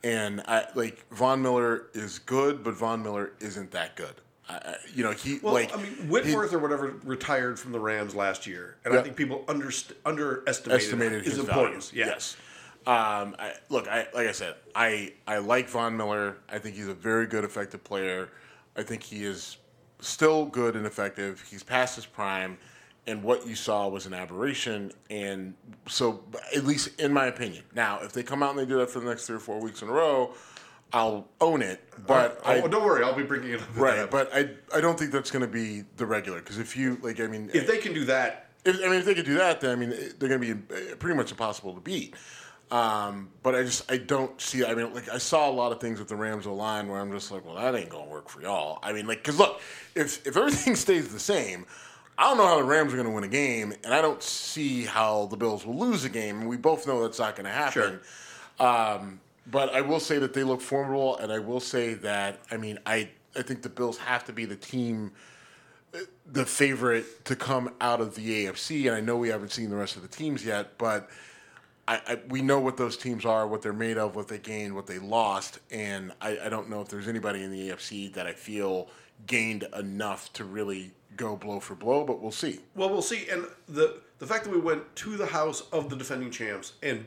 and 0.03 0.41
I 0.47 0.67
like 0.75 1.03
Von 1.11 1.41
Miller 1.41 1.87
is 1.95 2.19
good, 2.19 2.63
but 2.63 2.75
Von 2.75 3.01
Miller 3.01 3.31
isn't 3.39 3.71
that 3.71 3.95
good. 3.95 4.13
I, 4.49 4.75
you 4.93 5.03
know 5.03 5.11
he 5.11 5.39
Well, 5.41 5.53
like 5.53 5.73
I 5.73 5.81
mean, 5.81 5.95
he- 5.95 6.03
Whitworth 6.03 6.53
or 6.53 6.59
whatever 6.59 6.95
retired 7.03 7.59
from 7.59 7.71
the 7.71 7.79
Rams 7.79 8.13
last 8.13 8.45
year, 8.45 8.77
and 8.83 8.93
I 8.93 9.01
think 9.01 9.15
people 9.15 9.45
underestimated 9.47 10.47
estimated 10.47 11.23
his 11.23 11.35
his 11.35 11.39
importance. 11.39 11.93
Yeah. 11.93 12.07
Yes. 12.07 12.35
Um, 12.85 13.37
I, 13.39 13.53
look, 13.69 13.87
I 13.87 14.07
like 14.13 14.27
I 14.27 14.33
said, 14.33 14.55
I 14.75 15.13
I 15.25 15.37
like 15.37 15.69
Von 15.69 15.95
Miller. 15.95 16.37
I 16.49 16.59
think 16.59 16.75
he's 16.75 16.89
a 16.89 16.93
very 16.93 17.25
good, 17.27 17.45
effective 17.45 17.83
player. 17.83 18.29
I 18.75 18.83
think 18.83 19.03
he 19.03 19.23
is 19.23 19.57
still 20.01 20.45
good 20.45 20.75
and 20.75 20.85
effective. 20.85 21.41
He's 21.49 21.63
past 21.63 21.95
his 21.95 22.05
prime, 22.05 22.57
and 23.07 23.23
what 23.23 23.47
you 23.47 23.55
saw 23.55 23.87
was 23.87 24.05
an 24.05 24.13
aberration. 24.13 24.91
And 25.09 25.53
so, 25.87 26.23
at 26.53 26.65
least 26.65 26.99
in 26.99 27.13
my 27.13 27.27
opinion, 27.27 27.63
now 27.73 27.99
if 28.01 28.11
they 28.11 28.23
come 28.23 28.43
out 28.43 28.49
and 28.49 28.59
they 28.59 28.65
do 28.65 28.79
that 28.79 28.89
for 28.89 28.99
the 28.99 29.07
next 29.07 29.27
three 29.27 29.37
or 29.37 29.39
four 29.39 29.61
weeks 29.61 29.81
in 29.81 29.87
a 29.87 29.91
row, 29.93 30.33
I'll 30.93 31.27
own 31.41 31.61
it. 31.61 31.81
But 32.05 32.39
oh, 32.45 32.49
I, 32.49 32.61
don't 32.61 32.83
worry, 32.83 33.03
I'll 33.03 33.15
be 33.15 33.23
bringing 33.23 33.51
it 33.51 33.61
up. 33.61 33.67
right, 33.75 34.09
but 34.09 34.33
I 34.33 34.49
I 34.73 34.79
don't 34.79 34.97
think 34.97 35.11
that's 35.11 35.31
going 35.31 35.41
to 35.41 35.51
be 35.51 35.83
the 35.97 36.05
regular 36.05 36.39
because 36.39 36.59
if 36.59 36.77
you 36.77 36.99
like, 37.01 37.19
I 37.19 37.27
mean, 37.27 37.49
if 37.53 37.67
they 37.67 37.79
can 37.79 37.93
do 37.93 38.05
that, 38.05 38.49
if, 38.63 38.77
I 38.77 38.89
mean, 38.89 38.93
if 38.93 39.05
they 39.05 39.15
could 39.15 39.25
do 39.25 39.35
that, 39.35 39.61
then 39.61 39.71
I 39.71 39.75
mean, 39.75 39.89
they're 39.89 40.29
going 40.29 40.41
to 40.41 40.55
be 40.55 40.75
uh, 40.75 40.95
pretty 40.95 41.17
much 41.17 41.31
impossible 41.31 41.73
to 41.73 41.81
beat. 41.81 42.15
Um, 42.71 43.29
but 43.43 43.55
I 43.55 43.63
just 43.63 43.91
I 43.91 43.97
don't 43.97 44.39
see. 44.39 44.65
I 44.65 44.73
mean, 44.73 44.93
like 44.93 45.09
I 45.09 45.17
saw 45.17 45.49
a 45.49 45.51
lot 45.51 45.71
of 45.71 45.79
things 45.79 45.99
with 45.99 46.07
the 46.07 46.15
Rams 46.15 46.47
O 46.47 46.53
line 46.53 46.87
where 46.87 46.99
I'm 46.99 47.11
just 47.11 47.31
like, 47.31 47.45
well, 47.45 47.55
that 47.55 47.75
ain't 47.75 47.89
going 47.89 48.05
to 48.05 48.09
work 48.09 48.29
for 48.29 48.41
y'all. 48.41 48.79
I 48.81 48.93
mean, 48.93 49.05
like, 49.05 49.19
because 49.23 49.37
look, 49.37 49.61
if 49.95 50.25
if 50.25 50.37
everything 50.37 50.75
stays 50.87 51.11
the 51.11 51.19
same, 51.19 51.65
I 52.17 52.29
don't 52.29 52.37
know 52.37 52.47
how 52.47 52.57
the 52.57 52.63
Rams 52.63 52.93
are 52.93 52.97
going 52.97 53.07
to 53.07 53.13
win 53.13 53.23
a 53.23 53.27
game, 53.27 53.73
and 53.83 53.93
I 53.93 54.01
don't 54.01 54.23
see 54.23 54.85
how 54.85 55.27
the 55.27 55.37
Bills 55.37 55.65
will 55.65 55.77
lose 55.77 56.05
a 56.05 56.09
game. 56.09 56.41
And 56.41 56.49
we 56.49 56.57
both 56.57 56.87
know 56.87 57.01
that's 57.01 57.19
not 57.19 57.35
going 57.35 57.45
to 57.45 57.51
happen. 57.51 57.99
Um, 58.59 59.19
but 59.47 59.73
I 59.73 59.81
will 59.81 59.99
say 59.99 60.19
that 60.19 60.33
they 60.33 60.43
look 60.43 60.61
formidable, 60.61 61.17
and 61.17 61.31
I 61.31 61.39
will 61.39 61.59
say 61.59 61.93
that 61.95 62.39
I 62.51 62.57
mean, 62.57 62.79
I 62.85 63.09
I 63.35 63.41
think 63.41 63.61
the 63.61 63.69
Bills 63.69 63.97
have 63.97 64.23
to 64.25 64.33
be 64.33 64.45
the 64.45 64.55
team 64.55 65.11
the 66.25 66.45
favorite 66.45 67.25
to 67.25 67.35
come 67.35 67.71
out 67.79 68.01
of 68.01 68.15
the 68.15 68.45
AFC, 68.45 68.87
and 68.87 68.95
I 68.95 69.01
know 69.01 69.17
we 69.17 69.29
haven't 69.29 69.51
seen 69.51 69.69
the 69.69 69.75
rest 69.75 69.95
of 69.95 70.01
the 70.01 70.07
teams 70.07 70.43
yet, 70.43 70.77
but 70.77 71.09
I, 71.87 72.01
I, 72.07 72.19
we 72.29 72.41
know 72.41 72.59
what 72.59 72.77
those 72.77 72.97
teams 72.97 73.25
are, 73.25 73.47
what 73.47 73.61
they're 73.61 73.73
made 73.73 73.97
of, 73.97 74.15
what 74.15 74.27
they 74.27 74.39
gained, 74.39 74.73
what 74.73 74.87
they 74.87 74.99
lost, 74.99 75.59
and 75.69 76.13
I, 76.21 76.39
I 76.45 76.49
don't 76.49 76.69
know 76.69 76.81
if 76.81 76.87
there's 76.87 77.07
anybody 77.07 77.43
in 77.43 77.51
the 77.51 77.69
AFC 77.69 78.13
that 78.13 78.25
I 78.25 78.33
feel 78.33 78.89
gained 79.27 79.67
enough 79.77 80.31
to 80.33 80.45
really 80.45 80.91
go 81.15 81.35
blow 81.35 81.59
for 81.59 81.75
blow, 81.75 82.03
but 82.03 82.21
we'll 82.21 82.31
see. 82.31 82.59
Well, 82.75 82.89
we'll 82.89 83.01
see. 83.01 83.27
And 83.29 83.45
the 83.67 84.01
the 84.19 84.27
fact 84.27 84.45
that 84.45 84.51
we 84.51 84.59
went 84.59 84.95
to 84.95 85.17
the 85.17 85.25
house 85.25 85.61
of 85.71 85.89
the 85.89 85.95
defending 85.95 86.31
champs 86.31 86.73
and 86.81 87.05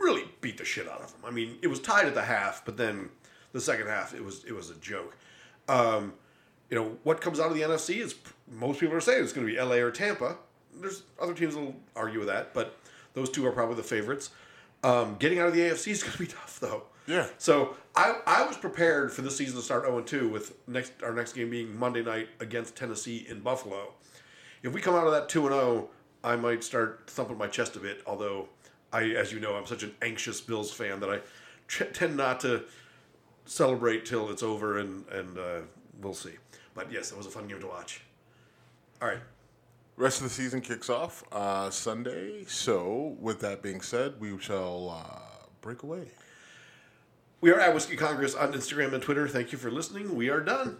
really 0.00 0.24
beat 0.40 0.58
the 0.58 0.64
shit 0.64 0.88
out 0.88 1.00
of 1.00 1.12
them. 1.12 1.20
I 1.24 1.30
mean, 1.30 1.58
it 1.62 1.68
was 1.68 1.80
tied 1.80 2.06
at 2.06 2.14
the 2.14 2.22
half, 2.22 2.64
but 2.64 2.76
then 2.76 3.10
the 3.52 3.60
second 3.60 3.86
half 3.86 4.14
it 4.14 4.24
was 4.24 4.44
it 4.44 4.52
was 4.52 4.70
a 4.70 4.76
joke. 4.76 5.16
Um, 5.68 6.12
you 6.70 6.76
know 6.76 6.96
what 7.04 7.20
comes 7.20 7.40
out 7.40 7.50
of 7.50 7.54
the 7.54 7.62
NFC 7.62 7.98
is 7.98 8.14
most 8.50 8.80
people 8.80 8.94
are 8.94 9.00
saying 9.00 9.22
it's 9.22 9.32
going 9.32 9.46
to 9.46 9.52
be 9.52 9.58
LA 9.58 9.76
or 9.76 9.90
Tampa. 9.90 10.36
There's 10.80 11.02
other 11.20 11.34
teams 11.34 11.54
that 11.54 11.60
will 11.60 11.76
argue 11.94 12.18
with 12.18 12.28
that, 12.28 12.52
but 12.52 12.78
those 13.14 13.30
two 13.30 13.46
are 13.46 13.52
probably 13.52 13.76
the 13.76 13.82
favorites. 13.82 14.30
Um, 14.84 15.16
getting 15.18 15.38
out 15.38 15.48
of 15.48 15.54
the 15.54 15.60
AFC 15.60 15.88
is 15.88 16.02
going 16.02 16.12
to 16.12 16.18
be 16.18 16.26
tough, 16.26 16.60
though. 16.60 16.84
Yeah. 17.06 17.28
So 17.38 17.76
I, 17.94 18.20
I 18.26 18.46
was 18.46 18.56
prepared 18.56 19.12
for 19.12 19.22
this 19.22 19.36
season 19.36 19.56
to 19.56 19.62
start 19.62 19.84
0 19.84 20.02
2 20.02 20.28
with 20.28 20.54
next 20.68 20.92
our 21.02 21.12
next 21.12 21.32
game 21.32 21.50
being 21.50 21.76
Monday 21.78 22.02
night 22.02 22.28
against 22.40 22.76
Tennessee 22.76 23.26
in 23.28 23.40
Buffalo. 23.40 23.94
If 24.62 24.72
we 24.72 24.80
come 24.80 24.94
out 24.94 25.06
of 25.06 25.12
that 25.12 25.28
2 25.28 25.48
0, 25.48 25.88
I 26.24 26.36
might 26.36 26.64
start 26.64 27.04
thumping 27.06 27.38
my 27.38 27.46
chest 27.46 27.76
a 27.76 27.78
bit. 27.78 28.02
Although 28.06 28.48
I, 28.96 29.10
as 29.10 29.30
you 29.30 29.40
know, 29.40 29.54
I'm 29.54 29.66
such 29.66 29.82
an 29.82 29.94
anxious 30.00 30.40
Bills 30.40 30.72
fan 30.72 31.00
that 31.00 31.10
I 31.10 31.18
t- 31.68 31.84
tend 31.92 32.16
not 32.16 32.40
to 32.40 32.64
celebrate 33.44 34.06
till 34.06 34.30
it's 34.30 34.42
over, 34.42 34.78
and 34.78 35.06
and 35.08 35.38
uh, 35.38 35.60
we'll 36.00 36.14
see. 36.14 36.32
But 36.74 36.90
yes, 36.90 37.12
it 37.12 37.18
was 37.18 37.26
a 37.26 37.30
fun 37.30 37.46
game 37.46 37.60
to 37.60 37.66
watch. 37.66 38.02
All 39.02 39.08
right. 39.08 39.20
Rest 39.98 40.18
of 40.18 40.24
the 40.24 40.30
season 40.30 40.60
kicks 40.60 40.90
off 40.90 41.24
uh, 41.32 41.70
Sunday. 41.70 42.44
So, 42.46 43.16
with 43.18 43.40
that 43.40 43.62
being 43.62 43.80
said, 43.80 44.14
we 44.18 44.38
shall 44.38 44.90
uh, 44.90 45.46
break 45.62 45.82
away. 45.82 46.08
We 47.40 47.50
are 47.50 47.60
at 47.60 47.72
Whiskey 47.74 47.96
Congress 47.96 48.34
on 48.34 48.52
Instagram 48.52 48.92
and 48.92 49.02
Twitter. 49.02 49.28
Thank 49.28 49.52
you 49.52 49.58
for 49.58 49.70
listening. 49.70 50.14
We 50.14 50.28
are 50.28 50.40
done. 50.40 50.78